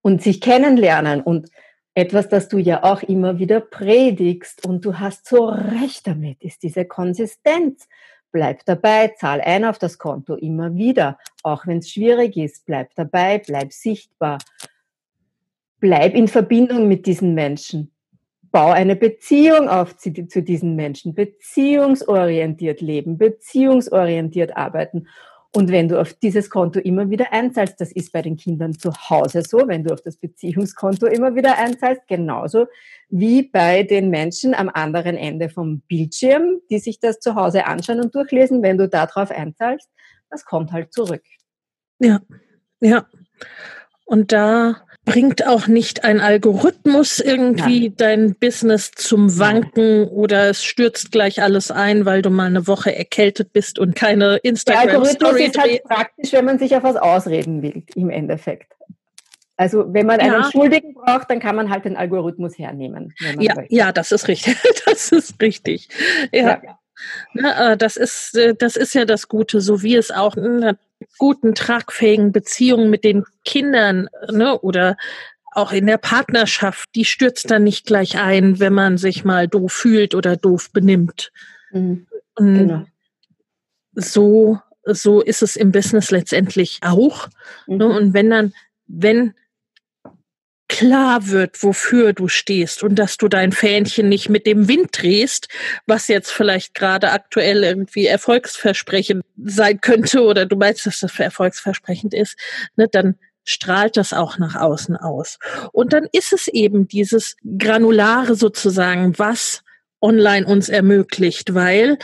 Und 0.03 0.23
sich 0.23 0.41
kennenlernen 0.41 1.23
und 1.23 1.49
etwas, 1.95 2.29
das 2.29 2.49
du 2.49 2.59
ja 2.59 2.83
auch 2.85 3.03
immer 3.03 3.39
wieder 3.39 3.61
predigst 3.61 4.67
und 4.67 4.85
du 4.85 4.99
hast 4.99 5.27
so 5.27 5.47
recht 5.47 6.07
damit, 6.07 6.43
ist 6.43 6.63
diese 6.63 6.85
Konsistenz. 6.85 7.87
Bleib 8.33 8.65
dabei, 8.65 9.09
zahl 9.09 9.43
ein 9.43 9.65
auf 9.65 9.79
das 9.79 9.99
Konto 9.99 10.35
immer 10.35 10.75
wieder, 10.75 11.19
auch 11.43 11.67
wenn 11.67 11.79
es 11.79 11.91
schwierig 11.91 12.37
ist. 12.39 12.65
Bleib 12.65 12.95
dabei, 12.95 13.39
bleib 13.39 13.73
sichtbar. 13.73 14.39
Bleib 15.81 16.15
in 16.15 16.29
Verbindung 16.29 16.89
mit 16.89 17.07
diesen 17.07 17.35
Menschen. 17.35 17.93
Bau 18.51 18.71
eine 18.71 18.97
Beziehung 18.97 19.69
auf 19.69 19.97
zu, 19.97 20.13
zu 20.29 20.43
diesen 20.43 20.77
Menschen. 20.77 21.15
Beziehungsorientiert 21.15 22.81
leben, 22.81 23.19
beziehungsorientiert 23.19 24.57
arbeiten. 24.57 25.09
Und 25.55 25.71
wenn 25.71 25.89
du 25.89 26.01
auf 26.01 26.15
dieses 26.15 26.49
Konto 26.49 26.81
immer 26.81 27.11
wieder 27.11 27.31
einzahlst, 27.33 27.79
das 27.79 27.93
ist 27.93 28.13
bei 28.13 28.23
den 28.23 28.37
Kindern 28.39 28.73
zu 28.73 28.91
Hause 28.91 29.43
so, 29.43 29.69
wenn 29.69 29.85
du 29.85 29.93
auf 29.93 30.01
das 30.01 30.17
Beziehungskonto 30.17 31.07
immer 31.07 31.35
wieder 31.35 31.59
einzahlst, 31.59 32.09
genauso 32.09 32.67
wie 33.11 33.43
bei 33.43 33.83
den 33.83 34.09
Menschen 34.09 34.55
am 34.55 34.71
anderen 34.71 35.15
Ende 35.15 35.51
vom 35.51 35.81
Bildschirm, 35.83 36.61
die 36.71 36.79
sich 36.79 37.01
das 37.01 37.21
zu 37.21 37.35
Hause 37.35 37.67
anschauen 37.67 38.01
und 38.01 38.15
durchlesen, 38.15 38.63
wenn 38.63 38.79
du 38.79 38.89
darauf 38.89 39.31
einzahlst, 39.31 39.91
das 40.31 40.47
kommt 40.47 40.73
halt 40.73 40.95
zurück. 40.95 41.23
Ja, 41.99 42.21
ja. 42.81 43.07
Und 44.07 44.33
da 44.33 44.77
bringt 45.05 45.47
auch 45.47 45.67
nicht 45.67 46.05
ein 46.05 46.21
Algorithmus 46.21 47.19
irgendwie 47.19 47.89
Nein. 47.89 47.95
dein 47.97 48.35
Business 48.37 48.93
zum 48.93 49.39
Wanken 49.39 50.03
Nein. 50.03 50.09
oder 50.09 50.49
es 50.49 50.65
stürzt 50.65 51.11
gleich 51.11 51.43
alles 51.43 51.71
ein, 51.71 52.05
weil 52.05 52.23
du 52.23 52.31
mal 52.31 52.47
eine 52.47 52.67
Woche 52.67 52.95
erkältet 52.95 53.53
bist 53.53 53.79
und 53.79 53.97
keine 53.97 54.37
Instagram 54.37 54.87
Der 54.87 54.93
Algorithmus 54.93 55.31
Story 55.31 55.45
ist 55.45 55.59
halt 55.59 55.83
praktisch, 55.85 56.33
wenn 56.33 56.45
man 56.45 56.59
sich 56.59 56.77
auf 56.77 56.85
was 56.85 56.97
ausreden 56.97 57.63
will, 57.63 57.83
im 57.97 58.11
Endeffekt. 58.11 58.73
Also 59.57 59.93
wenn 59.93 60.07
man 60.07 60.21
einen 60.21 60.33
ja. 60.33 60.51
Schuldigen 60.51 60.95
braucht, 60.95 61.31
dann 61.31 61.41
kann 61.41 61.57
man 61.57 61.71
halt 61.71 61.85
den 61.85 61.97
Algorithmus 61.97 62.59
hernehmen. 62.59 63.13
Ja, 63.39 63.55
ja, 63.69 63.93
das 63.93 64.13
ist 64.13 64.29
richtig. 64.29 64.57
Das 64.87 65.13
ist 65.13 65.41
richtig. 65.41 65.89
Ja. 66.33 66.61
ja. 66.63 66.79
Na, 67.35 67.73
äh, 67.73 67.77
das 67.77 67.97
ist, 67.97 68.37
äh, 68.37 68.55
das 68.55 68.77
ist 68.77 68.95
ja 68.95 69.05
das 69.05 69.29
Gute, 69.29 69.61
so 69.61 69.83
wie 69.83 69.97
es 69.97 70.11
auch 70.11 70.37
in 70.37 70.63
einer 70.63 70.77
guten, 71.19 71.55
tragfähigen 71.55 72.33
Beziehung 72.33 72.91
mit 72.91 73.05
den 73.05 73.25
Kindern 73.45 74.09
ne, 74.31 74.59
oder 74.61 74.97
auch 75.55 75.73
in 75.73 75.87
der 75.87 75.99
Partnerschaft, 75.99 76.89
die 76.95 77.05
stürzt 77.05 77.51
dann 77.51 77.65
nicht 77.65 77.87
gleich 77.87 78.19
ein, 78.19 78.59
wenn 78.59 78.73
man 78.73 78.97
sich 78.97 79.25
mal 79.25 79.49
doof 79.49 79.73
fühlt 79.73 80.15
oder 80.15 80.37
doof 80.37 80.71
benimmt. 80.73 81.31
Mhm. 81.73 82.07
Genau. 82.37 82.87
So, 83.95 84.59
so 84.85 85.21
ist 85.21 85.43
es 85.43 85.57
im 85.57 85.71
Business 85.71 86.11
letztendlich 86.11 86.81
auch. 86.83 87.29
Ne, 87.67 87.75
mhm. 87.75 87.79
Ne? 87.79 87.87
Und 87.89 88.15
wenn 88.15 88.31
dann, 88.31 88.55
wenn 88.87 89.35
klar 90.73 91.29
wird, 91.29 91.63
wofür 91.63 92.15
du 92.15 92.29
stehst 92.29 92.83
und 92.83 92.95
dass 92.95 93.19
du 93.19 93.29
dein 93.29 93.53
Fähnchen 93.53 94.09
nicht 94.09 94.31
mit 94.31 94.47
dem 94.47 94.69
Wind 94.69 94.89
drehst, 94.93 95.49
was 95.87 96.09
jetzt 96.09 96.31
vielleicht 96.31 96.73
gerade 96.75 97.13
aktuell 97.13 97.63
irgendwie 97.63 98.07
erfolgsversprechend 98.07 99.23
sein 99.37 99.83
könnte 99.83 100.23
oder 100.23 100.47
du 100.47 100.57
meinst, 100.57 100.87
dass 100.87 101.01
das 101.01 101.19
erfolgsversprechend 101.19 102.15
ist, 102.15 102.39
ne, 102.77 102.89
dann 102.91 103.17
strahlt 103.45 103.99
das 103.99 104.15
auch 104.15 104.39
nach 104.39 104.55
außen 104.55 104.97
aus. 104.97 105.39
Und 105.73 105.93
dann 105.93 106.09
ist 106.11 106.33
es 106.33 106.49
eben 106.49 106.89
dieses 106.89 107.37
Granulare 107.59 108.35
sozusagen, 108.35 109.19
was 109.19 109.63
online 110.01 110.47
uns 110.47 110.71
ermöglicht, 110.71 111.55
weil 111.55 111.99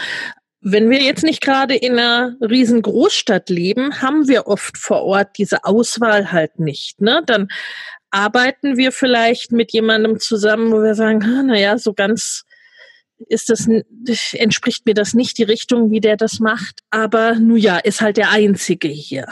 wenn 0.61 0.91
wir 0.91 1.01
jetzt 1.01 1.23
nicht 1.23 1.41
gerade 1.41 1.75
in 1.75 1.93
einer 1.93 2.37
riesen 2.41 2.83
Großstadt 2.83 3.49
leben, 3.49 4.03
haben 4.03 4.29
wir 4.29 4.47
oft 4.47 4.77
vor 4.77 5.05
Ort 5.05 5.39
diese 5.39 5.65
Auswahl 5.65 6.33
halt 6.33 6.59
nicht. 6.59 7.01
Ne? 7.01 7.23
Dann 7.25 7.49
arbeiten 8.11 8.77
wir 8.77 8.93
vielleicht 8.93 9.53
mit 9.53 9.73
jemandem 9.73 10.19
zusammen, 10.19 10.73
wo 10.73 10.83
wir 10.83 10.95
sagen, 10.95 11.47
naja, 11.47 11.79
so 11.79 11.95
ganz 11.95 12.45
ist 13.29 13.51
das, 13.51 13.69
entspricht 14.33 14.87
mir 14.87 14.95
das 14.95 15.15
nicht 15.15 15.39
die 15.39 15.45
Richtung, 15.45 15.91
wie 15.91 16.01
der 16.01 16.17
das 16.17 16.39
macht. 16.39 16.81
Aber 16.91 17.35
nun 17.35 17.57
ja, 17.57 17.79
ist 17.79 18.01
halt 18.01 18.17
der 18.17 18.31
Einzige 18.31 18.89
hier. 18.89 19.27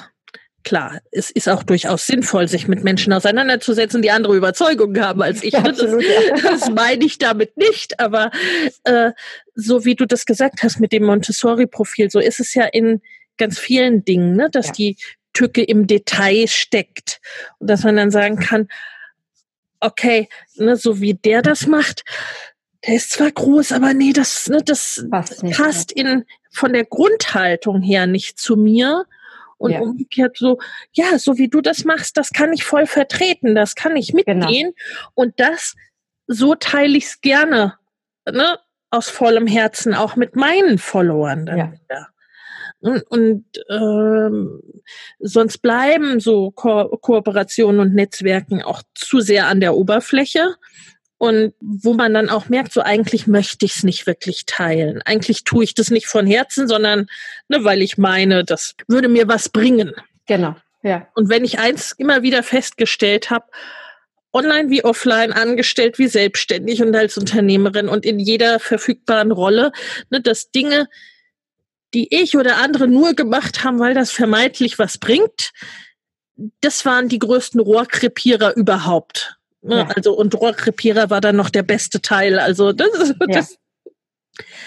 Klar, 0.64 0.98
es 1.12 1.30
ist 1.30 1.48
auch 1.48 1.62
durchaus 1.62 2.08
sinnvoll, 2.08 2.48
sich 2.48 2.66
mit 2.66 2.82
Menschen 2.82 3.12
auseinanderzusetzen, 3.12 4.02
die 4.02 4.10
andere 4.10 4.36
Überzeugungen 4.36 5.00
haben 5.00 5.22
als 5.22 5.44
ich. 5.44 5.52
Ja, 5.52 5.62
das, 5.62 5.78
das 6.42 6.70
meine 6.70 7.04
ich 7.04 7.18
damit 7.18 7.56
nicht. 7.56 8.00
Aber 8.00 8.32
äh, 8.82 9.12
so 9.54 9.84
wie 9.84 9.94
du 9.94 10.06
das 10.06 10.26
gesagt 10.26 10.64
hast 10.64 10.80
mit 10.80 10.90
dem 10.90 11.04
Montessori-Profil, 11.04 12.10
so 12.10 12.18
ist 12.18 12.40
es 12.40 12.52
ja 12.54 12.64
in 12.64 13.00
ganz 13.38 13.60
vielen 13.60 14.04
Dingen, 14.04 14.34
ne? 14.34 14.48
dass 14.50 14.66
ja. 14.66 14.72
die 14.72 14.96
Tücke 15.36 15.62
im 15.62 15.86
Detail 15.86 16.48
steckt. 16.48 17.20
Und 17.58 17.68
dass 17.68 17.84
man 17.84 17.96
dann 17.96 18.10
sagen 18.10 18.38
kann, 18.38 18.68
okay, 19.80 20.28
ne, 20.54 20.76
so 20.76 21.00
wie 21.02 21.12
der 21.12 21.42
das 21.42 21.66
macht, 21.66 22.04
der 22.86 22.94
ist 22.94 23.10
zwar 23.10 23.30
groß, 23.30 23.72
aber 23.72 23.92
nee, 23.92 24.14
das, 24.14 24.48
ne, 24.48 24.62
das 24.64 25.04
passt, 25.10 25.42
nicht, 25.42 25.58
passt 25.58 25.92
in, 25.92 26.24
von 26.50 26.72
der 26.72 26.86
Grundhaltung 26.86 27.82
her 27.82 28.06
nicht 28.06 28.38
zu 28.38 28.56
mir. 28.56 29.04
Und 29.58 29.72
ja. 29.72 29.80
umgekehrt 29.80 30.36
so, 30.36 30.58
ja, 30.92 31.18
so 31.18 31.38
wie 31.38 31.48
du 31.48 31.62
das 31.62 31.84
machst, 31.84 32.18
das 32.18 32.30
kann 32.30 32.52
ich 32.52 32.62
voll 32.62 32.86
vertreten, 32.86 33.54
das 33.54 33.74
kann 33.74 33.96
ich 33.96 34.12
mitgehen. 34.12 34.72
Genau. 34.74 35.10
Und 35.14 35.40
das, 35.40 35.74
so 36.26 36.54
teile 36.54 36.98
ich 36.98 37.04
es 37.04 37.20
gerne, 37.22 37.74
ne, 38.30 38.58
aus 38.90 39.08
vollem 39.08 39.46
Herzen, 39.46 39.94
auch 39.94 40.14
mit 40.14 40.36
meinen 40.36 40.78
Followern 40.78 41.46
dann 41.46 41.58
ja. 41.58 41.72
wieder. 41.72 42.08
Und, 42.86 43.02
und 43.10 43.44
ähm, 43.68 44.60
sonst 45.18 45.58
bleiben 45.58 46.20
so 46.20 46.52
Ko 46.52 46.96
Kooperationen 47.00 47.80
und 47.80 47.94
Netzwerken 47.94 48.62
auch 48.62 48.82
zu 48.94 49.20
sehr 49.20 49.48
an 49.48 49.60
der 49.60 49.74
Oberfläche. 49.74 50.54
Und 51.18 51.54
wo 51.60 51.94
man 51.94 52.12
dann 52.12 52.28
auch 52.28 52.48
merkt, 52.48 52.72
so 52.72 52.82
eigentlich 52.82 53.26
möchte 53.26 53.64
ich 53.64 53.76
es 53.76 53.82
nicht 53.84 54.06
wirklich 54.06 54.44
teilen. 54.44 55.00
Eigentlich 55.02 55.44
tue 55.44 55.64
ich 55.64 55.74
das 55.74 55.90
nicht 55.90 56.06
von 56.06 56.26
Herzen, 56.26 56.68
sondern 56.68 57.06
ne, 57.48 57.64
weil 57.64 57.80
ich 57.80 57.96
meine, 57.96 58.44
das 58.44 58.74
würde 58.86 59.08
mir 59.08 59.26
was 59.26 59.48
bringen. 59.48 59.92
Genau, 60.26 60.56
ja. 60.82 61.08
Und 61.14 61.30
wenn 61.30 61.44
ich 61.44 61.58
eins 61.58 61.92
immer 61.96 62.22
wieder 62.22 62.42
festgestellt 62.42 63.30
habe, 63.30 63.46
online 64.36 64.68
wie 64.68 64.84
offline, 64.84 65.32
angestellt 65.32 65.98
wie 65.98 66.08
selbstständig 66.08 66.82
und 66.82 66.94
als 66.94 67.16
Unternehmerin 67.16 67.88
und 67.88 68.04
in 68.04 68.18
jeder 68.18 68.60
verfügbaren 68.60 69.32
Rolle, 69.32 69.72
ne, 70.10 70.20
dass 70.20 70.50
Dinge, 70.50 70.86
die 71.96 72.14
ich 72.14 72.36
oder 72.36 72.58
andere 72.58 72.88
nur 72.88 73.14
gemacht 73.14 73.64
haben, 73.64 73.78
weil 73.78 73.94
das 73.94 74.10
vermeintlich 74.10 74.78
was 74.78 74.98
bringt, 74.98 75.52
das 76.60 76.84
waren 76.84 77.08
die 77.08 77.18
größten 77.18 77.58
Rohrkrepierer 77.58 78.54
überhaupt. 78.54 79.38
Ne? 79.62 79.78
Ja. 79.78 79.88
Also 79.96 80.12
und 80.12 80.34
Rohrkrepierer 80.34 81.08
war 81.08 81.22
dann 81.22 81.36
noch 81.36 81.48
der 81.48 81.62
beste 81.62 82.02
Teil. 82.02 82.38
Also 82.38 82.72
das, 82.72 83.14
das 83.28 83.56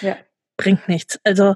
ja. 0.00 0.16
bringt 0.56 0.88
nichts. 0.88 1.20
Also 1.22 1.54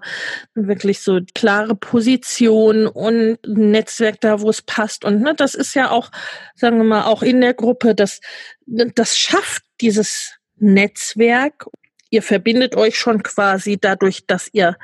wirklich 0.55 1.01
so 1.01 1.19
klare 1.35 1.75
Position 1.75 2.87
und 2.87 3.39
Netzwerk 3.45 4.21
da, 4.21 4.41
wo 4.41 4.51
es 4.51 4.63
passt. 4.63 5.05
Und 5.05 5.23
ne, 5.23 5.35
das 5.35 5.57
ist 5.57 5.75
ja 5.75 5.91
auch, 5.91 6.13
sagen 6.55 6.77
wir 6.77 6.85
mal, 6.85 7.03
auch 7.07 7.25
in 7.25 7.41
der 7.41 7.55
Gruppe, 7.55 7.97
das, 7.97 8.21
das 8.67 9.19
schafft 9.19 9.65
dieses 9.81 10.35
Netzwerk. 10.55 11.67
Ihr 12.11 12.23
verbindet 12.23 12.77
euch 12.77 12.97
schon 12.97 13.25
quasi 13.25 13.77
dadurch, 13.77 14.25
dass 14.29 14.49
ihr 14.53 14.77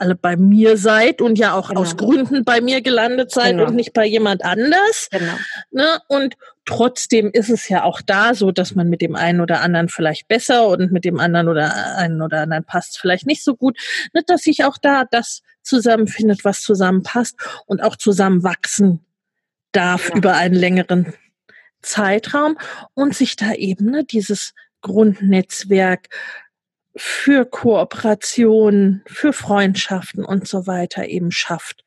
alle 0.00 0.14
bei 0.14 0.36
mir 0.36 0.76
seid 0.76 1.20
und 1.20 1.38
ja 1.38 1.54
auch 1.54 1.68
genau. 1.68 1.80
aus 1.80 1.96
Gründen 1.96 2.44
bei 2.44 2.60
mir 2.60 2.80
gelandet 2.80 3.30
seid 3.30 3.52
genau. 3.52 3.66
und 3.66 3.76
nicht 3.76 3.92
bei 3.92 4.06
jemand 4.06 4.44
anders. 4.44 5.08
Genau. 5.10 5.32
Ne? 5.70 6.00
Und 6.08 6.36
trotzdem 6.64 7.30
ist 7.32 7.50
es 7.50 7.68
ja 7.68 7.84
auch 7.84 8.00
da 8.00 8.34
so, 8.34 8.50
dass 8.50 8.74
man 8.74 8.88
mit 8.88 9.02
dem 9.02 9.14
einen 9.14 9.40
oder 9.40 9.60
anderen 9.60 9.88
vielleicht 9.88 10.28
besser 10.28 10.68
und 10.68 10.92
mit 10.92 11.04
dem 11.04 11.20
anderen 11.20 11.48
oder 11.48 11.96
einen 11.96 12.22
oder 12.22 12.40
anderen 12.40 12.64
passt 12.64 12.98
vielleicht 12.98 13.26
nicht 13.26 13.44
so 13.44 13.54
gut. 13.54 13.78
Ne? 14.12 14.22
Dass 14.26 14.42
sich 14.42 14.64
auch 14.64 14.78
da 14.78 15.04
das 15.10 15.42
zusammenfindet, 15.62 16.44
was 16.44 16.62
zusammenpasst 16.62 17.36
und 17.66 17.82
auch 17.82 17.96
zusammenwachsen 17.96 19.04
darf 19.72 20.08
ja. 20.08 20.16
über 20.16 20.34
einen 20.34 20.54
längeren 20.54 21.12
Zeitraum 21.82 22.58
und 22.94 23.14
sich 23.14 23.36
da 23.36 23.52
eben 23.52 23.86
ne, 23.86 24.04
dieses 24.04 24.54
Grundnetzwerk 24.80 26.08
für 27.02 27.46
Kooperation, 27.46 29.00
für 29.06 29.32
Freundschaften 29.32 30.22
und 30.22 30.46
so 30.46 30.66
weiter 30.66 31.08
eben 31.08 31.30
schafft. 31.30 31.82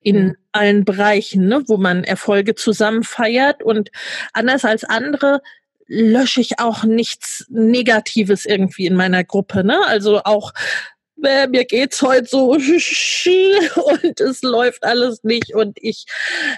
In 0.00 0.28
mhm. 0.28 0.36
allen 0.52 0.84
Bereichen, 0.86 1.48
ne, 1.48 1.64
wo 1.66 1.76
man 1.76 2.02
Erfolge 2.02 2.54
zusammen 2.54 3.02
feiert 3.02 3.62
und 3.62 3.90
anders 4.32 4.64
als 4.64 4.84
andere 4.84 5.42
lösche 5.86 6.40
ich 6.40 6.60
auch 6.60 6.84
nichts 6.84 7.44
Negatives 7.50 8.46
irgendwie 8.46 8.86
in 8.86 8.94
meiner 8.94 9.22
Gruppe. 9.22 9.64
Ne? 9.64 9.86
Also 9.86 10.22
auch 10.24 10.54
äh, 11.22 11.46
mir 11.48 11.66
geht's 11.66 12.00
heute 12.00 12.26
so 12.26 12.52
und 12.52 14.20
es 14.20 14.40
läuft 14.40 14.82
alles 14.82 15.24
nicht 15.24 15.54
und 15.54 15.76
ich 15.82 16.06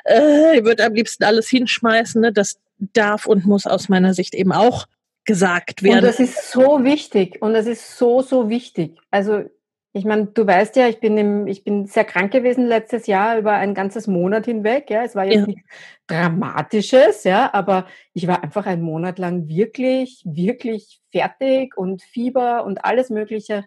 äh, 0.05 0.63
würde 0.63 0.85
am 0.85 0.95
liebsten 0.95 1.25
alles 1.25 1.49
hinschmeißen. 1.49 2.21
Ne? 2.21 2.33
Das 2.33 2.61
darf 2.79 3.27
und 3.27 3.47
muss 3.47 3.67
aus 3.67 3.89
meiner 3.89 4.15
Sicht 4.15 4.35
eben 4.35 4.53
auch 4.53 4.87
gesagt 5.31 5.85
werden. 5.85 5.99
Und 5.99 6.05
das 6.05 6.19
ist 6.19 6.51
so 6.51 6.83
wichtig 6.83 7.41
und 7.41 7.55
das 7.55 7.67
ist 7.67 7.97
so, 7.97 8.21
so 8.21 8.49
wichtig. 8.49 8.99
Also 9.13 9.45
ich 9.93 10.05
meine, 10.05 10.27
du 10.27 10.45
weißt 10.45 10.75
ja, 10.75 10.89
ich 10.89 10.99
bin 10.99 11.17
im, 11.17 11.47
ich 11.47 11.63
bin 11.63 11.87
sehr 11.87 12.05
krank 12.05 12.33
gewesen 12.33 12.67
letztes 12.67 13.07
Jahr 13.07 13.39
über 13.39 13.53
ein 13.53 13.75
ganzes 13.75 14.09
Monat 14.09 14.47
hinweg. 14.47 14.91
Ja, 14.91 15.05
es 15.05 15.15
war 15.15 15.25
jetzt 15.25 15.41
ja. 15.41 15.47
nichts 15.47 15.63
Dramatisches, 16.09 17.23
ja, 17.23 17.55
aber 17.55 17.87
ich 18.13 18.27
war 18.27 18.43
einfach 18.43 18.67
einen 18.67 18.83
Monat 18.83 19.21
lang 19.21 19.47
wirklich, 19.47 20.23
wirklich 20.25 21.01
fertig 21.13 21.77
und 21.77 22.03
Fieber 22.03 22.65
und 22.65 22.85
alles 22.85 23.11
Mögliche. 23.11 23.65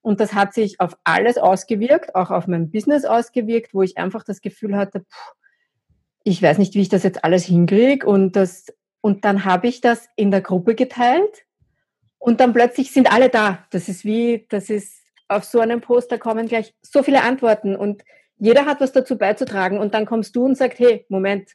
Und 0.00 0.20
das 0.20 0.34
hat 0.34 0.54
sich 0.54 0.80
auf 0.80 0.96
alles 1.02 1.38
ausgewirkt, 1.38 2.14
auch 2.14 2.30
auf 2.30 2.46
mein 2.46 2.70
Business 2.70 3.04
ausgewirkt, 3.04 3.74
wo 3.74 3.82
ich 3.82 3.98
einfach 3.98 4.22
das 4.22 4.40
Gefühl 4.40 4.76
hatte, 4.76 5.00
pff, 5.00 5.32
ich 6.24 6.40
weiß 6.40 6.58
nicht, 6.58 6.74
wie 6.74 6.82
ich 6.82 6.88
das 6.88 7.02
jetzt 7.02 7.24
alles 7.24 7.44
hinkriege. 7.44 8.06
Und 8.06 8.36
das, 8.36 8.66
und 9.02 9.26
dann 9.26 9.44
habe 9.44 9.66
ich 9.66 9.82
das 9.82 10.08
in 10.16 10.30
der 10.30 10.40
Gruppe 10.40 10.74
geteilt. 10.74 11.44
Und 12.18 12.40
dann 12.40 12.52
plötzlich 12.52 12.92
sind 12.92 13.12
alle 13.12 13.28
da. 13.28 13.66
Das 13.70 13.88
ist 13.88 14.04
wie, 14.04 14.46
das 14.48 14.70
ist 14.70 15.02
auf 15.28 15.44
so 15.44 15.60
einem 15.60 15.80
Poster 15.80 16.18
kommen 16.18 16.46
gleich 16.46 16.74
so 16.80 17.02
viele 17.02 17.22
Antworten 17.22 17.74
und 17.74 18.04
jeder 18.38 18.64
hat 18.64 18.80
was 18.80 18.92
dazu 18.92 19.18
beizutragen. 19.18 19.78
Und 19.78 19.92
dann 19.92 20.06
kommst 20.06 20.36
du 20.36 20.44
und 20.44 20.56
sagst, 20.56 20.78
hey, 20.78 21.04
Moment, 21.08 21.50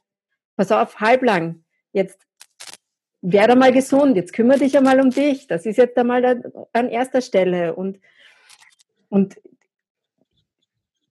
pass 0.58 0.72
auf, 0.72 1.00
halblang, 1.00 1.64
jetzt 1.94 2.20
werde 3.22 3.56
mal 3.56 3.72
gesund, 3.72 4.18
jetzt 4.18 4.34
kümmere 4.34 4.60
dich 4.60 4.78
einmal 4.78 5.00
um 5.00 5.10
dich, 5.10 5.48
das 5.48 5.66
ist 5.66 5.78
jetzt 5.78 5.98
einmal 5.98 6.44
an 6.74 6.90
erster 6.90 7.22
Stelle. 7.22 7.76
Und, 7.76 8.00
und 9.10 9.40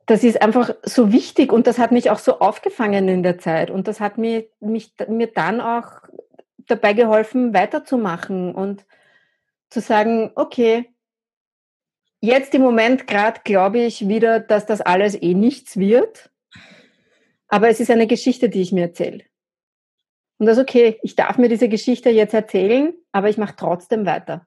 das 0.07 0.23
ist 0.23 0.41
einfach 0.41 0.75
so 0.83 1.13
wichtig. 1.13 1.53
Und 1.53 1.67
das 1.67 1.79
hat 1.79 1.93
mich 1.93 2.11
auch 2.11 2.19
so 2.19 2.39
aufgefangen 2.39 3.09
in 3.09 3.23
der 3.23 3.39
Zeit. 3.39 3.71
Und 3.71 3.89
das 3.89 4.01
hat 4.01 4.19
mir, 4.19 4.47
mich, 4.61 4.95
mir 5.09 5.27
dann 5.27 5.61
auch 5.61 6.03
dabei 6.67 6.93
geholfen, 6.93 7.55
weiterzumachen 7.55 8.55
und 8.55 8.85
zu 9.71 9.81
sagen, 9.81 10.33
okay, 10.35 10.89
Jetzt 12.21 12.55
im 12.55 12.63
Moment 12.63 13.07
gerade 13.07 13.41
glaube 13.45 13.79
ich 13.81 14.09
wieder, 14.09 14.41
dass 14.41 14.67
das 14.67 14.81
alles 14.81 15.21
eh 15.21 15.35
nichts 15.35 15.77
wird. 15.77 16.31
Aber 17.49 17.69
es 17.69 17.79
ist 17.79 17.91
eine 17.91 18.07
Geschichte, 18.07 18.49
die 18.49 18.63
ich 18.63 18.73
mir 18.73 18.85
erzähle. 18.87 19.25
Und 20.39 20.47
das 20.47 20.57
ist 20.57 20.63
okay. 20.63 20.99
Ich 21.03 21.15
darf 21.15 21.39
mir 21.39 21.49
diese 21.49 21.69
Geschichte 21.69 22.11
jetzt 22.11 22.35
erzählen, 22.35 22.95
aber 23.13 23.29
ich 23.29 23.39
mache 23.39 23.55
trotzdem 23.57 24.07
weiter. 24.07 24.47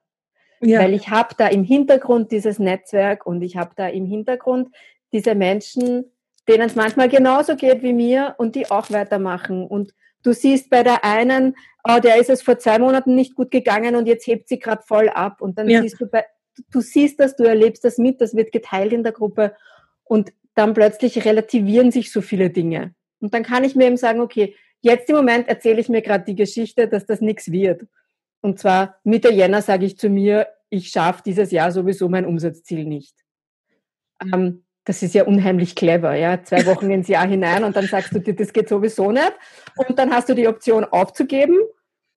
Ja. 0.60 0.80
Weil 0.80 0.92
ich 0.92 1.08
habe 1.08 1.34
da 1.38 1.46
im 1.46 1.64
Hintergrund 1.64 2.32
dieses 2.32 2.58
Netzwerk 2.58 3.24
und 3.24 3.40
ich 3.40 3.56
habe 3.56 3.70
da 3.74 3.88
im 3.88 4.04
Hintergrund 4.04 4.74
diese 5.12 5.34
Menschen, 5.34 6.04
denen 6.48 6.66
es 6.66 6.74
manchmal 6.74 7.08
genauso 7.08 7.56
geht 7.56 7.82
wie 7.82 7.94
mir 7.94 8.34
und 8.36 8.56
die 8.56 8.70
auch 8.70 8.90
weitermachen. 8.90 9.66
Und 9.66 9.94
du 10.22 10.32
siehst 10.32 10.70
bei 10.70 10.82
der 10.82 11.04
einen, 11.04 11.56
oh, 11.84 11.98
der 12.02 12.20
ist 12.20 12.30
es 12.30 12.42
vor 12.42 12.58
zwei 12.58 12.78
Monaten 12.78 13.14
nicht 13.14 13.34
gut 13.34 13.50
gegangen 13.50 13.96
und 13.96 14.06
jetzt 14.06 14.26
hebt 14.26 14.48
sie 14.48 14.58
gerade 14.58 14.82
voll 14.86 15.08
ab. 15.08 15.40
Und 15.40 15.58
dann 15.58 15.68
ja. 15.68 15.82
siehst 15.82 16.00
du 16.00 16.06
bei 16.06 16.24
du 16.70 16.80
siehst 16.80 17.20
das, 17.20 17.36
du 17.36 17.44
erlebst 17.44 17.84
das 17.84 17.98
mit, 17.98 18.20
das 18.20 18.34
wird 18.34 18.52
geteilt 18.52 18.92
in 18.92 19.02
der 19.02 19.12
Gruppe 19.12 19.54
und 20.04 20.32
dann 20.54 20.74
plötzlich 20.74 21.24
relativieren 21.24 21.90
sich 21.90 22.12
so 22.12 22.20
viele 22.20 22.50
Dinge. 22.50 22.94
Und 23.20 23.34
dann 23.34 23.42
kann 23.42 23.64
ich 23.64 23.74
mir 23.76 23.86
eben 23.86 23.96
sagen, 23.96 24.20
okay, 24.20 24.56
jetzt 24.80 25.08
im 25.08 25.16
Moment 25.16 25.48
erzähle 25.48 25.80
ich 25.80 25.88
mir 25.88 26.02
gerade 26.02 26.24
die 26.24 26.34
Geschichte, 26.34 26.88
dass 26.88 27.06
das 27.06 27.20
nichts 27.20 27.50
wird. 27.52 27.86
Und 28.40 28.58
zwar 28.58 28.98
Mitte 29.04 29.32
Jänner 29.32 29.62
sage 29.62 29.86
ich 29.86 29.98
zu 29.98 30.08
mir, 30.08 30.48
ich 30.70 30.88
schaffe 30.88 31.22
dieses 31.24 31.50
Jahr 31.50 31.72
sowieso 31.72 32.08
mein 32.08 32.26
Umsatzziel 32.26 32.84
nicht. 32.84 33.14
Ähm, 34.22 34.64
das 34.90 35.04
ist 35.04 35.14
ja 35.14 35.22
unheimlich 35.22 35.76
clever, 35.76 36.16
ja. 36.16 36.42
Zwei 36.42 36.66
Wochen 36.66 36.90
ins 36.90 37.06
Jahr 37.06 37.24
hinein 37.24 37.62
und 37.62 37.76
dann 37.76 37.86
sagst 37.86 38.12
du 38.12 38.18
dir, 38.18 38.34
das 38.34 38.52
geht 38.52 38.68
sowieso 38.68 39.12
nicht. 39.12 39.32
Und 39.76 39.96
dann 40.00 40.12
hast 40.12 40.28
du 40.28 40.34
die 40.34 40.48
Option 40.48 40.84
aufzugeben 40.84 41.56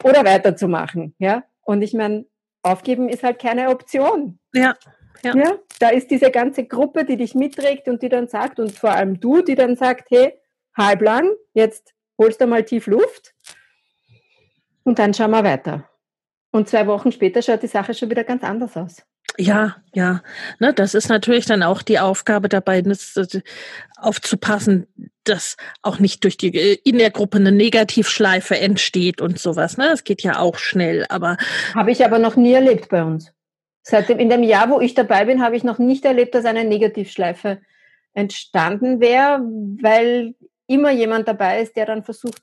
oder 0.03 0.25
weiterzumachen, 0.25 1.13
ja. 1.19 1.43
Und 1.61 1.83
ich 1.83 1.93
meine, 1.93 2.25
aufgeben 2.63 3.09
ist 3.09 3.21
halt 3.21 3.37
keine 3.37 3.69
Option. 3.69 4.39
Ja. 4.55 4.73
Ja. 5.23 5.35
ja. 5.35 5.59
Da 5.77 5.89
ist 5.89 6.09
diese 6.09 6.31
ganze 6.31 6.65
Gruppe, 6.65 7.05
die 7.05 7.15
dich 7.15 7.35
mitträgt 7.35 7.87
und 7.87 8.01
die 8.01 8.09
dann 8.09 8.27
sagt, 8.27 8.59
und 8.59 8.71
vor 8.71 8.89
allem 8.89 9.19
du, 9.19 9.43
die 9.43 9.53
dann 9.53 9.75
sagt, 9.75 10.09
hey, 10.09 10.33
halblang, 10.75 11.29
jetzt 11.53 11.93
holst 12.17 12.41
du 12.41 12.47
mal 12.47 12.63
tief 12.63 12.87
Luft 12.87 13.35
und 14.83 14.97
dann 14.97 15.13
schauen 15.13 15.29
wir 15.29 15.43
weiter. 15.43 15.87
Und 16.49 16.67
zwei 16.67 16.87
Wochen 16.87 17.11
später 17.11 17.43
schaut 17.43 17.61
die 17.61 17.67
Sache 17.67 17.93
schon 17.93 18.09
wieder 18.09 18.23
ganz 18.23 18.43
anders 18.43 18.75
aus. 18.75 19.05
Ja, 19.37 19.77
ja. 19.93 20.21
Ne, 20.59 20.73
das 20.73 20.93
ist 20.93 21.09
natürlich 21.09 21.45
dann 21.45 21.63
auch 21.63 21.81
die 21.81 21.99
Aufgabe 21.99 22.49
dabei, 22.49 22.81
das, 22.81 23.15
aufzupassen, 23.97 24.87
dass 25.23 25.57
auch 25.81 25.99
nicht 25.99 26.23
durch 26.23 26.37
die 26.37 26.55
äh, 26.55 26.77
in 26.83 26.97
der 26.97 27.09
Gruppe 27.09 27.37
eine 27.37 27.51
Negativschleife 27.51 28.57
entsteht 28.59 29.21
und 29.21 29.39
sowas. 29.39 29.77
Ne? 29.77 29.87
Das 29.89 30.03
geht 30.03 30.21
ja 30.21 30.39
auch 30.39 30.57
schnell, 30.57 31.05
aber. 31.09 31.37
Habe 31.73 31.91
ich 31.91 32.05
aber 32.05 32.19
noch 32.19 32.35
nie 32.35 32.53
erlebt 32.53 32.89
bei 32.89 33.03
uns. 33.03 33.33
Seitdem 33.81 34.19
in 34.19 34.29
dem 34.29 34.43
Jahr, 34.43 34.69
wo 34.69 34.79
ich 34.79 34.93
dabei 34.93 35.25
bin, 35.25 35.41
habe 35.41 35.55
ich 35.55 35.63
noch 35.63 35.79
nicht 35.79 36.05
erlebt, 36.05 36.35
dass 36.35 36.45
eine 36.45 36.63
Negativschleife 36.63 37.59
entstanden 38.13 39.01
wäre, 39.01 39.39
weil 39.81 40.35
immer 40.67 40.91
jemand 40.91 41.27
dabei 41.27 41.61
ist, 41.61 41.75
der 41.75 41.85
dann 41.87 42.03
versucht, 42.03 42.41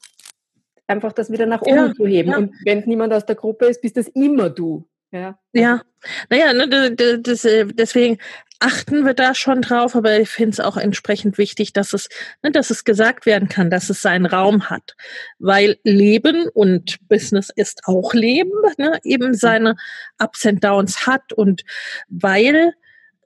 einfach 0.87 1.13
das 1.13 1.31
wieder 1.31 1.47
nach 1.47 1.63
oben 1.63 1.77
ja, 1.77 1.95
zu 1.95 2.07
heben. 2.07 2.31
Ja. 2.31 2.39
Und 2.39 2.55
wenn 2.65 2.81
niemand 2.81 3.13
aus 3.13 3.25
der 3.25 3.37
Gruppe 3.37 3.67
ist, 3.67 3.81
bist 3.81 3.97
das 3.97 4.09
immer 4.09 4.51
du. 4.51 4.87
Ja. 5.13 5.39
Ja. 5.53 5.83
Naja, 6.29 6.53
ne, 6.53 7.19
das, 7.21 7.45
äh, 7.45 7.67
deswegen 7.67 8.19
achten 8.61 9.05
wir 9.05 9.15
da 9.15 9.35
schon 9.35 9.63
drauf, 9.63 9.97
aber 9.97 10.21
ich 10.21 10.29
finde 10.29 10.51
es 10.51 10.61
auch 10.61 10.77
entsprechend 10.77 11.39
wichtig, 11.39 11.73
dass 11.73 11.93
es, 11.93 12.09
ne, 12.43 12.53
dass 12.53 12.71
es 12.71 12.85
gesagt 12.85 13.27
werden 13.27 13.49
kann, 13.49 13.71
dass 13.71 13.91
es 13.91 14.03
seinen 14.03 14.27
Raum 14.27 14.71
hat. 14.71 14.95
Weil 15.39 15.79
Leben 15.83 16.47
und 16.49 16.99
Business 17.09 17.51
ist 17.55 17.83
auch 17.87 18.15
Leben, 18.15 18.53
ne, 18.77 18.99
eben 19.03 19.35
seine 19.35 19.77
Ups 20.19 20.47
and 20.47 20.63
Downs 20.63 21.07
hat 21.07 21.33
und 21.33 21.65
weil 22.09 22.75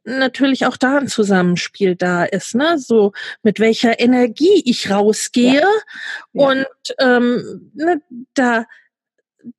natürlich 0.04 0.66
auch 0.66 0.76
da 0.76 0.98
ein 0.98 1.08
Zusammenspiel 1.08 1.96
da 1.96 2.24
ist, 2.24 2.54
ne? 2.54 2.78
So 2.78 3.12
mit 3.42 3.58
welcher 3.58 3.98
Energie 4.00 4.62
ich 4.64 4.90
rausgehe 4.90 5.54
ja. 5.54 5.68
Ja. 6.32 6.46
und 6.48 6.66
ähm, 7.00 7.72
ne, 7.74 8.02
da 8.34 8.66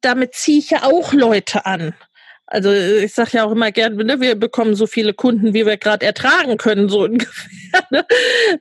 damit 0.02 0.34
ziehe 0.34 0.60
ich 0.60 0.70
ja 0.72 0.84
auch 0.84 1.14
Leute 1.14 1.66
an. 1.66 1.94
Also 2.48 2.72
ich 2.72 3.14
sage 3.14 3.32
ja 3.34 3.46
auch 3.46 3.52
immer 3.52 3.72
gern, 3.72 3.96
ne, 3.96 4.22
wir 4.22 4.36
bekommen 4.36 4.76
so 4.76 4.86
viele 4.86 5.14
Kunden, 5.14 5.54
wie 5.54 5.66
wir 5.66 5.78
gerade 5.78 6.06
ertragen 6.06 6.58
können, 6.58 6.90
so 6.90 7.02
ungefähr. 7.06 7.88
Ne? 7.90 8.06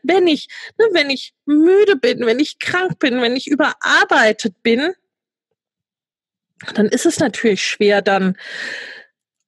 Wenn 0.03 0.27
ich, 0.27 0.49
ne, 0.79 0.87
wenn 0.93 1.11
ich 1.11 1.35
müde 1.45 1.97
bin, 1.97 2.25
wenn 2.25 2.39
ich 2.39 2.59
krank 2.59 2.99
bin, 2.99 3.21
wenn 3.21 3.37
ich 3.37 3.47
überarbeitet 3.47 4.63
bin, 4.63 4.93
dann 6.75 6.87
ist 6.87 7.05
es 7.05 7.19
natürlich 7.19 7.63
schwer, 7.63 8.01
dann 8.01 8.39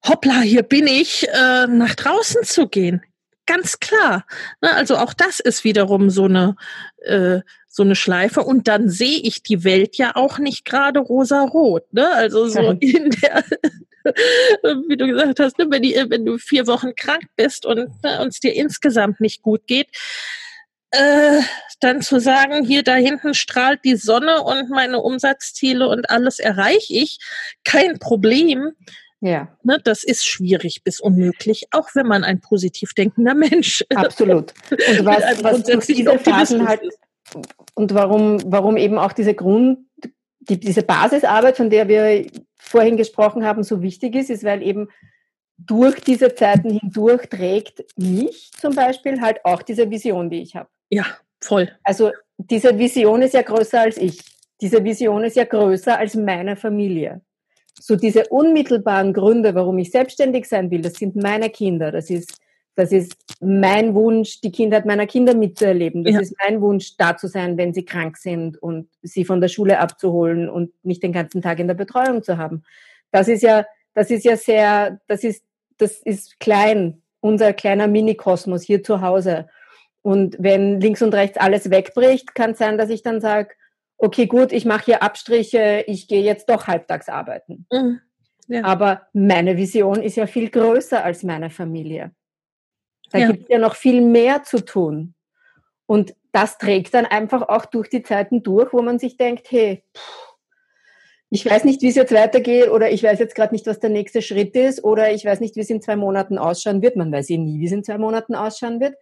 hoppla, 0.06 0.40
hier 0.40 0.62
bin 0.62 0.86
ich, 0.86 1.26
äh, 1.28 1.66
nach 1.66 1.94
draußen 1.94 2.44
zu 2.44 2.68
gehen. 2.68 3.02
Ganz 3.46 3.78
klar. 3.78 4.26
Ne? 4.60 4.74
Also 4.74 4.96
auch 4.96 5.14
das 5.14 5.40
ist 5.40 5.64
wiederum 5.64 6.10
so 6.10 6.24
eine 6.24 6.56
äh, 7.04 7.40
so 7.76 7.82
eine 7.82 7.94
Schleife 7.94 8.40
und 8.40 8.68
dann 8.68 8.88
sehe 8.88 9.20
ich 9.20 9.42
die 9.42 9.62
Welt 9.62 9.98
ja 9.98 10.16
auch 10.16 10.38
nicht 10.38 10.64
gerade 10.64 10.98
rosa-rot. 10.98 11.92
Ne? 11.92 12.10
Also 12.10 12.48
so 12.48 12.70
in 12.80 13.10
der 13.10 13.44
wie 14.88 14.96
du 14.96 15.06
gesagt 15.06 15.40
hast, 15.40 15.58
ne, 15.58 15.66
wenn, 15.68 15.82
die, 15.82 15.94
wenn 16.08 16.24
du 16.24 16.38
vier 16.38 16.66
Wochen 16.66 16.94
krank 16.94 17.24
bist 17.36 17.66
und 17.66 17.90
ne, 18.02 18.20
uns 18.22 18.40
dir 18.40 18.54
insgesamt 18.54 19.20
nicht 19.20 19.42
gut 19.42 19.66
geht, 19.66 19.88
äh, 20.90 21.40
dann 21.80 22.00
zu 22.00 22.20
sagen, 22.20 22.64
hier 22.64 22.82
da 22.82 22.94
hinten 22.94 23.34
strahlt 23.34 23.80
die 23.84 23.96
Sonne 23.96 24.42
und 24.42 24.70
meine 24.70 25.00
Umsatzziele 25.00 25.88
und 25.88 26.10
alles 26.10 26.38
erreiche 26.38 26.94
ich, 26.94 27.18
kein 27.64 27.98
Problem. 27.98 28.72
Ja. 29.20 29.48
Ne, 29.62 29.78
das 29.82 30.04
ist 30.04 30.26
schwierig 30.26 30.82
bis 30.84 31.00
unmöglich, 31.00 31.66
auch 31.70 31.88
wenn 31.94 32.06
man 32.06 32.22
ein 32.22 32.40
positiv 32.40 32.92
denkender 32.94 33.34
Mensch 33.34 33.80
ist. 33.88 33.96
Absolut. 33.96 34.52
Und 34.70 35.04
was, 35.04 35.42
was 35.42 35.62
durch 35.64 35.86
diese 35.86 36.18
Phasen 36.18 36.68
halt, 36.68 36.82
und 37.74 37.92
warum, 37.94 38.40
warum 38.46 38.76
eben 38.76 38.98
auch 38.98 39.12
diese 39.12 39.34
Grund, 39.34 39.78
die, 40.48 40.58
diese 40.58 40.82
Basisarbeit, 40.82 41.56
von 41.56 41.70
der 41.70 41.88
wir 41.88 42.26
vorhin 42.56 42.96
gesprochen 42.96 43.44
haben, 43.44 43.62
so 43.62 43.82
wichtig 43.82 44.14
ist, 44.14 44.30
ist, 44.30 44.44
weil 44.44 44.62
eben 44.62 44.88
durch 45.58 46.00
diese 46.00 46.34
Zeiten 46.34 46.70
hindurch 46.70 47.28
trägt 47.28 47.84
mich 47.96 48.50
zum 48.52 48.74
Beispiel 48.74 49.20
halt 49.20 49.44
auch 49.44 49.62
diese 49.62 49.90
Vision, 49.90 50.30
die 50.30 50.42
ich 50.42 50.54
habe. 50.54 50.68
Ja, 50.90 51.06
voll. 51.40 51.70
Also 51.82 52.12
diese 52.36 52.78
Vision 52.78 53.22
ist 53.22 53.34
ja 53.34 53.42
größer 53.42 53.80
als 53.80 53.96
ich. 53.96 54.20
Diese 54.60 54.84
Vision 54.84 55.24
ist 55.24 55.36
ja 55.36 55.44
größer 55.44 55.98
als 55.98 56.14
meine 56.14 56.56
Familie. 56.56 57.22
So 57.78 57.96
diese 57.96 58.26
unmittelbaren 58.28 59.12
Gründe, 59.12 59.54
warum 59.54 59.78
ich 59.78 59.90
selbstständig 59.90 60.46
sein 60.46 60.70
will, 60.70 60.82
das 60.82 60.94
sind 60.94 61.16
meine 61.16 61.50
Kinder, 61.50 61.92
das 61.92 62.10
ist 62.10 62.38
das 62.76 62.92
ist 62.92 63.16
mein 63.40 63.94
Wunsch, 63.94 64.42
die 64.42 64.52
Kindheit 64.52 64.84
meiner 64.84 65.06
Kinder 65.06 65.34
mitzuerleben. 65.34 66.04
Das 66.04 66.14
ja. 66.14 66.20
ist 66.20 66.34
mein 66.38 66.60
Wunsch, 66.60 66.96
da 66.98 67.16
zu 67.16 67.26
sein, 67.26 67.56
wenn 67.56 67.72
sie 67.72 67.86
krank 67.86 68.18
sind 68.18 68.62
und 68.62 68.88
sie 69.02 69.24
von 69.24 69.40
der 69.40 69.48
Schule 69.48 69.80
abzuholen 69.80 70.50
und 70.50 70.72
nicht 70.84 71.02
den 71.02 71.12
ganzen 71.12 71.40
Tag 71.40 71.58
in 71.58 71.68
der 71.68 71.74
Betreuung 71.74 72.22
zu 72.22 72.36
haben. 72.36 72.64
Das 73.10 73.28
ist 73.28 73.42
ja, 73.42 73.64
das 73.94 74.10
ist 74.10 74.26
ja 74.26 74.36
sehr, 74.36 75.00
das 75.08 75.24
ist, 75.24 75.42
das 75.78 76.02
ist 76.02 76.38
klein, 76.38 77.02
unser 77.20 77.54
kleiner 77.54 77.86
Minikosmos 77.86 78.62
hier 78.62 78.82
zu 78.82 79.00
Hause. 79.00 79.48
Und 80.02 80.36
wenn 80.38 80.78
links 80.78 81.00
und 81.00 81.14
rechts 81.14 81.38
alles 81.38 81.70
wegbricht, 81.70 82.34
kann 82.34 82.50
es 82.50 82.58
sein, 82.58 82.76
dass 82.76 82.90
ich 82.90 83.02
dann 83.02 83.22
sage, 83.22 83.54
okay, 83.96 84.26
gut, 84.26 84.52
ich 84.52 84.66
mache 84.66 84.84
hier 84.84 85.02
Abstriche, 85.02 85.82
ich 85.86 86.08
gehe 86.08 86.22
jetzt 86.22 86.50
doch 86.50 86.66
halbtags 86.66 87.08
arbeiten. 87.08 87.66
Mhm. 87.72 88.00
Ja. 88.48 88.64
Aber 88.64 89.08
meine 89.14 89.56
Vision 89.56 90.02
ist 90.02 90.16
ja 90.16 90.26
viel 90.26 90.50
größer 90.50 91.02
als 91.02 91.22
meine 91.22 91.48
Familie. 91.48 92.12
Da 93.10 93.18
ja. 93.18 93.30
gibt 93.30 93.44
es 93.44 93.48
ja 93.48 93.58
noch 93.58 93.76
viel 93.76 94.00
mehr 94.00 94.42
zu 94.42 94.64
tun. 94.64 95.14
Und 95.86 96.14
das 96.32 96.58
trägt 96.58 96.94
dann 96.94 97.06
einfach 97.06 97.48
auch 97.48 97.64
durch 97.64 97.88
die 97.88 98.02
Zeiten 98.02 98.42
durch, 98.42 98.72
wo 98.72 98.82
man 98.82 98.98
sich 98.98 99.16
denkt, 99.16 99.50
hey, 99.50 99.82
ich 101.30 101.44
weiß 101.44 101.64
nicht, 101.64 101.82
wie 101.82 101.88
es 101.88 101.96
jetzt 101.96 102.12
weitergeht 102.12 102.70
oder 102.70 102.90
ich 102.90 103.02
weiß 103.02 103.18
jetzt 103.18 103.34
gerade 103.34 103.54
nicht, 103.54 103.66
was 103.66 103.80
der 103.80 103.90
nächste 103.90 104.22
Schritt 104.22 104.54
ist 104.54 104.84
oder 104.84 105.12
ich 105.12 105.24
weiß 105.24 105.40
nicht, 105.40 105.56
wie 105.56 105.60
es 105.60 105.70
in 105.70 105.82
zwei 105.82 105.96
Monaten 105.96 106.38
ausschauen 106.38 106.82
wird. 106.82 106.96
Man 106.96 107.10
weiß 107.10 107.30
eh 107.30 107.38
nie, 107.38 107.58
wie 107.60 107.66
es 107.66 107.72
in 107.72 107.84
zwei 107.84 107.98
Monaten 107.98 108.34
ausschauen 108.34 108.80
wird. 108.80 108.94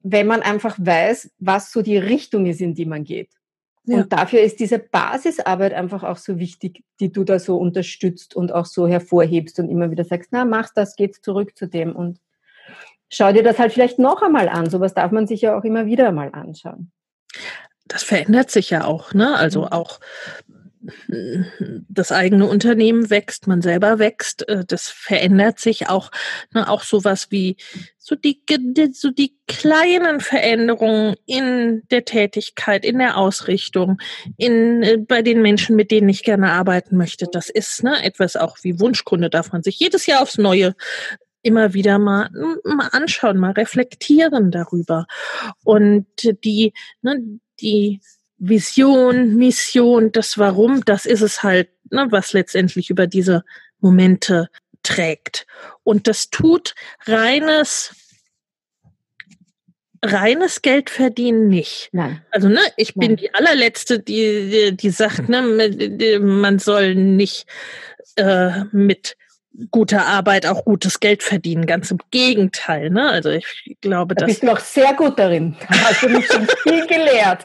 Wenn 0.00 0.26
man 0.26 0.42
einfach 0.42 0.76
weiß, 0.78 1.30
was 1.38 1.72
so 1.72 1.82
die 1.82 1.96
Richtung 1.96 2.46
ist, 2.46 2.60
in 2.60 2.74
die 2.74 2.86
man 2.86 3.04
geht. 3.04 3.30
Ja. 3.84 3.98
Und 3.98 4.12
dafür 4.12 4.40
ist 4.40 4.60
diese 4.60 4.78
Basisarbeit 4.78 5.72
einfach 5.72 6.02
auch 6.02 6.18
so 6.18 6.38
wichtig, 6.38 6.84
die 7.00 7.10
du 7.10 7.24
da 7.24 7.38
so 7.38 7.56
unterstützt 7.56 8.36
und 8.36 8.52
auch 8.52 8.66
so 8.66 8.86
hervorhebst 8.86 9.58
und 9.60 9.70
immer 9.70 9.90
wieder 9.90 10.04
sagst, 10.04 10.28
na, 10.30 10.44
mach 10.44 10.72
das, 10.74 10.94
geht 10.94 11.16
zurück 11.16 11.56
zu 11.56 11.66
dem 11.66 11.96
und 11.96 12.20
schau 13.08 13.32
dir 13.32 13.42
das 13.42 13.58
halt 13.58 13.72
vielleicht 13.72 13.98
noch 13.98 14.22
einmal 14.22 14.48
an. 14.48 14.70
Sowas 14.70 14.94
darf 14.94 15.12
man 15.12 15.26
sich 15.26 15.42
ja 15.42 15.56
auch 15.56 15.64
immer 15.64 15.86
wieder 15.86 16.12
mal 16.12 16.30
anschauen. 16.32 16.92
Das 17.86 18.02
verändert 18.02 18.50
sich 18.50 18.70
ja 18.70 18.84
auch, 18.84 19.14
ne? 19.14 19.36
Also 19.36 19.62
mhm. 19.62 19.68
auch 19.68 20.00
das 21.88 22.12
eigene 22.12 22.46
Unternehmen 22.46 23.10
wächst, 23.10 23.46
man 23.46 23.62
selber 23.62 23.98
wächst, 23.98 24.48
äh, 24.48 24.64
das 24.64 24.88
verändert 24.88 25.58
sich 25.58 25.88
auch, 25.88 26.10
ne, 26.52 26.68
auch 26.68 26.82
sowas 26.82 27.30
wie 27.30 27.56
so 27.98 28.14
die, 28.14 28.40
so 28.92 29.10
die 29.10 29.36
kleinen 29.46 30.20
Veränderungen 30.20 31.16
in 31.26 31.82
der 31.90 32.04
Tätigkeit, 32.04 32.84
in 32.84 32.98
der 32.98 33.16
Ausrichtung, 33.16 33.98
in, 34.36 34.82
äh, 34.82 34.96
bei 34.98 35.22
den 35.22 35.42
Menschen, 35.42 35.76
mit 35.76 35.90
denen 35.90 36.08
ich 36.08 36.22
gerne 36.22 36.52
arbeiten 36.52 36.96
möchte. 36.96 37.26
Das 37.30 37.50
ist 37.50 37.82
ne, 37.82 38.02
etwas 38.02 38.36
auch 38.36 38.58
wie 38.62 38.80
Wunschkunde, 38.80 39.30
darf 39.30 39.52
man 39.52 39.62
sich 39.62 39.78
jedes 39.78 40.06
Jahr 40.06 40.22
aufs 40.22 40.38
Neue 40.38 40.74
immer 41.42 41.74
wieder 41.74 41.98
mal, 41.98 42.30
mal 42.64 42.88
anschauen, 42.92 43.38
mal 43.38 43.52
reflektieren 43.52 44.50
darüber. 44.50 45.06
Und 45.64 46.06
die, 46.44 46.72
ne, 47.02 47.40
die 47.60 48.00
Vision, 48.38 49.36
Mission, 49.36 50.12
das 50.12 50.38
Warum, 50.38 50.84
das 50.84 51.06
ist 51.06 51.22
es 51.22 51.42
halt, 51.42 51.70
ne, 51.90 52.06
was 52.10 52.32
letztendlich 52.32 52.90
über 52.90 53.06
diese 53.06 53.44
Momente 53.80 54.48
trägt. 54.82 55.46
Und 55.82 56.06
das 56.06 56.30
tut 56.30 56.74
reines 57.06 57.94
reines 60.04 60.62
Geld 60.62 60.90
verdienen 60.90 61.48
nicht. 61.48 61.88
Nein. 61.92 62.22
Also 62.30 62.48
ne, 62.48 62.60
ich 62.76 62.94
Nein. 62.94 63.08
bin 63.08 63.16
die 63.16 63.34
allerletzte, 63.34 63.98
die 63.98 64.48
die, 64.50 64.76
die 64.76 64.90
sagt, 64.90 65.28
ne, 65.28 66.20
man 66.20 66.58
soll 66.58 66.94
nicht 66.94 67.46
äh, 68.16 68.64
mit 68.70 69.16
guter 69.70 70.06
Arbeit 70.06 70.46
auch 70.46 70.64
gutes 70.64 71.00
Geld 71.00 71.22
verdienen. 71.22 71.66
Ganz 71.66 71.90
im 71.90 71.98
Gegenteil. 72.10 72.90
Ne? 72.90 73.08
Also 73.10 73.30
ich 73.30 73.46
glaube, 73.80 74.14
da 74.14 74.26
bist 74.26 74.42
du 74.42 74.52
auch 74.52 74.60
sehr 74.60 74.94
gut 74.94 75.18
darin. 75.18 75.56
Hast 75.68 76.02
du 76.02 76.08
mich 76.08 76.26
schon 76.26 76.46
viel 76.62 76.86
gelehrt. 76.86 77.44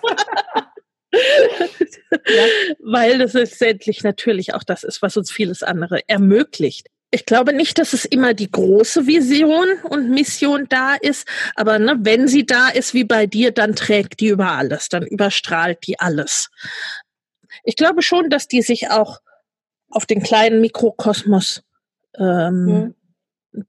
ja. 1.11 2.45
Weil 2.79 3.19
das 3.19 3.33
letztendlich 3.33 4.03
natürlich 4.03 4.53
auch 4.53 4.63
das 4.63 4.83
ist, 4.83 5.01
was 5.01 5.17
uns 5.17 5.31
vieles 5.31 5.63
andere 5.63 6.01
ermöglicht. 6.07 6.87
Ich 7.11 7.25
glaube 7.25 7.53
nicht, 7.53 7.77
dass 7.77 7.93
es 7.93 8.05
immer 8.05 8.33
die 8.33 8.49
große 8.49 9.05
Vision 9.05 9.67
und 9.83 10.09
Mission 10.09 10.65
da 10.67 10.95
ist, 10.95 11.27
aber 11.53 11.77
ne, 11.77 11.95
wenn 11.99 12.27
sie 12.27 12.43
da 12.43 12.69
ist, 12.69 12.95
wie 12.95 13.03
bei 13.03 13.27
dir, 13.27 13.51
dann 13.51 13.75
trägt 13.75 14.19
die 14.19 14.29
über 14.29 14.53
alles, 14.53 14.89
dann 14.89 15.05
überstrahlt 15.05 15.85
die 15.85 15.99
alles. 15.99 16.49
Ich 17.63 17.75
glaube 17.75 18.01
schon, 18.01 18.31
dass 18.31 18.47
die 18.47 18.63
sich 18.63 18.89
auch 18.89 19.21
auf 19.91 20.07
den 20.07 20.23
kleinen 20.23 20.59
Mikrokosmos 20.59 21.61
ähm, 22.17 22.65
mhm. 22.65 22.95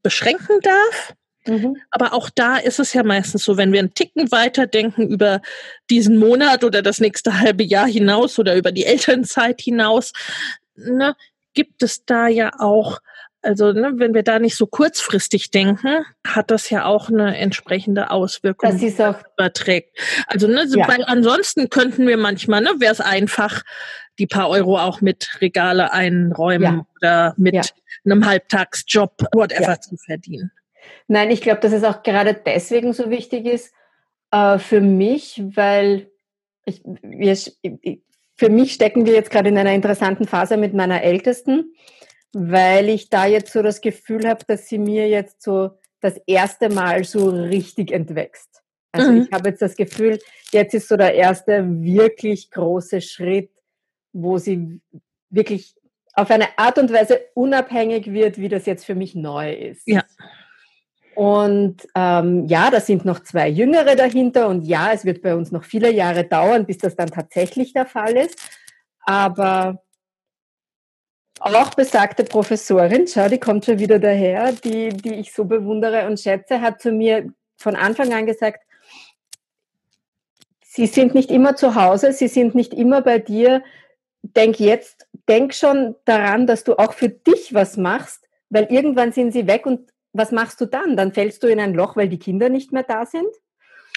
beschränken 0.03 0.61
darf. 0.61 1.15
Mhm. 1.47 1.77
Aber 1.91 2.15
auch 2.15 2.31
da 2.31 2.57
ist 2.57 2.81
es 2.81 2.95
ja 2.95 3.03
meistens 3.03 3.45
so, 3.45 3.57
wenn 3.57 3.73
wir 3.73 3.81
einen 3.81 3.95
Ticken 3.95 4.31
weiterdenken 4.33 5.09
über 5.09 5.43
diesen 5.91 6.17
Monat 6.17 6.65
oder 6.65 6.81
das 6.81 7.01
nächste 7.01 7.39
halbe 7.39 7.63
Jahr 7.63 7.87
hinaus 7.87 8.39
oder 8.39 8.57
über 8.57 8.73
die 8.73 8.87
Elternzeit 8.87 9.61
hinaus, 9.61 10.13
ne, 10.75 11.15
gibt 11.53 11.83
es 11.83 12.05
da 12.05 12.29
ja 12.29 12.51
auch, 12.59 12.99
also 13.43 13.73
ne, 13.73 13.93
wenn 13.97 14.15
wir 14.15 14.23
da 14.23 14.39
nicht 14.39 14.57
so 14.57 14.67
kurzfristig 14.67 15.51
denken, 15.51 16.07
hat 16.27 16.51
das 16.51 16.71
ja 16.71 16.87
auch 16.87 17.11
eine 17.11 17.37
entsprechende 17.37 18.11
Auswirkung, 18.11 18.71
das 18.71 18.83
ist 18.83 19.01
auch 19.01 19.21
überträgt. 19.35 19.99
Also 20.27 20.47
ne, 20.49 20.67
ja. 20.69 20.89
weil 20.89 21.05
ansonsten 21.05 21.69
könnten 21.69 22.07
wir 22.07 22.17
manchmal, 22.17 22.63
ne, 22.63 22.71
wäre 22.79 22.93
es 22.93 23.03
einfach, 23.03 23.63
die 24.19 24.27
paar 24.27 24.49
Euro 24.49 24.79
auch 24.79 25.01
mit 25.01 25.41
Regale 25.41 25.93
einräumen 25.93 26.63
ja. 26.63 26.87
oder 26.97 27.35
mit 27.37 27.55
ja. 27.55 27.63
einem 28.05 28.27
Halbtagsjob, 28.27 29.25
whatever 29.33 29.81
zu 29.81 29.97
verdienen. 29.97 30.51
Nein, 31.09 31.31
ich 31.31 31.41
glaube, 31.41 31.61
dass 31.61 31.73
es 31.73 31.85
auch 31.85 32.03
gerade 32.03 32.35
deswegen 32.35 32.93
so 32.93 33.11
wichtig 33.11 33.47
ist 33.47 33.73
äh, 34.31 34.59
für 34.59 34.81
mich, 34.81 35.43
weil 35.55 36.11
ich, 36.65 36.83
wir, 37.03 37.37
für 38.37 38.49
mich 38.49 38.73
stecken 38.73 39.07
wir 39.07 39.15
jetzt 39.15 39.31
gerade 39.31 39.49
in 39.49 39.59
einer 39.59 39.73
interessanten 39.73 40.27
Phase 40.27 40.57
mit 40.57 40.75
meiner 40.75 41.03
Ältesten, 41.03 41.75
weil 42.33 42.89
ich 42.89 43.11
da 43.11 43.27
jetzt 43.27 43.53
so 43.53 43.63
das 43.63 43.81
Gefühl 43.81 44.29
habe, 44.29 44.45
dass 44.47 44.67
sie 44.67 44.79
mir 44.79 45.09
jetzt 45.09 45.43
so 45.43 45.71
das 46.01 46.19
erste 46.27 46.69
Mal 46.69 47.05
so 47.05 47.29
richtig 47.29 47.93
entwächst. 47.93 48.63
Also 48.93 49.11
mhm. 49.11 49.23
ich 49.23 49.33
habe 49.33 49.49
jetzt 49.51 49.63
das 49.63 49.77
Gefühl, 49.77 50.19
jetzt 50.53 50.75
ist 50.75 50.89
so 50.89 50.97
der 50.97 51.15
erste 51.15 51.65
wirklich 51.67 52.51
große 52.51 53.01
Schritt, 53.01 53.51
wo 54.15 54.39
sie 54.39 54.81
wirklich 55.29 55.75
auf 56.15 56.31
eine 56.31 56.47
Art 56.57 56.79
und 56.79 56.93
Weise 56.93 57.21
unabhängig 57.35 58.13
wird, 58.13 58.39
wie 58.39 58.49
das 58.49 58.67
jetzt 58.67 58.87
für 58.87 58.95
mich 58.95 59.15
neu 59.15 59.53
ist. 59.53 59.83
Ja. 59.87 60.05
Und 61.15 61.87
ähm, 61.95 62.47
ja, 62.47 62.71
da 62.71 62.81
sind 62.81 63.05
noch 63.05 63.21
zwei 63.21 63.49
Jüngere 63.49 63.95
dahinter 63.95 64.49
und 64.49 64.63
ja, 64.63 64.93
es 64.93 65.05
wird 65.05 65.23
bei 65.23 65.35
uns 65.35 65.53
noch 65.53 65.65
viele 65.65 65.93
Jahre 65.93 66.25
dauern, 66.25 66.67
bis 66.67 66.79
das 66.79 66.97
dann 66.97 67.09
tatsächlich 67.09 67.73
der 67.73 67.87
Fall 67.87 68.17
ist. 68.17 68.39
Aber 69.01 69.83
auch 71.41 71.75
besagte 71.75 72.25
Professorin, 72.25 73.07
schau, 73.07 73.29
die 73.29 73.39
kommt 73.39 73.65
schon 73.65 73.79
wieder 73.79 73.99
daher, 73.99 74.53
die, 74.53 74.89
die 74.89 75.15
ich 75.15 75.33
so 75.33 75.45
bewundere 75.45 76.07
und 76.07 76.19
schätze, 76.19 76.61
hat 76.61 76.81
zu 76.81 76.91
mir 76.91 77.33
von 77.57 77.77
Anfang 77.77 78.13
an 78.13 78.27
gesagt, 78.27 78.61
Sie 80.61 80.87
sind 80.87 81.15
nicht 81.15 81.31
immer 81.31 81.55
zu 81.55 81.77
Hause, 81.77 82.13
Sie 82.13 82.27
sind 82.27 82.57
nicht 82.57 82.75
immer 82.75 83.01
bei 83.01 83.21
dir. 83.21 83.63
Denk 84.27 84.59
jetzt, 84.59 85.07
denk 85.29 85.55
schon 85.55 85.95
daran, 86.05 86.47
dass 86.47 86.65
du 86.65 86.79
auch 86.79 86.95
für 86.95 87.11
dich 87.11 87.53
was 87.53 87.77
machst, 87.77 88.27
weil 88.49 88.65
irgendwann 88.71 89.13
sind 89.13 89.33
sie 89.33 89.47
weg 89.47 89.67
und 89.67 89.93
was 90.13 90.33
machst 90.33 90.61
du 90.61 90.67
dann? 90.67 90.97
Dann 90.97 91.13
fällst 91.13 91.43
du 91.43 91.49
in 91.49 91.61
ein 91.61 91.75
Loch, 91.75 91.97
weil 91.97 92.09
die 92.09 92.19
Kinder 92.19 92.49
nicht 92.49 92.73
mehr 92.73 92.85
da 92.85 93.05
sind? 93.05 93.29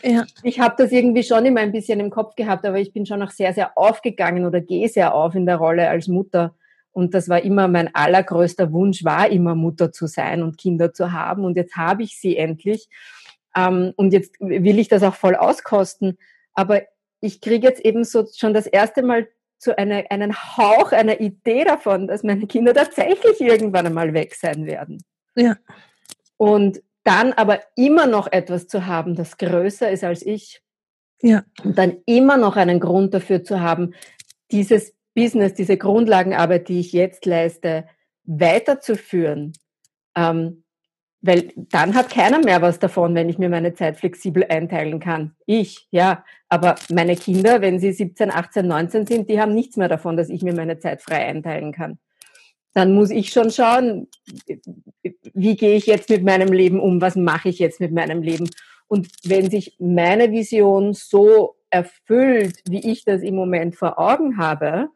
Ja. 0.04 0.26
Ich 0.44 0.60
habe 0.60 0.76
das 0.78 0.92
irgendwie 0.92 1.24
schon 1.24 1.46
immer 1.46 1.62
ein 1.62 1.72
bisschen 1.72 2.00
im 2.00 2.10
Kopf 2.10 2.36
gehabt, 2.36 2.66
aber 2.66 2.80
ich 2.80 2.94
bin 2.94 3.06
schon 3.06 3.20
noch 3.20 3.32
sehr, 3.32 3.54
sehr 3.54 3.78
aufgegangen 3.78 4.46
oder 4.46 4.62
gehe 4.62 4.90
sehr 4.90 5.14
auf 5.16 5.34
in 5.36 5.46
der 5.46 5.58
Rolle 5.58 5.90
als 5.90 6.08
Mutter. 6.08 6.56
Und 6.92 7.14
das 7.14 7.30
war 7.30 7.44
immer 7.44 7.68
mein 7.68 7.94
allergrößter 7.94 8.72
Wunsch, 8.72 9.04
war 9.04 9.30
immer 9.30 9.56
Mutter 9.56 9.92
zu 9.92 10.08
sein 10.08 10.42
und 10.44 10.58
Kinder 10.58 10.94
zu 10.94 11.12
haben. 11.12 11.46
Und 11.46 11.56
jetzt 11.56 11.76
habe 11.76 12.04
ich 12.04 12.20
sie 12.20 12.38
endlich. 12.38 12.90
Ähm, 13.56 13.94
und 13.96 14.14
jetzt 14.14 14.40
will 14.40 14.80
ich 14.80 14.88
das 14.88 15.04
auch 15.04 15.16
voll 15.16 15.36
auskosten. 15.36 16.18
Aber 16.54 16.82
ich 17.20 17.42
kriege 17.42 17.68
jetzt 17.68 17.82
eben 17.82 18.04
so 18.04 18.26
schon 18.36 18.54
das 18.54 18.66
erste 18.66 19.04
Mal 19.04 19.28
so 19.58 19.76
eine, 19.76 20.10
einen 20.12 20.36
Hauch 20.36 20.92
einer 20.92 21.20
Idee 21.20 21.64
davon, 21.64 22.08
dass 22.08 22.24
meine 22.24 22.48
Kinder 22.48 22.74
tatsächlich 22.74 23.42
irgendwann 23.42 23.88
einmal 23.88 24.14
weg 24.14 24.36
sein 24.36 24.66
werden. 24.66 25.04
Ja. 25.36 25.58
Und 26.38 26.82
dann 27.04 27.34
aber 27.34 27.62
immer 27.76 28.06
noch 28.06 28.32
etwas 28.32 28.68
zu 28.68 28.86
haben, 28.86 29.16
das 29.16 29.38
größer 29.38 29.90
ist 29.90 30.04
als 30.04 30.22
ich. 30.26 30.62
Ja. 31.22 31.44
Und 31.64 31.78
dann 31.78 31.98
immer 32.06 32.38
noch 32.38 32.56
einen 32.56 32.80
Grund 32.80 33.14
dafür 33.14 33.44
zu 33.44 33.62
haben, 33.62 33.94
dieses 34.52 34.94
Business, 35.16 35.54
diese 35.54 35.78
Grundlagenarbeit, 35.78 36.68
die 36.68 36.80
ich 36.80 36.92
jetzt 36.92 37.26
leiste, 37.26 37.88
weiterzuführen. 38.26 39.54
Ähm, 40.16 40.64
weil 41.28 41.52
dann 41.56 41.94
hat 41.94 42.10
keiner 42.10 42.40
mehr 42.40 42.62
was 42.62 42.80
davon, 42.80 43.14
wenn 43.14 43.30
ich 43.30 43.38
mir 43.38 43.50
meine 43.50 43.74
Zeit 43.74 43.98
flexibel 43.98 44.46
einteilen 44.48 45.00
kann. 45.00 45.36
Ich, 45.46 45.88
ja. 45.92 46.24
Aber 46.50 46.76
meine 46.90 47.16
Kinder, 47.16 47.62
wenn 47.62 47.80
sie 47.80 47.92
17, 47.92 48.32
18, 48.32 48.66
19 48.66 49.06
sind, 49.06 49.30
die 49.30 49.40
haben 49.40 49.54
nichts 49.54 49.78
mehr 49.78 49.90
davon, 49.90 50.18
dass 50.18 50.30
ich 50.30 50.42
mir 50.42 50.54
meine 50.54 50.80
Zeit 50.80 51.02
frei 51.02 51.26
einteilen 51.26 51.74
kann 51.74 52.00
dann 52.78 52.94
muss 52.94 53.10
ich 53.10 53.32
schon 53.32 53.50
schauen, 53.50 54.08
wie 55.34 55.56
gehe 55.56 55.76
ich 55.76 55.88
jetzt 55.88 56.12
mit 56.12 56.24
meinem 56.24 56.54
Leben 56.54 56.80
um, 56.80 57.02
was 57.02 57.16
mache 57.16 57.50
ich 57.50 57.58
jetzt 57.58 57.80
mit 57.80 57.92
meinem 57.92 58.22
Leben. 58.22 58.52
Und 58.88 59.08
wenn 59.24 59.50
sich 59.50 59.76
meine 59.80 60.32
Vision 60.32 60.94
so 60.94 61.56
erfüllt, 61.72 62.62
wie 62.70 62.92
ich 62.92 63.04
das 63.04 63.24
im 63.24 63.34
Moment 63.34 63.76
vor 63.76 63.98
Augen 63.98 64.38
habe, 64.38 64.90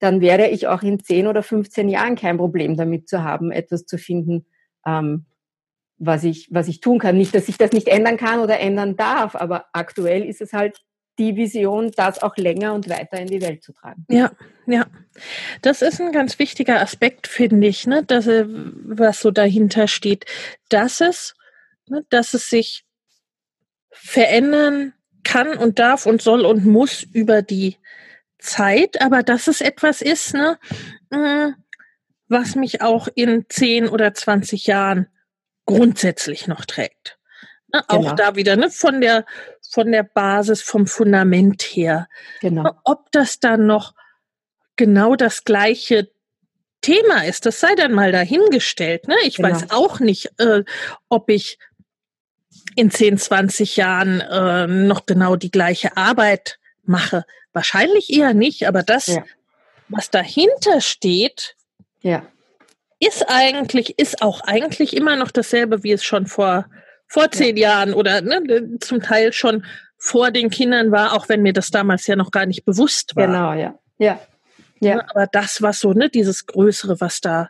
dann 0.00 0.20
werde 0.20 0.48
ich 0.48 0.66
auch 0.66 0.82
in 0.82 1.02
10 1.02 1.26
oder 1.26 1.42
15 1.42 1.88
Jahren 1.88 2.14
kein 2.14 2.36
Problem 2.36 2.76
damit 2.76 3.08
zu 3.08 3.24
haben, 3.24 3.50
etwas 3.50 3.86
zu 3.86 3.96
finden, 3.96 4.44
ähm, 4.86 5.24
was, 5.98 6.24
ich, 6.24 6.48
was 6.50 6.68
ich 6.68 6.80
tun 6.80 6.98
kann. 6.98 7.16
Nicht, 7.16 7.34
dass 7.34 7.48
ich 7.48 7.56
das 7.56 7.72
nicht 7.72 7.88
ändern 7.88 8.16
kann 8.16 8.40
oder 8.40 8.58
ändern 8.60 8.96
darf, 8.96 9.34
aber 9.34 9.66
aktuell 9.72 10.24
ist 10.24 10.40
es 10.40 10.52
halt 10.52 10.78
die 11.18 11.36
Vision, 11.36 11.92
das 11.96 12.22
auch 12.22 12.36
länger 12.36 12.74
und 12.74 12.88
weiter 12.88 13.18
in 13.20 13.28
die 13.28 13.40
Welt 13.40 13.62
zu 13.62 13.72
tragen. 13.72 14.04
Ja, 14.08 14.32
ja. 14.66 14.86
Das 15.62 15.80
ist 15.80 16.00
ein 16.00 16.10
ganz 16.10 16.38
wichtiger 16.38 16.80
Aspekt, 16.80 17.28
finde 17.28 17.68
ich, 17.68 17.86
ne, 17.86 18.02
dass, 18.02 18.26
äh, 18.26 18.44
was 18.48 19.20
so 19.20 19.30
dahinter 19.30 19.86
steht, 19.86 20.26
dass 20.68 21.00
es, 21.00 21.36
ne, 21.88 22.04
dass 22.10 22.34
es 22.34 22.50
sich 22.50 22.84
verändern 23.90 24.92
kann 25.22 25.56
und 25.56 25.78
darf 25.78 26.06
und 26.06 26.20
soll 26.20 26.44
und 26.44 26.66
muss 26.66 27.02
über 27.02 27.42
die 27.42 27.76
Zeit, 28.38 29.00
aber 29.00 29.22
dass 29.22 29.46
es 29.46 29.60
etwas 29.60 30.02
ist, 30.02 30.34
ne, 30.34 30.58
mm, 31.10 31.54
was 32.28 32.56
mich 32.56 32.82
auch 32.82 33.08
in 33.14 33.46
10 33.48 33.88
oder 33.88 34.14
20 34.14 34.66
Jahren 34.66 35.06
grundsätzlich 35.66 36.46
noch 36.46 36.64
trägt. 36.64 37.18
Ne, 37.72 37.82
genau. 37.88 38.10
Auch 38.10 38.12
da 38.12 38.36
wieder 38.36 38.56
ne, 38.56 38.70
von 38.70 39.00
der 39.00 39.24
von 39.74 39.90
der 39.90 40.04
Basis, 40.04 40.62
vom 40.62 40.86
Fundament 40.86 41.62
her. 41.62 42.08
Genau. 42.40 42.70
Ob 42.84 43.10
das 43.10 43.40
dann 43.40 43.66
noch 43.66 43.94
genau 44.76 45.16
das 45.16 45.44
gleiche 45.44 46.10
Thema 46.80 47.24
ist, 47.24 47.46
das 47.46 47.60
sei 47.60 47.74
dann 47.74 47.92
mal 47.92 48.12
dahingestellt. 48.12 49.08
Ne? 49.08 49.16
Ich 49.24 49.36
genau. 49.36 49.50
weiß 49.50 49.70
auch 49.70 50.00
nicht, 50.00 50.30
äh, 50.38 50.62
ob 51.08 51.28
ich 51.28 51.58
in 52.76 52.90
10, 52.90 53.18
20 53.18 53.76
Jahren 53.76 54.20
äh, 54.20 54.66
noch 54.66 55.06
genau 55.06 55.36
die 55.36 55.50
gleiche 55.50 55.96
Arbeit 55.96 56.58
mache. 56.84 57.24
Wahrscheinlich 57.52 58.12
eher 58.12 58.34
nicht, 58.34 58.68
aber 58.68 58.82
das, 58.82 59.06
ja. 59.06 59.24
was 59.88 60.10
dahinter 60.10 60.80
steht, 60.80 61.56
ja. 62.00 62.26
Ist 63.06 63.24
eigentlich, 63.28 63.98
ist 63.98 64.22
auch 64.22 64.40
eigentlich 64.42 64.96
immer 64.96 65.16
noch 65.16 65.30
dasselbe, 65.30 65.82
wie 65.82 65.92
es 65.92 66.04
schon 66.04 66.26
vor, 66.26 66.66
vor 67.06 67.30
zehn 67.30 67.56
ja. 67.56 67.70
Jahren 67.70 67.94
oder 67.94 68.20
ne, 68.20 68.78
zum 68.80 69.00
Teil 69.00 69.32
schon 69.32 69.64
vor 69.96 70.30
den 70.30 70.50
Kindern 70.50 70.90
war, 70.90 71.14
auch 71.14 71.28
wenn 71.28 71.42
mir 71.42 71.52
das 71.52 71.70
damals 71.70 72.06
ja 72.06 72.16
noch 72.16 72.30
gar 72.30 72.46
nicht 72.46 72.64
bewusst 72.64 73.16
war. 73.16 73.26
Genau, 73.26 73.52
ja. 73.54 73.78
Ja. 73.98 74.20
ja. 74.80 74.96
Ne, 74.96 75.10
aber 75.10 75.26
das 75.26 75.62
war 75.62 75.72
so, 75.72 75.92
ne, 75.92 76.10
dieses 76.10 76.46
Größere, 76.46 77.00
was 77.00 77.20
da, 77.20 77.48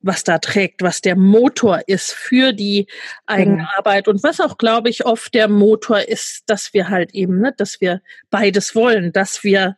was 0.00 0.24
da 0.24 0.38
trägt, 0.38 0.82
was 0.82 1.02
der 1.02 1.16
Motor 1.16 1.82
ist 1.86 2.12
für 2.12 2.52
die 2.52 2.86
eigene 3.26 3.58
genau. 3.58 3.68
Arbeit 3.76 4.08
und 4.08 4.22
was 4.22 4.40
auch, 4.40 4.56
glaube 4.56 4.88
ich, 4.88 5.04
oft 5.04 5.34
der 5.34 5.48
Motor 5.48 6.00
ist, 6.00 6.44
dass 6.46 6.72
wir 6.72 6.88
halt 6.88 7.12
eben, 7.14 7.40
ne, 7.40 7.52
dass 7.56 7.80
wir 7.80 8.00
beides 8.30 8.74
wollen, 8.74 9.12
dass 9.12 9.44
wir 9.44 9.76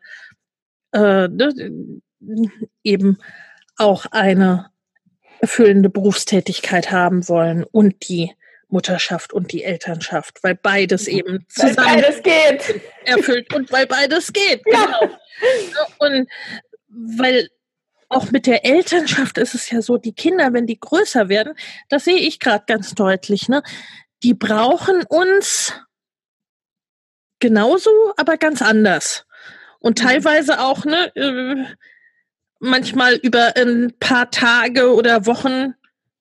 äh, 0.92 1.28
ne, 1.28 1.90
eben 2.84 3.18
auch 3.76 4.06
eine 4.10 4.71
erfüllende 5.42 5.90
Berufstätigkeit 5.90 6.90
haben 6.92 7.28
wollen 7.28 7.64
und 7.64 8.08
die 8.08 8.32
Mutterschaft 8.68 9.32
und 9.32 9.52
die 9.52 9.64
Elternschaft, 9.64 10.42
weil 10.42 10.54
beides 10.54 11.08
eben 11.08 11.44
zusammen 11.48 11.76
weil 11.76 12.02
beides 12.02 12.22
geht. 12.22 12.80
erfüllt 13.04 13.52
und 13.52 13.70
weil 13.70 13.86
beides 13.86 14.32
geht. 14.32 14.62
Ja. 14.66 14.86
Genau. 14.86 15.12
Und 15.98 16.28
weil 16.88 17.48
auch 18.08 18.30
mit 18.30 18.46
der 18.46 18.64
Elternschaft 18.64 19.36
ist 19.38 19.54
es 19.54 19.70
ja 19.70 19.82
so, 19.82 19.96
die 19.96 20.14
Kinder, 20.14 20.52
wenn 20.52 20.66
die 20.66 20.78
größer 20.78 21.28
werden, 21.28 21.54
das 21.88 22.04
sehe 22.04 22.16
ich 22.16 22.38
gerade 22.38 22.64
ganz 22.66 22.94
deutlich, 22.94 23.48
ne? 23.48 23.62
Die 24.22 24.34
brauchen 24.34 25.02
uns 25.08 25.74
genauso, 27.40 27.90
aber 28.16 28.36
ganz 28.36 28.62
anders. 28.62 29.26
Und 29.80 29.98
mhm. 29.98 30.04
teilweise 30.04 30.60
auch, 30.60 30.84
ne, 30.84 31.10
äh, 31.16 31.64
manchmal 32.62 33.16
über 33.16 33.56
ein 33.56 33.92
paar 33.98 34.30
Tage 34.30 34.94
oder 34.94 35.26
Wochen 35.26 35.74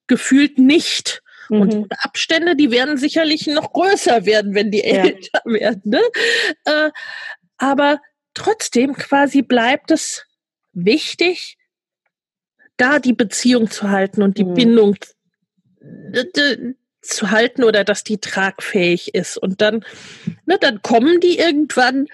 gefühlt 0.07 0.57
nicht. 0.57 1.21
Mhm. 1.49 1.61
Und 1.61 1.87
Abstände, 1.99 2.55
die 2.55 2.71
werden 2.71 2.97
sicherlich 2.97 3.47
noch 3.47 3.71
größer 3.71 4.25
werden, 4.25 4.55
wenn 4.55 4.71
die 4.71 4.79
ja. 4.79 5.05
älter 5.05 5.41
werden. 5.45 5.81
Ne? 5.85 6.01
Äh, 6.65 6.89
aber 7.57 8.01
trotzdem 8.33 8.95
quasi 8.95 9.43
bleibt 9.43 9.91
es 9.91 10.25
wichtig, 10.73 11.57
da 12.75 12.97
die 12.97 13.13
Beziehung 13.13 13.69
zu 13.69 13.89
halten 13.91 14.23
und 14.23 14.37
die 14.39 14.45
mhm. 14.45 14.53
Bindung 14.55 14.95
zu 17.01 17.29
halten 17.29 17.63
oder 17.63 17.83
dass 17.83 18.03
die 18.03 18.19
tragfähig 18.19 19.13
ist. 19.13 19.37
Und 19.37 19.61
dann, 19.61 19.85
ne, 20.45 20.57
dann 20.59 20.81
kommen 20.81 21.19
die 21.19 21.37
irgendwann, 21.37 22.07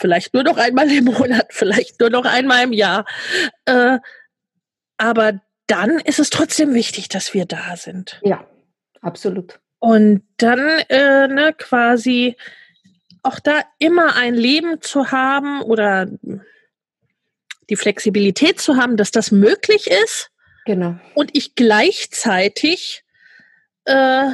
vielleicht 0.00 0.34
nur 0.34 0.42
noch 0.42 0.56
einmal 0.56 0.90
im 0.90 1.04
Monat, 1.04 1.46
vielleicht 1.50 2.00
nur 2.00 2.10
noch 2.10 2.24
einmal 2.24 2.64
im 2.64 2.72
Jahr. 2.72 3.04
Äh, 3.66 3.98
aber 4.96 5.40
dann 5.66 6.00
ist 6.00 6.18
es 6.18 6.30
trotzdem 6.30 6.74
wichtig, 6.74 7.08
dass 7.08 7.32
wir 7.32 7.46
da 7.46 7.76
sind. 7.76 8.20
Ja, 8.22 8.44
absolut. 9.00 9.60
Und 9.78 10.22
dann 10.36 10.58
äh, 10.88 11.28
ne, 11.28 11.54
quasi 11.56 12.36
auch 13.22 13.38
da 13.38 13.62
immer 13.78 14.16
ein 14.16 14.34
Leben 14.34 14.80
zu 14.80 15.10
haben 15.10 15.62
oder 15.62 16.08
die 17.68 17.76
Flexibilität 17.76 18.60
zu 18.60 18.76
haben, 18.76 18.96
dass 18.96 19.10
das 19.10 19.30
möglich 19.30 19.88
ist. 20.04 20.30
Genau. 20.66 20.96
Und 21.14 21.30
ich 21.34 21.54
gleichzeitig 21.54 23.04
äh, 23.84 24.30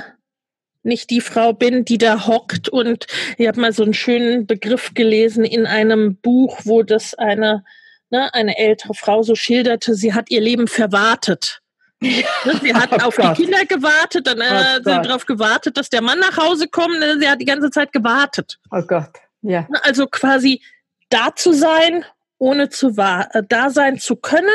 nicht 0.86 1.10
die 1.10 1.20
Frau 1.20 1.52
bin, 1.52 1.84
die 1.84 1.98
da 1.98 2.26
hockt 2.26 2.68
und 2.68 3.06
ich 3.36 3.46
habe 3.46 3.60
mal 3.60 3.72
so 3.72 3.82
einen 3.82 3.94
schönen 3.94 4.46
Begriff 4.46 4.94
gelesen 4.94 5.44
in 5.44 5.66
einem 5.66 6.16
Buch, 6.16 6.60
wo 6.64 6.82
das 6.82 7.14
eine, 7.14 7.64
ne, 8.10 8.32
eine 8.32 8.56
ältere 8.56 8.94
Frau 8.94 9.22
so 9.22 9.34
schilderte, 9.34 9.94
sie 9.94 10.14
hat 10.14 10.30
ihr 10.30 10.40
Leben 10.40 10.68
verwartet. 10.68 11.60
Ne, 12.00 12.24
sie 12.62 12.74
hat 12.74 12.92
oh 12.92 13.06
auf 13.06 13.16
Gott. 13.16 13.36
die 13.36 13.42
Kinder 13.42 13.64
gewartet, 13.66 14.26
dann 14.26 14.40
äh, 14.40 14.78
oh 14.78 14.82
sie 14.84 14.94
hat 14.94 15.06
darauf 15.06 15.26
gewartet, 15.26 15.76
dass 15.76 15.90
der 15.90 16.02
Mann 16.02 16.18
nach 16.18 16.36
Hause 16.36 16.68
kommt. 16.68 16.98
Ne, 16.98 17.18
sie 17.18 17.28
hat 17.28 17.40
die 17.40 17.46
ganze 17.46 17.70
Zeit 17.70 17.92
gewartet. 17.92 18.58
Oh 18.70 18.82
Gott, 18.82 19.10
ja. 19.42 19.66
Ne, 19.68 19.84
also 19.84 20.06
quasi 20.06 20.62
da 21.08 21.34
zu 21.34 21.52
sein 21.52 22.04
ohne 22.38 22.68
zu 22.68 22.88
äh, 22.98 23.42
da 23.48 23.70
sein 23.70 23.98
zu 23.98 24.16
können. 24.16 24.48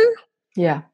Ja. 0.55 0.90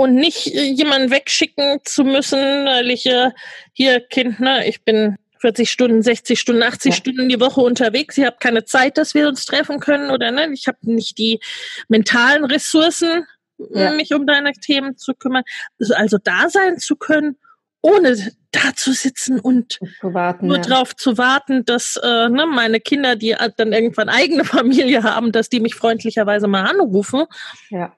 Und 0.00 0.14
nicht 0.14 0.46
äh, 0.46 0.62
jemanden 0.62 1.10
wegschicken 1.10 1.80
zu 1.84 2.04
müssen, 2.04 2.38
weil 2.38 2.90
ich 2.90 3.04
äh, 3.04 3.32
hier, 3.74 4.00
Kind, 4.00 4.40
ne, 4.40 4.66
ich 4.66 4.82
bin 4.82 5.16
40 5.40 5.70
Stunden, 5.70 6.00
60 6.00 6.40
Stunden, 6.40 6.62
80 6.62 6.90
ja. 6.90 6.96
Stunden 6.96 7.28
die 7.28 7.38
Woche 7.38 7.60
unterwegs. 7.60 8.16
Ich 8.16 8.24
habe 8.24 8.38
keine 8.40 8.64
Zeit, 8.64 8.96
dass 8.96 9.12
wir 9.12 9.28
uns 9.28 9.44
treffen 9.44 9.78
können 9.78 10.10
oder 10.10 10.30
ne, 10.30 10.48
ich 10.54 10.68
habe 10.68 10.78
nicht 10.82 11.18
die 11.18 11.38
mentalen 11.88 12.46
Ressourcen, 12.46 13.26
ja. 13.74 13.90
mich 13.90 14.14
um 14.14 14.26
deine 14.26 14.52
Themen 14.52 14.96
zu 14.96 15.12
kümmern. 15.12 15.42
Also, 15.78 15.92
also 15.92 16.16
da 16.16 16.48
sein 16.48 16.78
zu 16.78 16.96
können 16.96 17.36
ohne 17.82 18.16
da 18.52 18.74
zu 18.74 18.92
sitzen 18.92 19.38
und 19.38 19.80
warten, 20.00 20.46
nur 20.46 20.56
ja. 20.56 20.62
darauf 20.62 20.96
zu 20.96 21.18
warten, 21.18 21.66
dass 21.66 21.96
äh, 22.02 22.28
ne, 22.30 22.46
meine 22.46 22.80
Kinder, 22.80 23.16
die 23.16 23.36
dann 23.58 23.74
irgendwann 23.74 24.08
eigene 24.08 24.44
Familie 24.46 25.02
haben, 25.02 25.30
dass 25.30 25.50
die 25.50 25.60
mich 25.60 25.74
freundlicherweise 25.74 26.46
mal 26.46 26.62
anrufen. 26.62 27.24
Ja. 27.68 27.94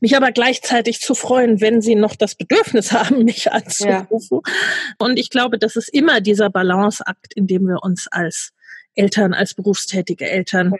Mich 0.00 0.16
aber 0.16 0.32
gleichzeitig 0.32 1.00
zu 1.00 1.14
freuen, 1.14 1.60
wenn 1.60 1.80
sie 1.80 1.94
noch 1.94 2.16
das 2.16 2.34
Bedürfnis 2.34 2.92
haben, 2.92 3.24
mich 3.24 3.52
anzurufen. 3.52 4.40
Ja. 4.44 4.52
Und 4.98 5.18
ich 5.18 5.30
glaube, 5.30 5.58
das 5.58 5.76
ist 5.76 5.88
immer 5.88 6.20
dieser 6.20 6.50
Balanceakt, 6.50 7.34
in 7.34 7.46
dem 7.46 7.66
wir 7.66 7.82
uns 7.82 8.06
als 8.08 8.52
Eltern, 8.94 9.34
als 9.34 9.54
berufstätige 9.54 10.28
Eltern 10.28 10.74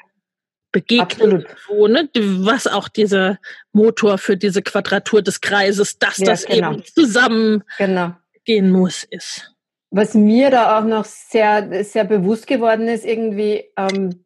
begegnen, 0.73 1.47
wo, 1.69 1.89
ne, 1.89 2.09
was 2.15 2.67
auch 2.67 2.89
dieser 2.89 3.39
Motor 3.73 4.19
für 4.19 4.37
diese 4.37 4.63
Quadratur 4.63 5.23
des 5.23 5.41
Kreises, 5.41 5.99
dass 5.99 6.19
ja, 6.19 6.27
das 6.27 6.47
genau. 6.47 6.73
eben 6.73 6.85
zusammen 6.85 7.65
genau. 7.79 8.15
gehen 8.45 8.71
muss, 8.71 9.05
ist. 9.05 9.53
Was 9.91 10.15
mir 10.15 10.51
da 10.51 10.79
auch 10.79 10.85
noch 10.85 11.05
sehr, 11.05 11.85
sehr 11.85 12.05
bewusst 12.05 12.47
geworden 12.47 12.87
ist, 12.87 13.05
irgendwie, 13.05 13.65
ähm, 13.77 14.25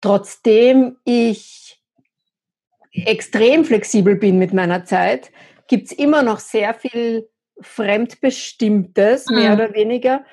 trotzdem 0.00 0.96
ich 1.04 1.65
extrem 3.04 3.64
flexibel 3.64 4.16
bin 4.16 4.38
mit 4.38 4.52
meiner 4.52 4.84
Zeit, 4.84 5.30
gibt 5.68 5.86
es 5.86 5.92
immer 5.92 6.22
noch 6.22 6.38
sehr 6.38 6.74
viel 6.74 7.28
Fremdbestimmtes, 7.60 9.26
mehr 9.30 9.50
mhm. 9.50 9.60
oder 9.60 9.74
weniger, 9.74 10.24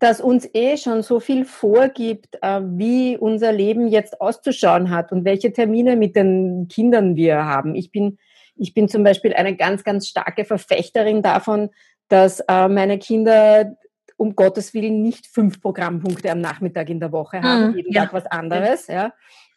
das 0.00 0.20
uns 0.20 0.48
eh 0.52 0.76
schon 0.76 1.02
so 1.02 1.20
viel 1.20 1.44
vorgibt, 1.44 2.36
äh, 2.42 2.60
wie 2.62 3.16
unser 3.16 3.52
Leben 3.52 3.88
jetzt 3.88 4.20
auszuschauen 4.20 4.90
hat 4.90 5.12
und 5.12 5.24
welche 5.24 5.52
Termine 5.52 5.96
mit 5.96 6.16
den 6.16 6.68
Kindern 6.68 7.16
wir 7.16 7.44
haben. 7.44 7.74
Ich 7.74 7.90
bin, 7.90 8.18
ich 8.56 8.74
bin 8.74 8.88
zum 8.88 9.04
Beispiel 9.04 9.32
eine 9.32 9.56
ganz, 9.56 9.84
ganz 9.84 10.08
starke 10.08 10.44
Verfechterin 10.44 11.22
davon, 11.22 11.70
dass 12.08 12.40
äh, 12.40 12.68
meine 12.68 12.98
Kinder 12.98 13.76
um 14.16 14.36
Gottes 14.36 14.74
Willen 14.74 15.02
nicht 15.02 15.26
fünf 15.26 15.60
Programmpunkte 15.60 16.30
am 16.30 16.40
Nachmittag 16.40 16.88
in 16.90 17.00
der 17.00 17.12
Woche 17.12 17.42
haben, 17.42 17.70
mhm, 17.70 17.76
jeden 17.76 17.92
ja. 17.92 18.02
Tag 18.02 18.12
was 18.12 18.26
anderes, 18.26 18.86
ja. 18.86 19.12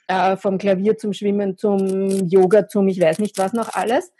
Äh, 0.07 0.37
vom 0.37 0.57
Klavier 0.57 0.97
zum 0.97 1.11
Schwimmen, 1.11 1.57
zum 1.57 2.07
Yoga, 2.27 2.67
zum 2.67 2.87
ich 2.87 3.01
weiß 3.01 3.19
nicht 3.19 3.37
was 3.37 3.51
noch 3.51 3.73
alles, 3.73 4.13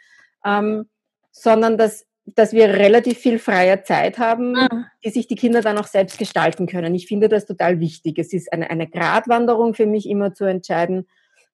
ähm, 0.44 0.88
sondern 1.32 1.78
dass 1.78 2.04
dass 2.34 2.52
wir 2.52 2.68
relativ 2.68 3.16
viel 3.16 3.38
freie 3.38 3.82
Zeit 3.84 4.18
haben, 4.18 4.52
mhm. 4.52 4.84
die 5.02 5.08
sich 5.08 5.26
die 5.28 5.34
Kinder 5.34 5.62
dann 5.62 5.78
auch 5.78 5.86
selbst 5.86 6.18
gestalten 6.18 6.66
können. 6.66 6.94
Ich 6.94 7.06
finde 7.06 7.30
das 7.30 7.46
total 7.46 7.80
wichtig. 7.80 8.18
Es 8.18 8.34
ist 8.34 8.52
eine, 8.52 8.68
eine 8.68 8.86
Gratwanderung 8.86 9.72
für 9.72 9.86
mich 9.86 10.06
immer 10.06 10.34
zu 10.34 10.44
entscheiden, 10.44 11.08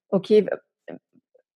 okay, 0.09 0.47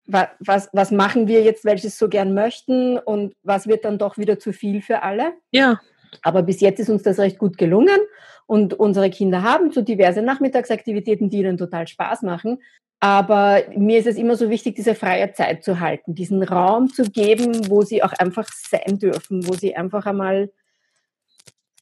was, 0.05 0.69
was 0.71 0.91
machen 0.91 1.27
wir 1.27 1.41
jetzt, 1.41 1.65
welches 1.65 1.97
so 1.97 2.09
gern 2.09 2.35
möchten 2.35 2.97
und 2.99 3.33
was 3.43 3.67
wird 3.67 3.85
dann 3.85 3.97
doch 3.97 4.19
wieder 4.19 4.37
zu 4.37 4.53
viel 4.53 4.83
für 4.83 5.01
alle? 5.01 5.33
Ja. 5.51 5.81
Aber 6.21 6.43
bis 6.43 6.61
jetzt 6.61 6.79
ist 6.79 6.89
uns 6.89 7.03
das 7.03 7.19
recht 7.19 7.37
gut 7.37 7.57
gelungen 7.57 7.99
und 8.45 8.73
unsere 8.73 9.09
Kinder 9.09 9.43
haben 9.43 9.71
so 9.71 9.81
diverse 9.81 10.21
Nachmittagsaktivitäten, 10.21 11.29
die 11.29 11.39
ihnen 11.39 11.57
total 11.57 11.87
Spaß 11.87 12.21
machen. 12.23 12.59
Aber 12.99 13.61
mir 13.75 13.99
ist 13.99 14.07
es 14.07 14.17
immer 14.17 14.35
so 14.35 14.49
wichtig, 14.49 14.75
diese 14.75 14.95
freie 14.95 15.31
Zeit 15.33 15.63
zu 15.63 15.79
halten, 15.79 16.15
diesen 16.15 16.41
Raum 16.41 16.89
zu 16.89 17.03
geben, 17.03 17.69
wo 17.69 17.83
sie 17.83 18.01
auch 18.01 18.13
einfach 18.13 18.47
sein 18.51 18.97
dürfen, 18.97 19.47
wo 19.47 19.53
sie 19.53 19.75
einfach 19.75 20.05
einmal 20.07 20.49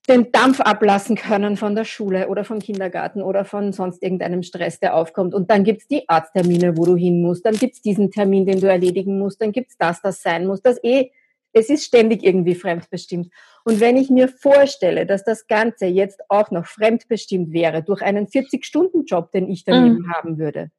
den 0.07 0.32
Dampf 0.32 0.59
ablassen 0.61 1.15
können 1.15 1.57
von 1.57 1.76
der 1.76 1.86
Schule 1.86 2.28
oder 2.28 2.43
vom 2.43 2.59
Kindergarten 2.59 3.21
oder 3.21 3.43
von 3.45 3.73
sonst 3.73 4.03
irgendeinem 4.03 4.43
Stress, 4.43 4.80
der 4.80 4.95
aufkommt. 4.95 5.34
Und 5.34 5.49
dann 5.49 5.63
gibt's 5.63 5.88
die 5.88 6.07
Arzttermine, 6.07 6.78
wo 6.78 6.86
du 6.86 6.95
hin 6.95 7.21
musst. 7.21 7.45
Dann 7.45 7.55
gibt's 7.55 7.82
diesen 7.82 8.11
Termin, 8.11 8.45
den 8.45 8.59
du 8.59 8.67
erledigen 8.67 9.17
musst. 9.17 9.41
Dann 9.41 9.51
gibt's 9.51 9.78
das, 9.78 10.01
das 10.01 10.21
sein 10.21 10.45
muss. 10.45 10.61
Das 10.61 10.84
eh, 10.84 11.11
es 11.56 11.70
ist 11.70 11.86
ständig 11.86 12.24
irgendwie 12.24 12.53
fremdbestimmt. 12.53 13.32
Und 13.64 13.80
wenn 13.80 13.95
ich 13.95 14.10
mir 14.10 14.28
vorstelle, 14.28 15.06
dass 15.06 15.24
das 15.24 15.47
Ganze 15.47 15.86
jetzt 15.86 16.22
auch 16.28 16.51
noch 16.51 16.66
fremdbestimmt 16.66 17.53
wäre 17.53 17.82
durch 17.82 18.01
einen 18.01 18.28
40-Stunden-Job, 18.28 19.32
den 19.32 19.49
ich 19.49 19.64
daneben 19.64 19.99
mhm. 19.99 20.14
haben 20.14 20.38
würde, 20.38 20.70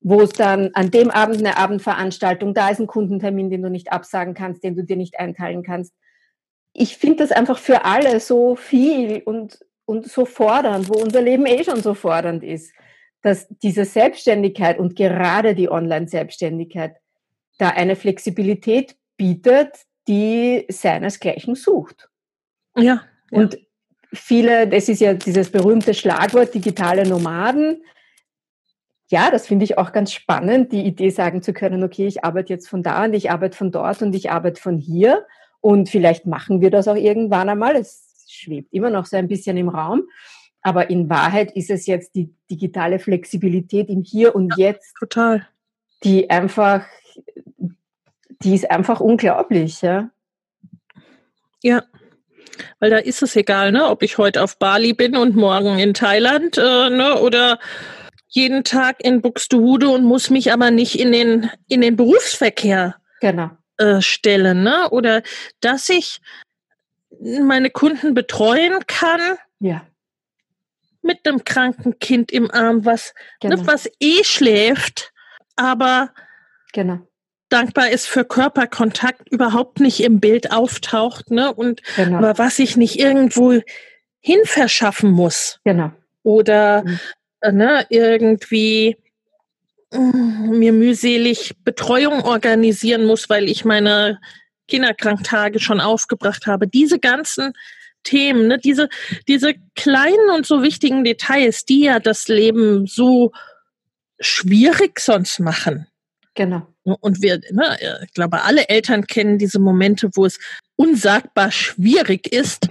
wo 0.00 0.22
es 0.22 0.30
dann 0.30 0.70
an 0.72 0.90
dem 0.90 1.10
Abend 1.10 1.38
eine 1.38 1.58
Abendveranstaltung, 1.58 2.54
da 2.54 2.70
ist 2.70 2.80
ein 2.80 2.86
Kundentermin, 2.86 3.50
den 3.50 3.62
du 3.62 3.68
nicht 3.68 3.92
absagen 3.92 4.32
kannst, 4.32 4.64
den 4.64 4.74
du 4.74 4.82
dir 4.82 4.96
nicht 4.96 5.20
einteilen 5.20 5.62
kannst, 5.62 5.94
ich 6.72 6.96
finde 6.96 7.18
das 7.18 7.30
einfach 7.30 7.58
für 7.58 7.84
alle 7.84 8.20
so 8.20 8.56
viel 8.56 9.22
und, 9.22 9.58
und 9.84 10.06
so 10.06 10.24
fordernd, 10.24 10.88
wo 10.88 10.94
unser 10.94 11.20
Leben 11.20 11.44
eh 11.44 11.62
schon 11.62 11.82
so 11.82 11.92
fordernd 11.92 12.42
ist, 12.42 12.72
dass 13.20 13.48
diese 13.62 13.84
Selbstständigkeit 13.84 14.78
und 14.78 14.96
gerade 14.96 15.54
die 15.54 15.70
Online-Selbstständigkeit 15.70 16.96
da 17.58 17.68
eine 17.68 17.96
Flexibilität 17.96 18.96
bietet, 19.18 19.84
die 20.08 20.66
seinesgleichen 20.68 21.54
sucht. 21.54 22.08
Ja. 22.76 23.02
Und 23.30 23.54
ja. 23.54 23.60
viele, 24.12 24.68
das 24.68 24.88
ist 24.88 25.00
ja 25.00 25.14
dieses 25.14 25.50
berühmte 25.50 25.94
Schlagwort 25.94 26.54
digitale 26.54 27.08
Nomaden. 27.08 27.82
Ja, 29.08 29.30
das 29.30 29.48
finde 29.48 29.64
ich 29.64 29.76
auch 29.76 29.92
ganz 29.92 30.12
spannend, 30.12 30.72
die 30.72 30.86
Idee 30.86 31.10
sagen 31.10 31.42
zu 31.42 31.52
können, 31.52 31.82
okay, 31.82 32.06
ich 32.06 32.24
arbeite 32.24 32.52
jetzt 32.52 32.68
von 32.68 32.82
da 32.82 33.04
und 33.04 33.14
ich 33.14 33.30
arbeite 33.30 33.56
von 33.56 33.72
dort 33.72 34.02
und 34.02 34.14
ich 34.14 34.30
arbeite 34.30 34.60
von 34.60 34.78
hier. 34.78 35.26
Und 35.60 35.88
vielleicht 35.88 36.26
machen 36.26 36.60
wir 36.60 36.70
das 36.70 36.88
auch 36.88 36.96
irgendwann 36.96 37.48
einmal. 37.48 37.76
Es 37.76 38.24
schwebt 38.28 38.72
immer 38.72 38.90
noch 38.90 39.06
so 39.06 39.16
ein 39.16 39.28
bisschen 39.28 39.56
im 39.56 39.68
Raum. 39.68 40.04
Aber 40.62 40.90
in 40.90 41.08
Wahrheit 41.08 41.52
ist 41.52 41.70
es 41.70 41.86
jetzt 41.86 42.14
die 42.14 42.34
digitale 42.50 42.98
Flexibilität 42.98 43.88
im 43.88 44.02
Hier 44.02 44.34
und 44.34 44.54
ja, 44.56 44.68
Jetzt. 44.68 44.94
Total. 44.98 45.46
Die 46.04 46.30
einfach, 46.30 46.84
die 48.42 48.54
ist 48.54 48.70
einfach 48.70 49.00
unglaublich, 49.00 49.82
ja. 49.82 50.10
Ja. 51.62 51.82
Weil 52.78 52.90
da 52.90 52.98
ist 52.98 53.22
es 53.22 53.36
egal, 53.36 53.72
ne, 53.72 53.86
ob 53.86 54.02
ich 54.02 54.18
heute 54.18 54.42
auf 54.42 54.58
Bali 54.58 54.92
bin 54.92 55.16
und 55.16 55.36
morgen 55.36 55.78
in 55.78 55.94
Thailand, 55.94 56.58
äh, 56.58 56.90
ne, 56.90 57.18
oder 57.20 57.58
jeden 58.28 58.64
Tag 58.64 59.02
in 59.02 59.22
Buxtehude 59.22 59.88
und 59.88 60.04
muss 60.04 60.30
mich 60.30 60.52
aber 60.52 60.70
nicht 60.70 60.98
in 60.98 61.12
den, 61.12 61.50
in 61.68 61.80
den 61.80 61.96
Berufsverkehr 61.96 62.96
genau 63.20 63.50
äh, 63.80 64.02
stellen, 64.02 64.62
ne? 64.62 64.90
Oder 64.90 65.22
dass 65.60 65.88
ich 65.88 66.20
meine 67.20 67.70
Kunden 67.70 68.14
betreuen 68.14 68.86
kann. 68.86 69.38
Ja. 69.58 69.86
Mit 71.02 71.26
einem 71.26 71.44
kranken 71.44 71.98
Kind 71.98 72.30
im 72.30 72.50
Arm, 72.50 72.84
was, 72.84 73.14
ne, 73.42 73.50
genau. 73.50 73.62
ne, 73.62 73.66
was 73.66 73.88
eh 74.00 74.22
schläft, 74.22 75.12
aber 75.56 76.12
genau. 76.72 77.00
Dankbar 77.50 77.90
ist 77.90 78.06
für 78.06 78.24
Körperkontakt, 78.24 79.28
überhaupt 79.30 79.80
nicht 79.80 80.00
im 80.00 80.20
Bild 80.20 80.52
auftaucht, 80.52 81.30
ne? 81.30 81.52
Und 81.52 81.82
genau. 81.96 82.18
aber 82.18 82.38
was 82.38 82.58
ich 82.58 82.76
nicht 82.76 82.98
irgendwo 82.98 83.60
hin 84.20 84.40
verschaffen 84.44 85.10
muss. 85.10 85.60
Genau. 85.64 85.92
Oder 86.22 86.84
mhm. 86.84 87.00
äh, 87.40 87.52
ne, 87.52 87.86
irgendwie 87.90 88.96
mir 89.92 90.72
mühselig 90.72 91.56
Betreuung 91.64 92.22
organisieren 92.22 93.04
muss, 93.04 93.28
weil 93.28 93.48
ich 93.48 93.64
meine 93.64 94.20
Kinderkranktage 94.68 95.58
schon 95.58 95.80
aufgebracht 95.80 96.46
habe. 96.46 96.68
Diese 96.68 97.00
ganzen 97.00 97.52
Themen, 98.04 98.46
ne, 98.46 98.58
diese, 98.58 98.88
diese 99.26 99.54
kleinen 99.74 100.30
und 100.34 100.46
so 100.46 100.62
wichtigen 100.62 101.02
Details, 101.02 101.64
die 101.64 101.84
ja 101.84 101.98
das 101.98 102.28
Leben 102.28 102.86
so 102.86 103.32
schwierig 104.20 105.00
sonst 105.00 105.40
machen. 105.40 105.88
Genau. 106.34 106.66
Und 106.84 107.22
wir, 107.22 107.40
ne, 107.50 107.78
ich 108.04 108.14
glaube, 108.14 108.42
alle 108.42 108.68
Eltern 108.68 109.06
kennen 109.06 109.38
diese 109.38 109.58
Momente, 109.58 110.10
wo 110.14 110.24
es 110.24 110.38
unsagbar 110.76 111.52
schwierig 111.52 112.32
ist, 112.32 112.68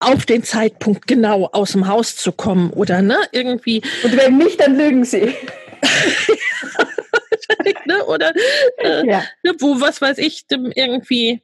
auf 0.00 0.26
den 0.26 0.44
Zeitpunkt 0.44 1.06
genau 1.06 1.48
aus 1.52 1.72
dem 1.72 1.88
Haus 1.88 2.16
zu 2.16 2.32
kommen 2.32 2.70
oder 2.70 3.02
ne, 3.02 3.18
irgendwie. 3.32 3.82
Und 4.04 4.16
wenn 4.16 4.38
nicht, 4.38 4.60
dann 4.60 4.76
lügen 4.76 5.04
sie. 5.04 5.34
ne? 7.86 8.04
Oder 8.06 8.32
äh, 8.78 9.06
ja. 9.06 9.24
ne, 9.42 9.54
wo, 9.58 9.80
was 9.80 10.00
weiß 10.00 10.18
ich, 10.18 10.44
irgendwie 10.50 11.42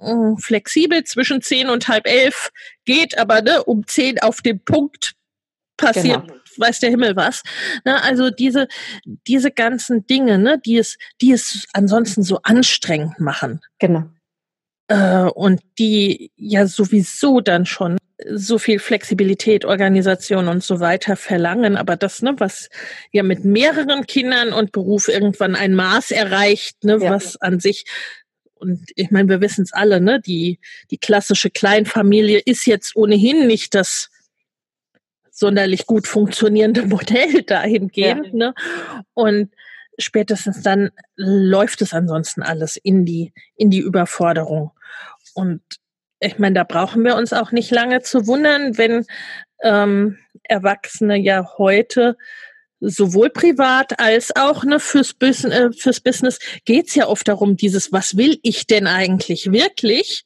äh, 0.00 0.36
flexibel 0.38 1.04
zwischen 1.04 1.42
zehn 1.42 1.68
und 1.68 1.88
halb 1.88 2.06
elf 2.06 2.50
geht, 2.84 3.18
aber 3.18 3.42
ne, 3.42 3.62
um 3.64 3.86
zehn 3.86 4.18
auf 4.20 4.42
dem 4.42 4.60
Punkt 4.60 5.14
passiert, 5.76 6.26
genau. 6.26 6.40
Weiß 6.58 6.80
der 6.80 6.90
Himmel 6.90 7.16
was. 7.16 7.42
Ne, 7.84 8.02
also 8.02 8.30
diese, 8.30 8.68
diese 9.04 9.50
ganzen 9.50 10.06
Dinge, 10.06 10.38
ne, 10.38 10.60
die 10.64 10.78
es, 10.78 10.98
die 11.20 11.32
es 11.32 11.66
ansonsten 11.72 12.22
so 12.22 12.40
anstrengend 12.42 13.20
machen. 13.20 13.60
Genau. 13.78 14.04
Äh, 14.88 15.24
und 15.34 15.60
die 15.78 16.30
ja 16.36 16.66
sowieso 16.66 17.40
dann 17.40 17.66
schon 17.66 17.98
so 18.32 18.58
viel 18.58 18.78
Flexibilität, 18.78 19.64
Organisation 19.64 20.48
und 20.48 20.64
so 20.64 20.80
weiter 20.80 21.16
verlangen, 21.16 21.76
aber 21.76 21.96
das, 21.96 22.22
ne, 22.22 22.34
was 22.38 22.70
ja 23.12 23.22
mit 23.22 23.44
mehreren 23.44 24.06
Kindern 24.06 24.52
und 24.52 24.72
Beruf 24.72 25.08
irgendwann 25.08 25.54
ein 25.54 25.74
Maß 25.74 26.12
erreicht, 26.12 26.82
ne, 26.84 26.98
ja. 27.00 27.10
was 27.10 27.36
an 27.36 27.60
sich 27.60 27.84
und 28.58 28.90
ich 28.94 29.10
meine, 29.10 29.28
wir 29.28 29.42
wissen 29.42 29.64
es 29.64 29.72
alle, 29.72 30.00
ne, 30.00 30.20
die 30.20 30.60
die 30.90 30.98
klassische 30.98 31.50
Kleinfamilie 31.50 32.40
ist 32.44 32.66
jetzt 32.66 32.96
ohnehin 32.96 33.46
nicht 33.46 33.74
das 33.74 34.08
sonderlich 35.36 35.86
gut 35.86 36.06
funktionierende 36.06 36.82
Modell 36.86 37.42
dahingehend, 37.42 38.26
ja. 38.28 38.32
ne? 38.32 38.54
Und 39.14 39.52
spätestens 39.98 40.62
dann 40.62 40.90
läuft 41.14 41.82
es 41.82 41.92
ansonsten 41.92 42.42
alles 42.42 42.76
in 42.76 43.04
die 43.04 43.32
in 43.56 43.70
die 43.70 43.80
Überforderung. 43.80 44.72
Und 45.34 45.62
ich 46.20 46.38
meine, 46.38 46.54
da 46.54 46.64
brauchen 46.64 47.04
wir 47.04 47.16
uns 47.16 47.32
auch 47.32 47.52
nicht 47.52 47.70
lange 47.70 48.02
zu 48.02 48.26
wundern, 48.26 48.78
wenn 48.78 49.04
ähm, 49.62 50.18
Erwachsene 50.44 51.16
ja 51.18 51.46
heute 51.58 52.16
sowohl 52.80 53.30
privat 53.30 53.98
als 53.98 54.34
auch 54.36 54.64
ne, 54.64 54.80
fürs, 54.80 55.14
Business, 55.14 55.54
äh, 55.54 55.72
fürs 55.72 56.00
Business 56.00 56.38
geht's 56.64 56.94
ja 56.94 57.06
oft 57.06 57.26
darum, 57.26 57.56
dieses, 57.56 57.92
was 57.92 58.16
will 58.16 58.38
ich 58.42 58.66
denn 58.66 58.86
eigentlich 58.86 59.50
wirklich? 59.50 60.25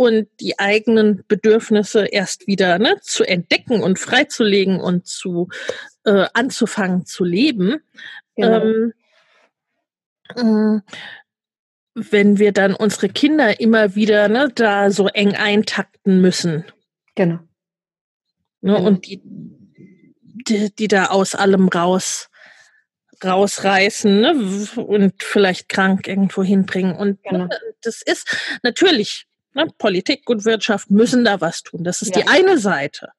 Und 0.00 0.28
die 0.40 0.58
eigenen 0.58 1.24
Bedürfnisse 1.28 2.06
erst 2.06 2.46
wieder 2.46 2.78
ne, 2.78 2.96
zu 3.02 3.22
entdecken 3.22 3.82
und 3.82 3.98
freizulegen 3.98 4.80
und 4.80 5.06
zu 5.06 5.50
äh, 6.06 6.24
anzufangen 6.32 7.04
zu 7.04 7.22
leben. 7.22 7.82
Genau. 8.34 8.64
Ähm, 8.64 8.94
äh, 10.36 10.80
wenn 11.94 12.38
wir 12.38 12.52
dann 12.52 12.74
unsere 12.74 13.10
Kinder 13.10 13.60
immer 13.60 13.94
wieder 13.94 14.28
ne, 14.28 14.50
da 14.54 14.90
so 14.90 15.06
eng 15.08 15.36
eintakten 15.36 16.22
müssen. 16.22 16.64
Genau. 17.14 17.40
Ne, 18.62 18.76
genau. 18.76 18.86
Und 18.86 19.06
die, 19.06 19.20
die, 19.22 20.74
die 20.74 20.88
da 20.88 21.08
aus 21.08 21.34
allem 21.34 21.68
raus 21.68 22.30
rausreißen 23.22 24.18
ne, 24.18 24.32
und 24.80 25.22
vielleicht 25.22 25.68
krank 25.68 26.08
irgendwo 26.08 26.42
hinbringen. 26.42 26.96
Und 26.96 27.22
genau. 27.22 27.48
ne, 27.48 27.48
das 27.82 28.00
ist 28.00 28.34
natürlich, 28.62 29.26
ne, 29.54 29.66
Politik 29.78 30.28
und 30.28 30.44
Wirtschaft 30.44 30.90
müssen 30.90 31.24
da 31.24 31.40
was 31.40 31.62
tun. 31.62 31.84
Das 31.84 32.02
ist 32.02 32.14
ja. 32.14 32.22
die 32.22 32.28
eine 32.28 32.58
Seite. 32.58 33.10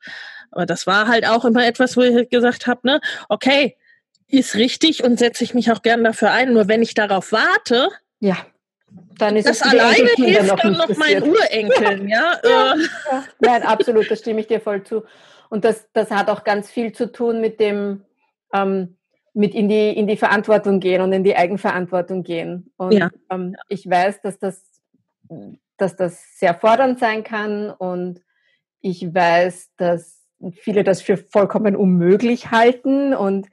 Aber 0.52 0.66
das 0.66 0.86
war 0.88 1.08
halt 1.08 1.28
auch 1.28 1.46
immer 1.46 1.66
etwas, 1.66 1.96
wo 1.96 2.02
ich 2.02 2.30
gesagt 2.30 2.68
habe, 2.68 2.82
ne, 2.84 3.02
okay, 3.30 3.78
ist 4.28 4.56
richtig 4.56 5.04
und 5.04 5.20
setze 5.20 5.44
ich 5.44 5.54
mich 5.54 5.72
auch 5.72 5.82
gern 5.82 6.04
dafür 6.04 6.32
ein. 6.32 6.54
Nur 6.54 6.68
wenn 6.68 6.82
ich 6.82 6.94
darauf 6.94 7.32
warte, 7.32 7.90
ja 8.20 8.38
dann 9.22 9.36
ist 9.36 9.48
das 9.48 9.62
alleine 9.62 10.10
hilft 10.16 10.48
noch 10.48 10.60
dann 10.60 10.74
noch 10.74 10.98
meinen 10.98 11.24
Urenkeln, 11.24 12.08
ja. 12.10 12.40
Ja. 12.44 12.50
ja. 12.50 12.76
ja. 13.12 13.24
Nein, 13.40 13.64
absolut, 13.64 14.10
da 14.10 14.16
stimme 14.16 14.42
ich 14.42 14.48
dir 14.48 14.60
voll 14.60 14.84
zu. 14.84 15.04
Und 15.50 15.64
das, 15.66 15.88
das 15.94 16.12
hat 16.12 16.30
auch 16.30 16.44
ganz 16.44 16.72
viel 16.72 16.92
zu 16.92 17.12
tun 17.12 17.42
mit 17.42 17.60
dem, 17.60 18.04
ähm, 18.54 18.98
mit 19.34 19.54
in 19.54 19.70
die, 19.70 19.92
in 19.92 20.08
die 20.08 20.18
Verantwortung 20.18 20.80
gehen 20.80 21.02
und 21.02 21.14
in 21.14 21.24
die 21.24 21.36
Eigenverantwortung 21.36 22.24
gehen. 22.24 22.72
Und 22.78 22.94
ja. 22.94 23.10
ähm, 23.30 23.56
ich 23.68 23.88
weiß, 23.90 24.22
dass 24.22 24.40
das, 24.40 24.64
dass 25.82 25.96
das 25.96 26.38
sehr 26.38 26.54
fordernd 26.54 27.00
sein 27.00 27.24
kann 27.24 27.70
und 27.70 28.22
ich 28.82 29.14
weiß, 29.14 29.72
dass 29.78 30.22
viele 30.54 30.84
das 30.84 31.02
für 31.02 31.18
vollkommen 31.18 31.76
unmöglich 31.76 32.52
halten 32.52 33.14
und 33.14 33.48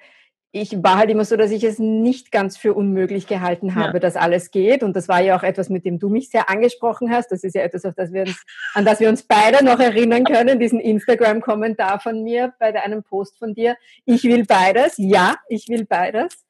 ich 0.51 0.83
war 0.83 0.97
halt 0.97 1.11
immer 1.11 1.27
so, 1.27 1.37
dass 1.37 1.51
ich 1.51 1.63
es 1.63 1.79
nicht 1.79 2.33
ganz 2.33 2.57
für 2.57 2.73
unmöglich 2.73 3.27
gehalten 3.27 3.75
habe, 3.75 3.95
ja. 3.95 3.99
dass 3.99 4.17
alles 4.17 4.51
geht. 4.51 4.83
Und 4.83 4.97
das 4.97 5.07
war 5.07 5.21
ja 5.21 5.37
auch 5.39 5.43
etwas, 5.43 5.69
mit 5.69 5.85
dem 5.85 5.99
du 5.99 6.09
mich 6.09 6.31
sehr 6.31 6.49
angesprochen 6.49 7.11
hast. 7.11 7.31
Das 7.31 7.45
ist 7.45 7.55
ja 7.55 7.63
etwas, 7.63 7.83
das 7.83 8.11
uns, 8.11 8.45
an 8.73 8.87
das 8.87 8.99
wir 8.99 9.11
uns 9.11 9.23
beide 9.23 9.63
noch 9.63 9.79
erinnern 9.79 10.25
können, 10.25 10.59
diesen 10.59 10.81
Instagram-Kommentar 10.81 12.01
von 12.01 12.23
mir 12.23 12.55
bei 12.59 12.75
einem 12.83 13.03
Post 13.03 13.39
von 13.39 13.55
dir. 13.55 13.77
Ich 14.07 14.25
will 14.25 14.47
beides. 14.47 14.95
Ja, 14.97 15.37
ich 15.49 15.69
will 15.69 15.85
beides. 15.85 16.47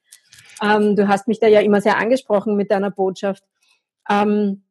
Ähm, 0.63 0.95
du 0.95 1.09
hast 1.09 1.27
mich 1.27 1.41
da 1.41 1.49
ja 1.49 1.61
immer 1.61 1.81
sehr 1.81 1.99
angesprochen 1.99 2.57
mit 2.57 2.71
deiner 2.71 2.93
Botschaft. 2.93 3.43
Ähm, 4.09 4.63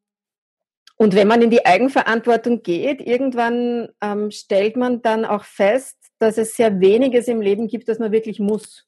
und 0.97 1.15
wenn 1.15 1.27
man 1.27 1.43
in 1.43 1.51
die 1.51 1.65
Eigenverantwortung 1.65 2.63
geht, 2.63 3.01
irgendwann 3.01 3.89
ähm, 4.01 4.31
stellt 4.31 4.75
man 4.75 5.03
dann 5.03 5.25
auch 5.25 5.43
fest, 5.43 5.95
dass 6.17 6.39
es 6.39 6.55
sehr 6.55 6.79
weniges 6.79 7.27
im 7.27 7.39
Leben 7.39 7.67
gibt, 7.67 7.87
das 7.87 7.99
man 7.99 8.11
wirklich 8.11 8.39
muss. 8.39 8.85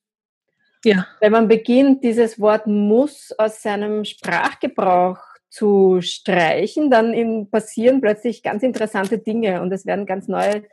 Ja. 0.84 1.06
Wenn 1.20 1.32
man 1.32 1.48
beginnt, 1.48 2.04
dieses 2.04 2.40
Wort 2.40 2.66
muss 2.66 3.32
aus 3.38 3.62
seinem 3.62 4.06
Sprachgebrauch 4.06 5.20
zu 5.50 6.02
streichen, 6.02 6.90
dann 6.90 7.48
passieren 7.52 8.02
plötzlich 8.02 8.42
ganz 8.42 8.64
interessante 8.64 9.20
Dinge 9.20 9.62
und 9.62 9.72
es 9.72 9.86
werden 9.86 10.06
ganz 10.06 10.28
neue 10.28 10.64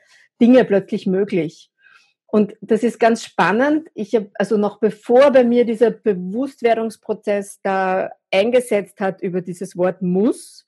Dinge 0.40 0.64
plötzlich 0.64 1.06
möglich. 1.06 1.70
Und 2.26 2.56
das 2.60 2.82
ist 2.82 2.98
ganz 2.98 3.24
spannend. 3.24 3.88
Ich 3.94 4.14
habe, 4.14 4.30
also 4.34 4.56
noch 4.56 4.80
bevor 4.80 5.30
bei 5.30 5.44
mir 5.44 5.64
dieser 5.64 5.90
Bewusstwerdungsprozess 5.90 7.60
da 7.62 8.10
eingesetzt 8.32 9.00
hat 9.00 9.22
über 9.22 9.40
dieses 9.42 9.76
Wort 9.76 10.02
muss, 10.02 10.65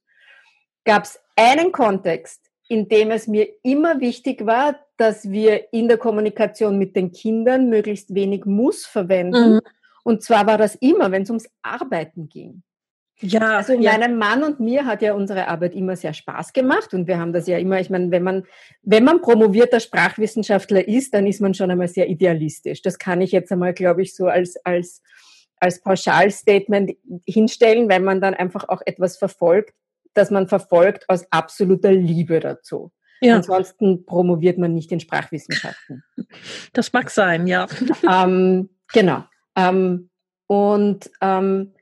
gab 0.88 1.04
es 1.04 1.20
einen 1.36 1.70
Kontext, 1.70 2.40
in 2.66 2.88
dem 2.88 3.10
es 3.10 3.28
mir 3.28 3.46
immer 3.62 4.00
wichtig 4.00 4.46
war, 4.46 4.74
dass 4.96 5.30
wir 5.30 5.70
in 5.70 5.86
der 5.86 5.98
Kommunikation 5.98 6.78
mit 6.78 6.96
den 6.96 7.12
Kindern 7.12 7.68
möglichst 7.68 8.14
wenig 8.14 8.46
muss 8.46 8.86
verwenden. 8.86 9.56
Mhm. 9.56 9.60
Und 10.02 10.22
zwar 10.22 10.46
war 10.46 10.56
das 10.56 10.76
immer, 10.76 11.12
wenn 11.12 11.24
es 11.24 11.28
ums 11.28 11.46
Arbeiten 11.60 12.30
ging. 12.30 12.62
Ja, 13.20 13.58
also 13.58 13.74
ja. 13.74 13.98
meinem 13.98 14.16
Mann 14.16 14.42
und 14.42 14.60
mir 14.60 14.86
hat 14.86 15.02
ja 15.02 15.12
unsere 15.12 15.48
Arbeit 15.48 15.74
immer 15.74 15.94
sehr 15.94 16.14
Spaß 16.14 16.54
gemacht 16.54 16.94
und 16.94 17.06
wir 17.06 17.18
haben 17.18 17.34
das 17.34 17.46
ja 17.48 17.58
immer, 17.58 17.78
ich 17.80 17.90
meine, 17.90 18.10
wenn 18.10 18.22
man, 18.22 18.44
wenn 18.80 19.04
man 19.04 19.20
promovierter 19.20 19.80
Sprachwissenschaftler 19.80 20.88
ist, 20.88 21.12
dann 21.12 21.26
ist 21.26 21.42
man 21.42 21.52
schon 21.52 21.70
einmal 21.70 21.88
sehr 21.88 22.08
idealistisch. 22.08 22.80
Das 22.80 22.98
kann 22.98 23.20
ich 23.20 23.32
jetzt 23.32 23.52
einmal, 23.52 23.74
glaube 23.74 24.00
ich, 24.00 24.14
so 24.14 24.26
als, 24.26 24.56
als, 24.64 25.02
als 25.56 25.82
Pauschalstatement 25.82 26.96
hinstellen, 27.26 27.90
weil 27.90 28.00
man 28.00 28.22
dann 28.22 28.32
einfach 28.32 28.68
auch 28.70 28.80
etwas 28.86 29.18
verfolgt, 29.18 29.74
das 30.18 30.30
man 30.30 30.48
verfolgt 30.48 31.08
aus 31.08 31.24
absoluter 31.30 31.92
Liebe 31.92 32.40
dazu. 32.40 32.92
Ja. 33.20 33.36
Ansonsten 33.36 34.04
promoviert 34.04 34.58
man 34.58 34.74
nicht 34.74 34.92
in 34.92 35.00
Sprachwissenschaften. 35.00 36.04
Das 36.72 36.92
mag 36.92 37.10
sein, 37.10 37.46
ja. 37.46 37.66
Ähm, 38.08 38.68
genau. 38.92 39.24
Ähm, 39.56 40.10
und 40.46 41.10
ähm, 41.20 41.74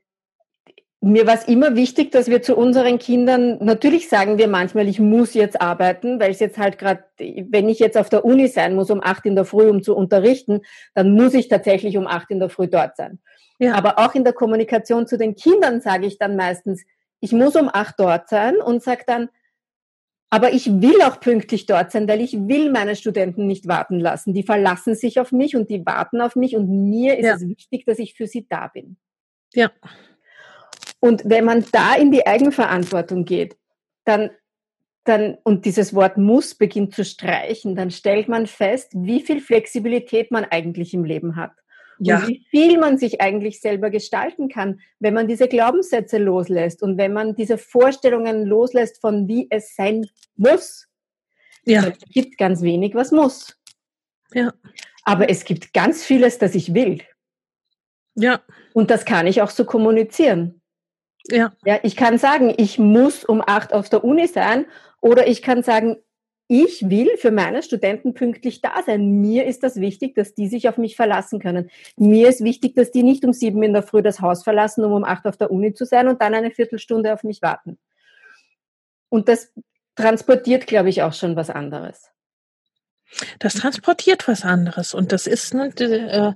mir 0.99 1.27
war 1.27 1.35
es 1.35 1.47
immer 1.47 1.75
wichtig, 1.75 2.11
dass 2.11 2.27
wir 2.27 2.41
zu 2.41 2.55
unseren 2.55 2.97
Kindern, 2.97 3.59
natürlich 3.63 4.09
sagen 4.09 4.37
wir 4.37 4.47
manchmal, 4.47 4.87
ich 4.87 4.99
muss 4.99 5.35
jetzt 5.35 5.61
arbeiten, 5.61 6.19
weil 6.19 6.31
es 6.31 6.39
jetzt 6.39 6.57
halt 6.57 6.79
gerade, 6.79 7.03
wenn 7.17 7.69
ich 7.69 7.79
jetzt 7.79 7.97
auf 7.97 8.09
der 8.09 8.25
Uni 8.25 8.47
sein 8.47 8.75
muss 8.75 8.89
um 8.89 9.01
acht 9.03 9.25
in 9.25 9.35
der 9.35 9.45
Früh, 9.45 9.69
um 9.69 9.83
zu 9.83 9.95
unterrichten, 9.95 10.61
dann 10.95 11.13
muss 11.13 11.35
ich 11.35 11.49
tatsächlich 11.49 11.97
um 11.97 12.07
acht 12.07 12.31
in 12.31 12.39
der 12.39 12.49
Früh 12.49 12.67
dort 12.67 12.97
sein. 12.97 13.19
Ja. 13.59 13.75
Aber 13.75 13.99
auch 13.99 14.15
in 14.15 14.23
der 14.23 14.33
Kommunikation 14.33 15.07
zu 15.07 15.17
den 15.17 15.35
Kindern 15.35 15.81
sage 15.81 16.07
ich 16.07 16.17
dann 16.17 16.35
meistens, 16.35 16.83
ich 17.19 17.31
muss 17.31 17.55
um 17.55 17.69
acht 17.71 17.95
dort 17.99 18.29
sein 18.29 18.57
und 18.57 18.83
sage 18.83 19.03
dann, 19.07 19.29
aber 20.29 20.53
ich 20.53 20.81
will 20.81 21.01
auch 21.03 21.19
pünktlich 21.19 21.65
dort 21.65 21.91
sein, 21.91 22.07
weil 22.07 22.19
ich 22.19 22.33
will 22.33 22.71
meine 22.71 22.95
Studenten 22.95 23.47
nicht 23.47 23.67
warten 23.67 23.99
lassen. 23.99 24.33
Die 24.33 24.43
verlassen 24.43 24.93
sich 24.93 25.19
auf 25.19 25.31
mich 25.31 25.55
und 25.55 25.69
die 25.69 25.85
warten 25.85 26.19
auf 26.19 26.35
mich 26.35 26.55
und 26.55 26.69
mir 26.69 27.17
ist 27.17 27.25
ja. 27.25 27.35
es 27.35 27.47
wichtig, 27.47 27.85
dass 27.85 27.97
ich 27.97 28.13
für 28.13 28.27
sie 28.27 28.45
da 28.47 28.67
bin. 28.67 28.97
Ja. 29.53 29.71
Und 30.99 31.23
wenn 31.25 31.45
man 31.45 31.65
da 31.71 31.95
in 31.95 32.11
die 32.11 32.27
Eigenverantwortung 32.27 33.23
geht, 33.23 33.55
dann, 34.03 34.31
dann, 35.05 35.37
und 35.43 35.65
dieses 35.65 35.93
Wort 35.93 36.17
muss 36.17 36.55
beginnt 36.55 36.93
zu 36.93 37.05
streichen, 37.05 37.75
dann 37.75 37.91
stellt 37.91 38.27
man 38.27 38.47
fest, 38.47 38.91
wie 38.95 39.21
viel 39.21 39.39
Flexibilität 39.39 40.31
man 40.31 40.43
eigentlich 40.43 40.93
im 40.93 41.05
Leben 41.05 41.37
hat 41.37 41.51
ja. 41.99 42.19
und 42.19 42.27
wie 42.27 42.45
viel 42.49 42.79
man 42.79 42.97
sich 42.97 43.21
eigentlich 43.21 43.59
selber 43.61 43.89
gestalten 43.89 44.49
kann, 44.49 44.79
wenn 44.99 45.13
man 45.13 45.27
diese 45.27 45.47
Glaubenssätze 45.47 46.17
loslässt 46.17 46.81
und 46.83 46.97
wenn 46.97 47.13
man 47.13 47.35
diese 47.35 47.57
Vorstellungen 47.57 48.45
loslässt 48.45 49.01
von 49.01 49.27
wie 49.27 49.47
es 49.49 49.75
sein 49.75 50.07
muss. 50.35 50.87
Ja. 51.65 51.87
Es 51.87 51.99
gibt 52.13 52.37
ganz 52.37 52.61
wenig, 52.61 52.95
was 52.95 53.11
muss. 53.11 53.57
Ja. 54.33 54.53
Aber 55.03 55.29
es 55.29 55.45
gibt 55.45 55.73
ganz 55.73 56.03
vieles, 56.03 56.37
das 56.37 56.55
ich 56.55 56.73
will. 56.73 57.01
Ja. 58.15 58.41
Und 58.73 58.89
das 58.89 59.05
kann 59.05 59.27
ich 59.27 59.41
auch 59.41 59.49
so 59.49 59.65
kommunizieren. 59.65 60.61
Ja. 61.29 61.53
Ja, 61.65 61.79
ich 61.83 61.95
kann 61.95 62.17
sagen, 62.17 62.53
ich 62.57 62.79
muss 62.79 63.25
um 63.25 63.43
acht 63.45 63.73
auf 63.73 63.89
der 63.89 64.03
Uni 64.03 64.27
sein 64.27 64.65
oder 65.01 65.27
ich 65.27 65.41
kann 65.41 65.63
sagen, 65.63 65.97
ich 66.47 66.89
will 66.89 67.17
für 67.17 67.31
meine 67.31 67.61
Studenten 67.61 68.13
pünktlich 68.13 68.61
da 68.61 68.81
sein. 68.85 69.19
Mir 69.19 69.45
ist 69.45 69.63
das 69.63 69.75
wichtig, 69.75 70.15
dass 70.15 70.33
die 70.33 70.47
sich 70.47 70.69
auf 70.69 70.77
mich 70.77 70.95
verlassen 70.95 71.39
können. 71.39 71.69
Mir 71.97 72.29
ist 72.29 72.41
wichtig, 72.41 72.75
dass 72.75 72.91
die 72.91 73.03
nicht 73.03 73.25
um 73.25 73.33
sieben 73.33 73.61
in 73.63 73.73
der 73.73 73.83
Früh 73.83 74.01
das 74.01 74.21
Haus 74.21 74.43
verlassen, 74.43 74.85
um 74.85 74.93
um 74.93 75.03
acht 75.03 75.25
auf 75.25 75.35
der 75.35 75.51
Uni 75.51 75.73
zu 75.73 75.85
sein 75.85 76.07
und 76.07 76.21
dann 76.21 76.33
eine 76.33 76.51
Viertelstunde 76.51 77.13
auf 77.13 77.23
mich 77.23 77.41
warten. 77.41 77.77
Und 79.09 79.27
das 79.27 79.51
transportiert, 79.95 80.67
glaube 80.67 80.89
ich, 80.89 81.03
auch 81.03 81.13
schon 81.13 81.35
was 81.35 81.49
anderes. 81.49 82.11
Das 83.39 83.55
transportiert 83.55 84.27
was 84.27 84.43
anderes. 84.43 84.93
Und 84.93 85.11
das 85.11 85.27
ist 85.27 85.53
ne, 85.53 85.67
äh, 85.79 86.33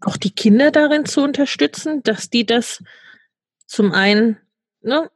auch 0.00 0.16
die 0.16 0.34
Kinder 0.34 0.72
darin 0.72 1.04
zu 1.06 1.22
unterstützen, 1.22 2.02
dass 2.02 2.30
die 2.30 2.46
das 2.46 2.82
zum 3.66 3.92
einen 3.92 4.38
ne, 4.80 5.10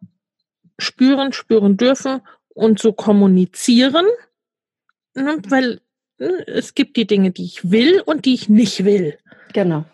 spüren, 0.79 1.33
spüren 1.33 1.77
dürfen 1.77 2.21
und 2.55 2.79
so 2.79 2.93
kommunizieren, 2.93 4.07
ne, 5.15 5.39
weil 5.49 5.81
ne, 6.19 6.47
es 6.47 6.75
gibt 6.75 6.97
die 6.97 7.07
Dinge, 7.07 7.31
die 7.31 7.45
ich 7.45 7.71
will 7.71 8.03
und 8.05 8.25
die 8.25 8.35
ich 8.35 8.49
nicht 8.49 8.85
will. 8.85 9.19
Genau. 9.53 9.85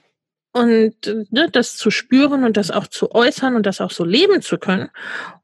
Und 0.52 0.94
ne, 1.30 1.48
das 1.50 1.76
zu 1.76 1.90
spüren 1.90 2.44
und 2.44 2.56
das 2.56 2.70
auch 2.70 2.86
zu 2.86 3.12
äußern 3.12 3.54
und 3.54 3.66
das 3.66 3.80
auch 3.80 3.90
so 3.90 4.04
leben 4.04 4.42
zu 4.42 4.59
können. 4.59 4.90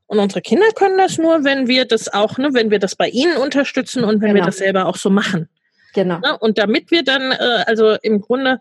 Und 0.06 0.18
unsere 0.18 0.42
Kinder 0.42 0.66
können 0.74 0.98
das 0.98 1.18
nur, 1.18 1.44
wenn 1.44 1.66
wir 1.66 1.86
das 1.86 2.12
auch, 2.12 2.38
ne, 2.38 2.52
wenn 2.52 2.70
wir 2.70 2.78
das 2.78 2.96
bei 2.96 3.08
ihnen 3.08 3.36
unterstützen 3.36 4.04
und 4.04 4.20
wenn 4.20 4.32
genau. 4.32 4.42
wir 4.42 4.46
das 4.46 4.58
selber 4.58 4.86
auch 4.86 4.96
so 4.96 5.10
machen. 5.10 5.48
Genau. 5.94 6.18
Ne, 6.18 6.36
und 6.38 6.58
damit 6.58 6.90
wir 6.90 7.04
dann, 7.04 7.32
äh, 7.32 7.64
also 7.66 7.96
im 8.02 8.20
Grunde 8.20 8.60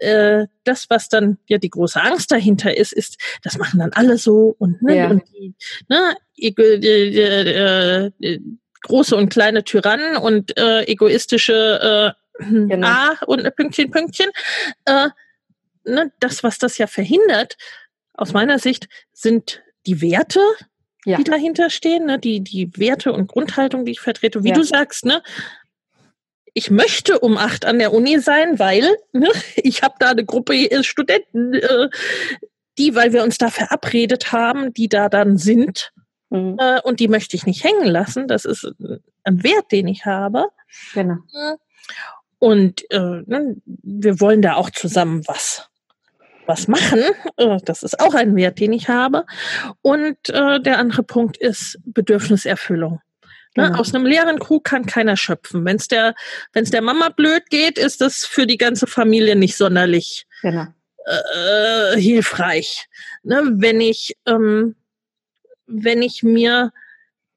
äh, 0.00 0.46
das, 0.64 0.88
was 0.88 1.08
dann 1.08 1.38
ja 1.46 1.58
die 1.58 1.70
große 1.70 2.00
Angst 2.00 2.32
dahinter 2.32 2.76
ist, 2.76 2.92
ist, 2.92 3.18
das 3.42 3.58
machen 3.58 3.80
dann 3.80 3.92
alle 3.92 4.18
so 4.18 4.54
und, 4.58 4.82
ne, 4.82 4.96
ja. 4.96 5.10
und 5.10 5.22
die, 5.28 5.54
ne, 5.88 6.16
äh, 6.38 8.06
äh, 8.06 8.40
große 8.82 9.14
und 9.14 9.28
kleine 9.28 9.62
Tyrannen 9.62 10.16
und 10.16 10.56
äh, 10.58 10.84
egoistische 10.84 12.14
äh, 12.38 12.42
genau. 12.42 12.88
A 12.88 13.16
und 13.26 13.54
Pünktchen, 13.54 13.90
Pünktchen. 13.90 14.30
Äh, 14.86 15.08
ne, 15.84 16.12
das, 16.20 16.42
was 16.42 16.58
das 16.58 16.78
ja 16.78 16.86
verhindert, 16.86 17.56
aus 18.14 18.32
meiner 18.32 18.58
Sicht, 18.58 18.88
sind 19.12 19.62
die 19.86 20.00
Werte, 20.00 20.40
ja. 21.04 21.16
die 21.16 21.24
dahinter 21.24 21.70
stehen, 21.70 22.06
ne, 22.06 22.18
die, 22.18 22.40
die 22.40 22.70
Werte 22.76 23.12
und 23.12 23.28
Grundhaltung, 23.28 23.84
die 23.84 23.92
ich 23.92 24.00
vertrete. 24.00 24.44
Wie 24.44 24.48
ja. 24.48 24.54
du 24.54 24.62
sagst, 24.62 25.04
ne, 25.04 25.22
ich 26.54 26.70
möchte 26.70 27.18
um 27.18 27.36
acht 27.36 27.64
an 27.64 27.78
der 27.78 27.92
Uni 27.92 28.18
sein, 28.18 28.58
weil 28.58 28.96
ne, 29.12 29.30
ich 29.56 29.82
habe 29.82 29.94
da 29.98 30.10
eine 30.10 30.24
Gruppe 30.24 30.54
äh, 30.54 30.82
Studenten, 30.82 31.54
äh, 31.54 31.88
die, 32.78 32.94
weil 32.94 33.12
wir 33.12 33.22
uns 33.22 33.38
da 33.38 33.50
verabredet 33.50 34.32
haben, 34.32 34.72
die 34.72 34.88
da 34.88 35.08
dann 35.08 35.36
sind. 35.36 35.92
Mhm. 36.30 36.56
Äh, 36.58 36.80
und 36.82 37.00
die 37.00 37.08
möchte 37.08 37.36
ich 37.36 37.46
nicht 37.46 37.64
hängen 37.64 37.86
lassen. 37.86 38.28
Das 38.28 38.44
ist 38.44 38.70
ein 39.24 39.42
Wert, 39.42 39.72
den 39.72 39.88
ich 39.88 40.06
habe. 40.06 40.46
Genau. 40.94 41.18
Und 42.38 42.90
äh, 42.90 43.22
ne, 43.26 43.56
wir 43.66 44.20
wollen 44.20 44.40
da 44.40 44.54
auch 44.54 44.70
zusammen 44.70 45.22
was 45.26 45.70
was 46.46 46.68
machen. 46.68 47.00
Äh, 47.36 47.58
das 47.64 47.82
ist 47.82 48.00
auch 48.00 48.14
ein 48.14 48.34
Wert, 48.34 48.58
den 48.58 48.72
ich 48.72 48.88
habe. 48.88 49.24
Und 49.82 50.16
äh, 50.30 50.60
der 50.60 50.78
andere 50.78 51.02
Punkt 51.02 51.36
ist 51.36 51.78
Bedürfniserfüllung. 51.84 53.00
Ne? 53.56 53.66
Genau. 53.66 53.78
Aus 53.78 53.94
einem 53.94 54.06
leeren 54.06 54.38
Krug 54.38 54.64
kann 54.64 54.86
keiner 54.86 55.16
schöpfen. 55.16 55.64
Wenn 55.64 55.76
es 55.76 55.88
der, 55.88 56.14
wenn's 56.52 56.70
der 56.70 56.82
Mama 56.82 57.08
blöd 57.08 57.50
geht, 57.50 57.78
ist 57.78 58.00
das 58.00 58.24
für 58.24 58.46
die 58.46 58.58
ganze 58.58 58.86
Familie 58.86 59.36
nicht 59.36 59.56
sonderlich 59.56 60.26
genau. 60.42 60.66
äh, 61.04 62.00
hilfreich. 62.00 62.88
Ne? 63.22 63.42
Wenn 63.54 63.80
ich, 63.80 64.16
ähm, 64.26 64.76
wenn 65.66 66.02
ich 66.02 66.22
mir 66.22 66.72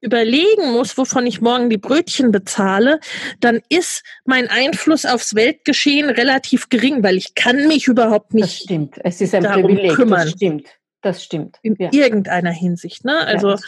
überlegen 0.04 0.72
muss, 0.72 0.96
wovon 0.98 1.26
ich 1.26 1.40
morgen 1.40 1.70
die 1.70 1.78
Brötchen 1.78 2.30
bezahle, 2.30 3.00
dann 3.40 3.62
ist 3.70 4.04
mein 4.24 4.48
Einfluss 4.48 5.06
aufs 5.06 5.34
Weltgeschehen 5.34 6.10
relativ 6.10 6.68
gering, 6.68 7.02
weil 7.02 7.16
ich 7.16 7.34
kann 7.34 7.66
mich 7.66 7.88
überhaupt 7.88 8.34
nicht 8.34 8.44
das 8.44 8.56
stimmt. 8.58 9.00
Es 9.02 9.20
ist 9.20 9.34
ein 9.34 9.44
darum 9.44 9.62
Privileg. 9.62 9.94
kümmern. 9.94 10.26
Das 10.26 10.30
stimmt. 10.32 10.68
Das 11.00 11.24
stimmt. 11.24 11.58
In 11.62 11.76
ja. 11.78 11.88
irgendeiner 11.92 12.50
Hinsicht. 12.50 13.04
Ne? 13.04 13.18
Also 13.26 13.50
ja, 13.50 13.58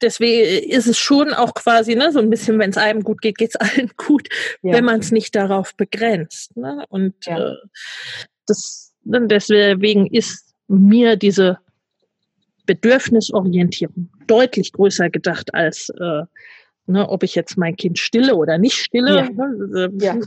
deswegen 0.00 0.70
ist 0.70 0.86
es 0.86 0.98
schon 0.98 1.32
auch 1.32 1.54
quasi, 1.54 1.94
ne, 1.94 2.12
so 2.12 2.18
ein 2.18 2.30
bisschen, 2.30 2.58
wenn 2.58 2.70
es 2.70 2.76
einem 2.76 3.02
gut 3.02 3.20
geht, 3.20 3.38
geht 3.38 3.50
es 3.50 3.56
allen 3.60 3.90
gut, 3.96 4.28
ja. 4.62 4.72
wenn 4.72 4.84
man 4.84 5.00
es 5.00 5.10
nicht 5.10 5.34
darauf 5.34 5.74
begrenzt. 5.76 6.56
Ne? 6.56 6.84
Und 6.88 7.14
ja. 7.26 7.52
äh, 7.52 7.56
das, 8.46 8.94
ne, 9.04 9.26
deswegen 9.26 10.06
ist 10.06 10.54
mir 10.68 11.16
diese 11.16 11.58
Bedürfnisorientierung 12.66 14.10
deutlich 14.26 14.72
größer 14.72 15.10
gedacht 15.10 15.54
als 15.54 15.90
äh, 15.90 16.22
ne, 16.86 17.08
ob 17.08 17.22
ich 17.22 17.34
jetzt 17.34 17.56
mein 17.56 17.76
Kind 17.76 17.98
stille 17.98 18.34
oder 18.36 18.58
nicht 18.58 18.76
stille. 18.76 19.16
Ja. 19.16 19.30
Ne, 19.30 19.90
äh, 19.92 20.04
ja. 20.04 20.18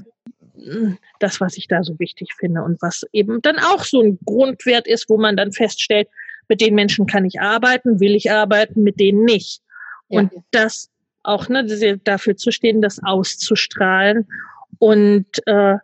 Das, 1.19 1.41
was 1.41 1.57
ich 1.57 1.67
da 1.67 1.83
so 1.83 1.99
wichtig 1.99 2.29
finde 2.39 2.63
und 2.63 2.81
was 2.81 3.03
eben 3.11 3.41
dann 3.41 3.59
auch 3.59 3.83
so 3.83 4.01
ein 4.01 4.17
Grundwert 4.25 4.87
ist, 4.87 5.09
wo 5.09 5.17
man 5.17 5.35
dann 5.35 5.51
feststellt, 5.51 6.07
mit 6.47 6.61
den 6.61 6.75
Menschen 6.75 7.05
kann 7.05 7.25
ich 7.25 7.39
arbeiten, 7.41 7.99
will 7.99 8.15
ich 8.15 8.31
arbeiten, 8.31 8.83
mit 8.83 8.99
denen 8.99 9.23
nicht. 9.25 9.61
Ja. 10.09 10.21
Und 10.21 10.31
das 10.51 10.89
auch, 11.23 11.49
ne, 11.49 11.65
dafür 12.03 12.37
zu 12.37 12.51
stehen, 12.51 12.81
das 12.81 13.01
auszustrahlen. 13.03 14.27
Und 14.79 15.25
äh, 15.47 15.77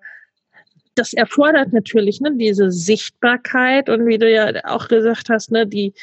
das 0.95 1.13
erfordert 1.13 1.73
natürlich 1.73 2.21
ne, 2.21 2.35
diese 2.35 2.71
Sichtbarkeit 2.71 3.89
und 3.89 4.05
wie 4.05 4.17
du 4.17 4.29
ja 4.29 4.51
auch 4.65 4.87
gesagt 4.87 5.29
hast, 5.29 5.51
ne, 5.51 5.65
die, 5.65 5.93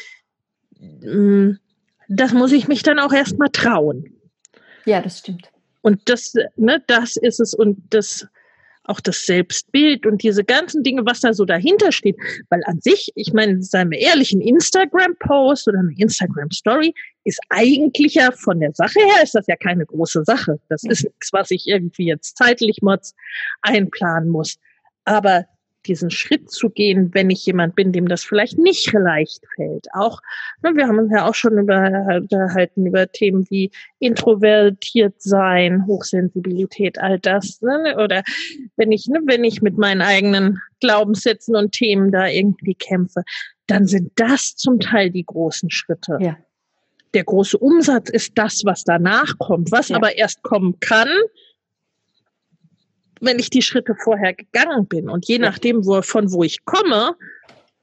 mh, 0.79 1.13
mm, 1.13 1.59
das 2.09 2.33
muss 2.33 2.53
ich 2.53 2.69
mich 2.69 2.83
dann 2.83 2.99
auch 2.99 3.13
erstmal 3.13 3.51
trauen. 3.51 4.17
Ja, 4.87 5.03
das 5.03 5.19
stimmt. 5.19 5.51
Und 5.83 6.09
das, 6.09 6.33
ne, 6.57 6.83
das 6.87 7.17
ist 7.17 7.39
es 7.39 7.55
und 7.55 7.79
das 7.91 8.27
auch 8.89 9.01
das 9.01 9.27
Selbstbild 9.27 10.07
und 10.07 10.23
diese 10.23 10.45
ganzen 10.45 10.83
Dinge, 10.83 11.05
was 11.05 11.21
da 11.21 11.33
so 11.33 11.45
dahinter 11.45 11.93
steht. 11.93 12.17
Weil 12.49 12.63
an 12.65 12.81
sich, 12.81 13.13
ich 13.15 13.33
meine, 13.33 13.63
seien 13.63 13.91
wir 13.91 13.99
ehrlich, 13.99 14.33
ein 14.33 14.41
Instagram-Post 14.41 15.69
oder 15.69 15.81
eine 15.81 15.95
Instagram-Story 15.97 16.95
ist 17.25 17.41
eigentlich 17.51 18.15
ja 18.15 18.31
von 18.33 18.61
der 18.61 18.73
Sache 18.73 18.99
her 19.01 19.23
ist 19.23 19.35
das 19.35 19.47
ja 19.47 19.57
keine 19.57 19.85
große 19.85 20.25
Sache. 20.25 20.59
Das 20.69 20.83
ist 20.85 21.05
nichts, 21.05 21.33
was 21.33 21.51
ich 21.51 21.67
irgendwie 21.67 22.07
jetzt 22.07 22.39
zeitlich 22.39 22.79
mods 22.81 23.15
einplanen 23.63 24.31
muss. 24.31 24.57
Aber 25.05 25.45
diesen 25.89 26.11
Schritt 26.11 26.51
zu 26.51 26.71
gehen, 26.71 27.11
wenn 27.15 27.31
ich 27.31 27.45
jemand 27.47 27.75
bin, 27.75 27.93
dem 27.93 28.09
das 28.09 28.23
vielleicht 28.23 28.59
nicht 28.59 28.93
leicht 28.93 29.43
fällt. 29.57 29.87
Auch, 29.93 30.21
ne, 30.63 30.77
wir 30.77 30.87
haben 30.87 30.99
uns 30.99 31.11
ja 31.13 31.27
auch 31.27 31.35
schon 31.35 31.59
unterhalten 31.59 32.87
über 32.87 33.11
Themen 33.11 33.47
wie 33.51 33.71
introvertiert 33.99 35.15
sein, 35.19 35.87
Hochsensibilität, 35.87 36.99
all 36.99 37.19
das. 37.19 37.61
Ne? 37.63 37.97
Oder 38.03 38.23
wenn 38.77 38.93
ich, 38.93 39.07
ne, 39.07 39.21
wenn 39.27 39.45
ich 39.45 39.63
mit 39.63 39.79
meinen 39.79 40.03
eigenen 40.03 40.61
Glaubenssätzen 40.81 41.57
und 41.57 41.73
Themen 41.73 42.13
da 42.13 42.29
irgendwie 42.29 42.75
kämpfe, 42.75 43.23
dann 43.67 43.87
sind 43.87 44.13
das 44.17 44.55
zum 44.57 44.81
Teil 44.81 45.11
die 45.11 45.25
großen 45.25 45.71
Schritte. 45.71 46.19
Ja. 46.21 46.37
Der 47.15 47.25
große 47.25 47.57
Umsatz 47.57 48.11
ist 48.11 48.33
das, 48.37 48.63
was 48.65 48.85
danach 48.85 49.39
kommt. 49.39 49.73
Was 49.73 49.89
ja. 49.89 49.97
aber 49.97 50.17
erst 50.17 50.43
kommen 50.43 50.79
kann, 50.81 51.09
wenn 53.21 53.39
ich 53.39 53.51
die 53.51 53.63
Schritte 53.63 53.95
vorher 53.95 54.35
gegangen 54.35 54.87
bin. 54.87 55.09
Und 55.09 55.27
je 55.27 55.39
nachdem, 55.39 55.87
wo, 55.87 56.03
von 56.03 56.33
wo 56.33 56.43
ich 56.43 56.65
komme, 56.65 57.15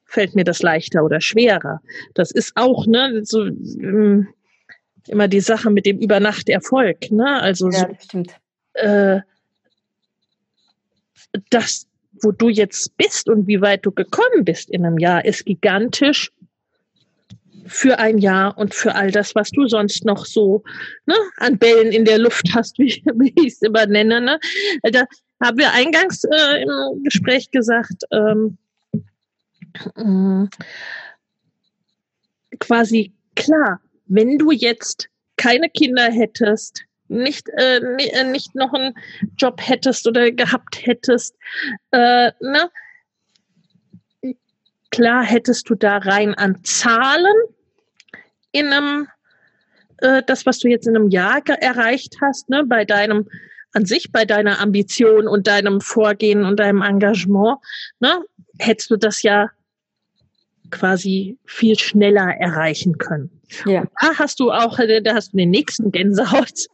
fällt 0.06 0.36
mir 0.36 0.44
das 0.44 0.62
leichter 0.62 1.04
oder 1.04 1.22
schwerer. 1.22 1.82
Das 2.14 2.32
ist 2.32 2.54
auch, 2.56 2.86
ne, 2.88 3.22
so 3.24 3.46
ähm, 3.46 4.28
immer 5.08 5.28
die 5.28 5.42
Sache 5.42 5.70
mit 5.70 5.86
dem 5.86 6.00
Übernachterfolg, 6.00 7.12
ne? 7.12 7.42
Also 7.42 7.70
ja, 7.70 7.86
das 7.86 8.04
stimmt. 8.04 8.32
Äh, 8.74 9.22
das, 11.50 11.88
wo 12.22 12.32
du 12.32 12.50
jetzt 12.50 12.96
bist 12.98 13.30
und 13.30 13.48
wie 13.48 13.62
weit 13.62 13.86
du 13.86 13.92
gekommen 13.92 14.46
bist 14.46 14.70
in 14.70 14.86
einem 14.86 14.98
Jahr, 14.98 15.26
ist 15.26 15.46
gigantisch 15.46 16.32
für 17.68 18.00
ein 18.00 18.20
Jahr 18.20 18.58
und 18.58 18.74
für 18.74 18.96
all 18.96 19.12
das, 19.12 19.36
was 19.36 19.50
du 19.50 19.68
sonst 19.68 20.06
noch 20.06 20.26
so 20.26 20.64
ne, 21.06 21.16
an 21.38 21.58
Bällen 21.58 21.92
in 21.92 22.06
der 22.06 22.20
Luft 22.20 22.50
hast, 22.54 22.78
wie, 22.78 23.04
wie 23.16 23.34
ich 23.38 23.54
es 23.54 23.62
immer 23.62 23.86
nenne. 23.86 24.22
Ne? 24.22 24.40
Da, 24.84 25.06
haben 25.44 25.58
wir 25.58 25.72
eingangs 25.74 26.24
äh, 26.24 26.64
im 26.64 27.04
Gespräch 27.04 27.52
gesagt, 27.52 28.04
ähm, 28.12 28.58
äh, 29.96 30.48
quasi 32.60 33.14
klar, 33.36 33.82
wenn 34.06 34.38
du 34.38 34.52
jetzt 34.52 35.10
keine 35.38 35.70
Kinder 35.70 36.12
hättest, 36.12 36.86
nicht, 37.08 37.50
äh, 37.50 37.78
äh, 37.78 38.24
nicht 38.24 38.56
noch 38.56 38.74
einen 38.74 38.96
Job 39.38 39.60
hättest 39.62 40.08
oder 40.08 40.32
gehabt 40.32 40.86
hättest, 40.86 41.36
äh, 41.92 42.32
ne? 42.40 42.70
klar 44.92 45.24
hättest 45.24 45.70
du 45.70 45.76
da 45.76 45.98
rein 45.98 46.34
an 46.36 46.64
Zahlen 46.64 47.36
in 48.52 48.68
einem, 48.68 49.08
äh, 49.98 50.24
das, 50.26 50.46
was 50.46 50.60
du 50.60 50.70
jetzt 50.70 50.88
in 50.88 50.96
einem 50.96 51.10
Jahr 51.10 51.42
erreicht 51.48 52.16
hast, 52.22 52.50
ne, 52.50 52.64
bei 52.66 52.86
deinem 52.86 53.28
an 53.76 53.86
sich 53.86 54.12
bei 54.12 54.24
deiner 54.24 54.62
Ambition 54.62 55.28
und 55.28 55.48
deinem 55.48 55.82
Vorgehen 55.82 56.46
und 56.46 56.60
deinem 56.60 56.82
Engagement, 56.82 57.58
ne, 58.00 58.24
hättest 58.58 58.90
du 58.90 58.96
das 58.96 59.22
ja 59.22 59.50
quasi 60.72 61.38
viel 61.46 61.78
schneller 61.78 62.36
erreichen 62.40 62.98
können. 62.98 63.42
Ja. 63.66 63.82
Und 63.82 63.90
da 64.02 64.18
hast 64.18 64.40
du 64.40 64.52
auch, 64.52 64.80
äh, 64.80 65.02
da 65.02 65.14
hast 65.14 65.34
du 65.34 65.38
den 65.38 65.50
nächsten 65.50 65.92
Gänsehaut. 65.92 66.68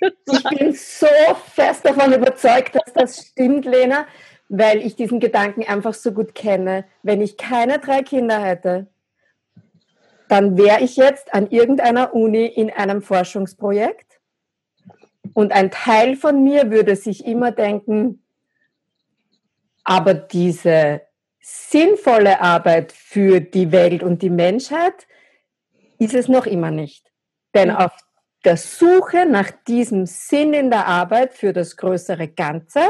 ich 0.00 0.58
bin 0.58 0.72
so 0.72 1.06
fest 1.54 1.84
davon 1.84 2.12
überzeugt, 2.12 2.74
dass 2.74 2.92
das 2.92 3.26
stimmt, 3.28 3.64
Lena, 3.64 4.06
weil 4.48 4.78
ich 4.78 4.96
diesen 4.96 5.20
Gedanken 5.20 5.64
einfach 5.64 5.94
so 5.94 6.10
gut 6.10 6.34
kenne. 6.34 6.84
Wenn 7.04 7.20
ich 7.20 7.36
keine 7.36 7.78
drei 7.78 8.02
Kinder 8.02 8.42
hätte, 8.42 8.88
dann 10.28 10.58
wäre 10.58 10.82
ich 10.82 10.96
jetzt 10.96 11.32
an 11.32 11.48
irgendeiner 11.50 12.12
Uni 12.12 12.46
in 12.46 12.70
einem 12.70 13.02
Forschungsprojekt 13.02 14.05
und 15.36 15.52
ein 15.52 15.70
Teil 15.70 16.16
von 16.16 16.42
mir 16.42 16.70
würde 16.70 16.96
sich 16.96 17.26
immer 17.26 17.52
denken, 17.52 18.22
aber 19.84 20.14
diese 20.14 21.02
sinnvolle 21.42 22.40
Arbeit 22.40 22.90
für 22.90 23.40
die 23.40 23.70
Welt 23.70 24.02
und 24.02 24.22
die 24.22 24.30
Menschheit 24.30 25.06
ist 25.98 26.14
es 26.14 26.28
noch 26.28 26.46
immer 26.46 26.70
nicht. 26.70 27.12
Denn 27.54 27.70
auf 27.70 27.92
der 28.46 28.56
Suche 28.56 29.26
nach 29.26 29.50
diesem 29.68 30.06
Sinn 30.06 30.54
in 30.54 30.70
der 30.70 30.86
Arbeit 30.86 31.34
für 31.34 31.52
das 31.52 31.76
größere 31.76 32.28
Ganze 32.28 32.80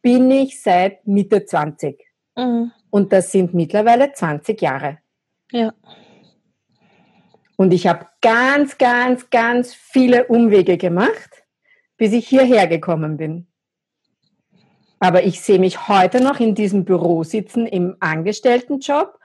bin 0.00 0.30
ich 0.30 0.62
seit 0.62 1.06
Mitte 1.06 1.44
20. 1.44 2.02
Mhm. 2.36 2.72
Und 2.88 3.12
das 3.12 3.32
sind 3.32 3.52
mittlerweile 3.52 4.14
20 4.14 4.62
Jahre. 4.62 5.00
Ja. 5.50 5.74
Und 7.56 7.74
ich 7.74 7.86
habe 7.86 8.06
ganz, 8.22 8.78
ganz, 8.78 9.28
ganz 9.28 9.74
viele 9.74 10.24
Umwege 10.28 10.78
gemacht 10.78 11.41
bis 12.02 12.12
ich 12.14 12.26
hierher 12.26 12.66
gekommen 12.66 13.16
bin. 13.16 13.46
Aber 14.98 15.22
ich 15.22 15.40
sehe 15.40 15.60
mich 15.60 15.86
heute 15.86 16.20
noch 16.20 16.40
in 16.40 16.56
diesem 16.56 16.84
Büro 16.84 17.22
sitzen 17.22 17.64
im 17.64 17.94
Angestelltenjob 18.00 19.20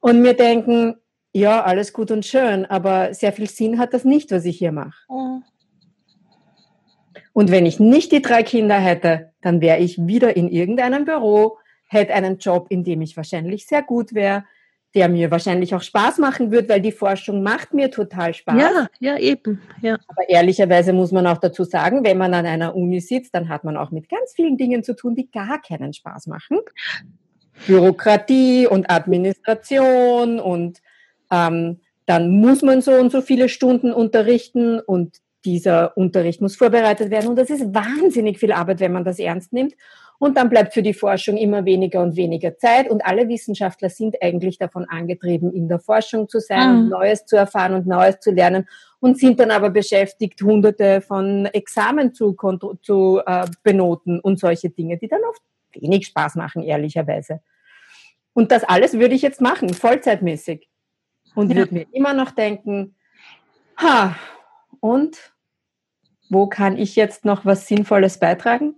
und 0.00 0.22
mir 0.22 0.34
denken, 0.34 0.96
ja, 1.32 1.62
alles 1.62 1.92
gut 1.92 2.10
und 2.10 2.26
schön, 2.26 2.66
aber 2.66 3.14
sehr 3.14 3.32
viel 3.32 3.48
Sinn 3.48 3.78
hat 3.78 3.94
das 3.94 4.04
nicht, 4.04 4.32
was 4.32 4.44
ich 4.44 4.58
hier 4.58 4.72
mache. 4.72 5.04
Mhm. 5.08 5.44
Und 7.32 7.52
wenn 7.52 7.64
ich 7.64 7.78
nicht 7.78 8.10
die 8.10 8.22
drei 8.22 8.42
Kinder 8.42 8.80
hätte, 8.80 9.32
dann 9.40 9.60
wäre 9.60 9.78
ich 9.78 10.04
wieder 10.04 10.36
in 10.36 10.48
irgendeinem 10.48 11.04
Büro, 11.04 11.58
hätte 11.86 12.12
einen 12.12 12.38
Job, 12.38 12.66
in 12.70 12.82
dem 12.82 13.02
ich 13.02 13.16
wahrscheinlich 13.16 13.68
sehr 13.68 13.84
gut 13.84 14.14
wäre, 14.14 14.44
der 14.96 15.10
mir 15.10 15.30
wahrscheinlich 15.30 15.74
auch 15.74 15.82
Spaß 15.82 16.16
machen 16.18 16.50
wird, 16.50 16.70
weil 16.70 16.80
die 16.80 16.90
Forschung 16.90 17.42
macht 17.42 17.74
mir 17.74 17.90
total 17.90 18.32
Spaß. 18.32 18.58
Ja, 18.58 18.88
ja, 18.98 19.18
eben. 19.18 19.60
Ja. 19.82 19.98
Aber 20.08 20.26
ehrlicherweise 20.26 20.94
muss 20.94 21.12
man 21.12 21.26
auch 21.26 21.36
dazu 21.36 21.64
sagen, 21.64 22.02
wenn 22.02 22.16
man 22.16 22.32
an 22.32 22.46
einer 22.46 22.74
Uni 22.74 23.00
sitzt, 23.00 23.34
dann 23.34 23.50
hat 23.50 23.62
man 23.62 23.76
auch 23.76 23.90
mit 23.90 24.08
ganz 24.08 24.32
vielen 24.34 24.56
Dingen 24.56 24.82
zu 24.82 24.96
tun, 24.96 25.14
die 25.14 25.30
gar 25.30 25.60
keinen 25.60 25.92
Spaß 25.92 26.28
machen. 26.28 26.60
Bürokratie 27.66 28.66
und 28.66 28.90
Administration 28.90 30.40
und 30.40 30.80
ähm, 31.30 31.80
dann 32.06 32.30
muss 32.30 32.62
man 32.62 32.80
so 32.80 32.92
und 32.92 33.12
so 33.12 33.20
viele 33.20 33.50
Stunden 33.50 33.92
unterrichten 33.92 34.80
und 34.80 35.16
dieser 35.44 35.94
Unterricht 35.96 36.40
muss 36.40 36.56
vorbereitet 36.56 37.10
werden 37.10 37.28
und 37.28 37.36
das 37.36 37.50
ist 37.50 37.74
wahnsinnig 37.74 38.38
viel 38.38 38.52
Arbeit, 38.52 38.80
wenn 38.80 38.92
man 38.92 39.04
das 39.04 39.18
ernst 39.18 39.52
nimmt. 39.52 39.74
Und 40.18 40.36
dann 40.36 40.48
bleibt 40.48 40.72
für 40.72 40.82
die 40.82 40.94
Forschung 40.94 41.36
immer 41.36 41.64
weniger 41.64 42.02
und 42.02 42.16
weniger 42.16 42.56
Zeit. 42.56 42.88
Und 42.88 43.04
alle 43.04 43.28
Wissenschaftler 43.28 43.90
sind 43.90 44.16
eigentlich 44.22 44.58
davon 44.58 44.86
angetrieben, 44.86 45.52
in 45.52 45.68
der 45.68 45.78
Forschung 45.78 46.28
zu 46.28 46.40
sein, 46.40 46.84
mhm. 46.84 46.88
Neues 46.88 47.26
zu 47.26 47.36
erfahren 47.36 47.74
und 47.74 47.86
Neues 47.86 48.20
zu 48.20 48.30
lernen 48.30 48.66
und 49.00 49.18
sind 49.18 49.38
dann 49.40 49.50
aber 49.50 49.70
beschäftigt, 49.70 50.40
hunderte 50.42 51.00
von 51.00 51.46
Examen 51.46 52.14
zu, 52.14 52.34
zu 52.82 53.20
äh, 53.26 53.46
benoten 53.62 54.20
und 54.20 54.38
solche 54.38 54.70
Dinge, 54.70 54.96
die 54.96 55.08
dann 55.08 55.20
oft 55.28 55.42
wenig 55.74 56.06
Spaß 56.06 56.36
machen, 56.36 56.62
ehrlicherweise. 56.62 57.40
Und 58.32 58.52
das 58.52 58.64
alles 58.64 58.94
würde 58.94 59.14
ich 59.14 59.22
jetzt 59.22 59.40
machen, 59.40 59.72
vollzeitmäßig. 59.72 60.68
Und 61.34 61.50
ja. 61.50 61.56
würde 61.56 61.74
mir 61.74 61.86
immer 61.92 62.14
noch 62.14 62.30
denken, 62.30 62.96
ha, 63.78 64.16
und 64.80 65.32
wo 66.30 66.46
kann 66.46 66.76
ich 66.76 66.96
jetzt 66.96 67.24
noch 67.24 67.44
was 67.44 67.66
Sinnvolles 67.66 68.18
beitragen? 68.18 68.76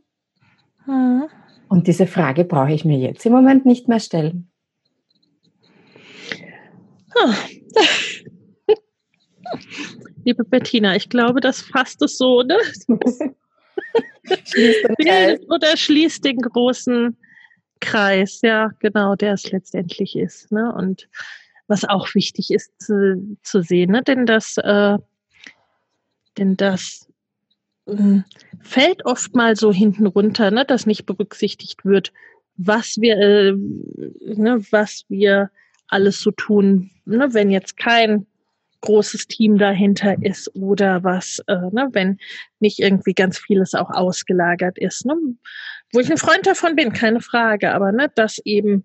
Mhm. 0.89 1.29
Und 1.69 1.87
diese 1.87 2.07
Frage 2.07 2.45
brauche 2.45 2.73
ich 2.73 2.85
mir 2.85 2.99
jetzt 2.99 3.25
im 3.27 3.33
Moment 3.33 3.67
nicht 3.67 3.89
mehr 3.89 4.01
stellen. 4.01 4.51
Liebe 10.25 10.45
Bettina, 10.45 10.97
ich 10.97 11.09
glaube, 11.09 11.41
das 11.41 11.61
fasst 11.61 12.01
es 12.03 12.17
so, 12.17 12.43
ne? 12.43 12.57
schließt 14.45 14.85
Oder 15.51 15.77
schließt 15.77 16.25
den 16.25 16.39
großen 16.39 17.17
Kreis, 17.81 18.41
ja, 18.43 18.71
genau, 18.79 19.15
der 19.15 19.35
es 19.35 19.51
letztendlich 19.51 20.17
ist. 20.17 20.51
Ne? 20.53 20.73
Und 20.73 21.09
was 21.67 21.85
auch 21.85 22.15
wichtig 22.15 22.51
ist 22.51 22.73
zu, 22.81 23.37
zu 23.43 23.63
sehen, 23.63 23.91
ne? 23.93 24.03
denn 24.03 24.25
das, 24.27 24.57
äh, 24.59 24.97
denn 26.39 26.57
das 26.57 27.08
äh, 27.08 27.08
fällt 28.61 29.05
oft 29.05 29.35
mal 29.35 29.57
so 29.57 29.73
hinten 29.73 30.07
runter, 30.07 30.51
ne? 30.51 30.65
dass 30.65 30.87
nicht 30.87 31.07
berücksichtigt 31.07 31.85
wird, 31.85 32.13
was 32.57 32.97
wir, 32.99 33.17
äh, 33.19 33.53
ne, 33.53 34.61
was 34.71 35.05
wir 35.09 35.51
alles 35.87 36.21
so 36.21 36.31
tun, 36.31 36.91
ne? 37.05 37.33
wenn 37.33 37.51
jetzt 37.51 37.77
kein 37.77 38.27
großes 38.81 39.27
Team 39.27 39.59
dahinter 39.59 40.17
ist 40.23 40.55
oder 40.55 41.03
was, 41.03 41.41
äh, 41.47 41.55
ne, 41.73 41.89
wenn 41.93 42.19
nicht 42.61 42.79
irgendwie 42.79 43.15
ganz 43.15 43.39
vieles 43.39 43.75
auch 43.75 43.91
ausgelagert 43.91 44.79
ist. 44.79 45.05
Ne? 45.05 45.15
Wo 45.93 46.01
ich 46.01 46.11
ein 46.11 46.19
Freund 46.19 46.47
davon 46.47 46.77
bin, 46.77 46.93
keine 46.93 47.21
Frage, 47.21 47.73
aber 47.73 47.93
ne, 47.93 48.11
dass 48.15 48.39
eben 48.45 48.85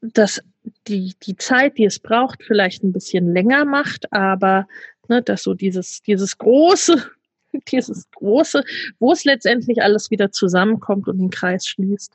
dass 0.00 0.40
die, 0.88 1.14
die 1.22 1.36
Zeit, 1.36 1.78
die 1.78 1.84
es 1.84 1.98
braucht, 1.98 2.42
vielleicht 2.42 2.82
ein 2.82 2.92
bisschen 2.92 3.32
länger 3.32 3.64
macht, 3.64 4.12
aber 4.12 4.66
ne, 5.10 5.20
dass 5.20 5.42
so 5.42 5.52
dieses, 5.52 6.00
dieses 6.02 6.38
große, 6.38 7.04
dieses 7.68 8.10
große, 8.12 8.64
wo 8.98 9.12
es 9.12 9.24
letztendlich 9.24 9.82
alles 9.82 10.10
wieder 10.10 10.32
zusammenkommt 10.32 11.08
und 11.08 11.18
den 11.18 11.28
Kreis 11.30 11.66
schließt. 11.66 12.14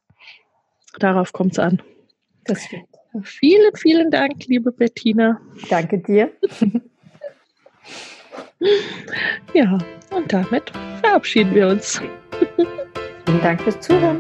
Darauf 0.98 1.32
kommt 1.34 1.52
es 1.54 1.60
an. 1.60 1.82
Das 2.46 2.64
stimmt. 2.64 2.88
Vielen, 3.24 3.76
vielen 3.76 4.12
Dank, 4.12 4.46
liebe 4.48 4.72
Bettina. 4.72 5.40
Danke 5.70 6.00
dir. 6.00 6.32
ja, 9.54 9.78
und 10.12 10.34
damit 10.34 10.70
verabschieden 11.02 11.54
wir 11.56 11.68
uns. 11.70 12.02
Vielen 13.26 13.42
Dank 13.42 13.62
fürs 13.62 13.80
Zuhören. 13.80 14.20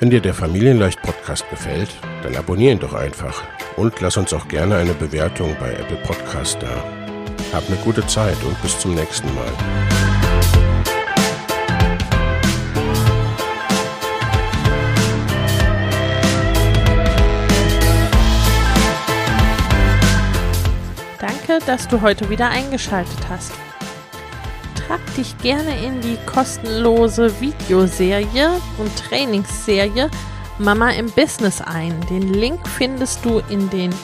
Wenn 0.00 0.08
dir 0.08 0.22
der 0.22 0.32
Familienleicht 0.32 1.02
Podcast 1.02 1.44
gefällt, 1.50 1.90
dann 2.22 2.34
abonnier 2.34 2.72
ihn 2.72 2.78
doch 2.78 2.94
einfach 2.94 3.44
und 3.76 4.00
lass 4.00 4.16
uns 4.16 4.32
auch 4.32 4.48
gerne 4.48 4.76
eine 4.76 4.94
Bewertung 4.94 5.54
bei 5.60 5.74
Apple 5.74 5.98
Podcast 5.98 6.56
da. 6.62 6.82
Hab 7.52 7.68
eine 7.68 7.76
gute 7.84 8.06
Zeit 8.06 8.42
und 8.42 8.60
bis 8.62 8.78
zum 8.78 8.94
nächsten 8.94 9.28
Mal. 9.34 9.52
Danke, 21.18 21.58
dass 21.66 21.86
du 21.88 22.00
heute 22.00 22.30
wieder 22.30 22.48
eingeschaltet 22.48 23.18
hast. 23.28 23.52
Trag 24.90 25.14
dich 25.14 25.38
gerne 25.38 25.86
in 25.86 26.00
die 26.00 26.18
kostenlose 26.26 27.40
Videoserie 27.40 28.60
und 28.76 28.90
Trainingsserie 28.96 30.10
Mama 30.58 30.90
im 30.90 31.08
Business 31.12 31.60
ein. 31.60 31.94
Den 32.10 32.34
Link 32.34 32.66
findest 32.66 33.24
du 33.24 33.40
in 33.50 33.70
den 33.70 33.94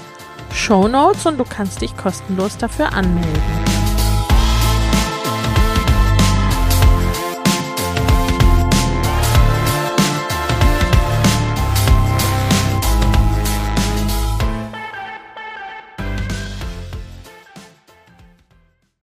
Show 0.55 0.87
Notes 0.87 1.27
und 1.27 1.39
du 1.39 1.45
kannst 1.45 1.81
dich 1.81 1.97
kostenlos 1.97 2.57
dafür 2.57 2.93
anmelden. 2.93 3.66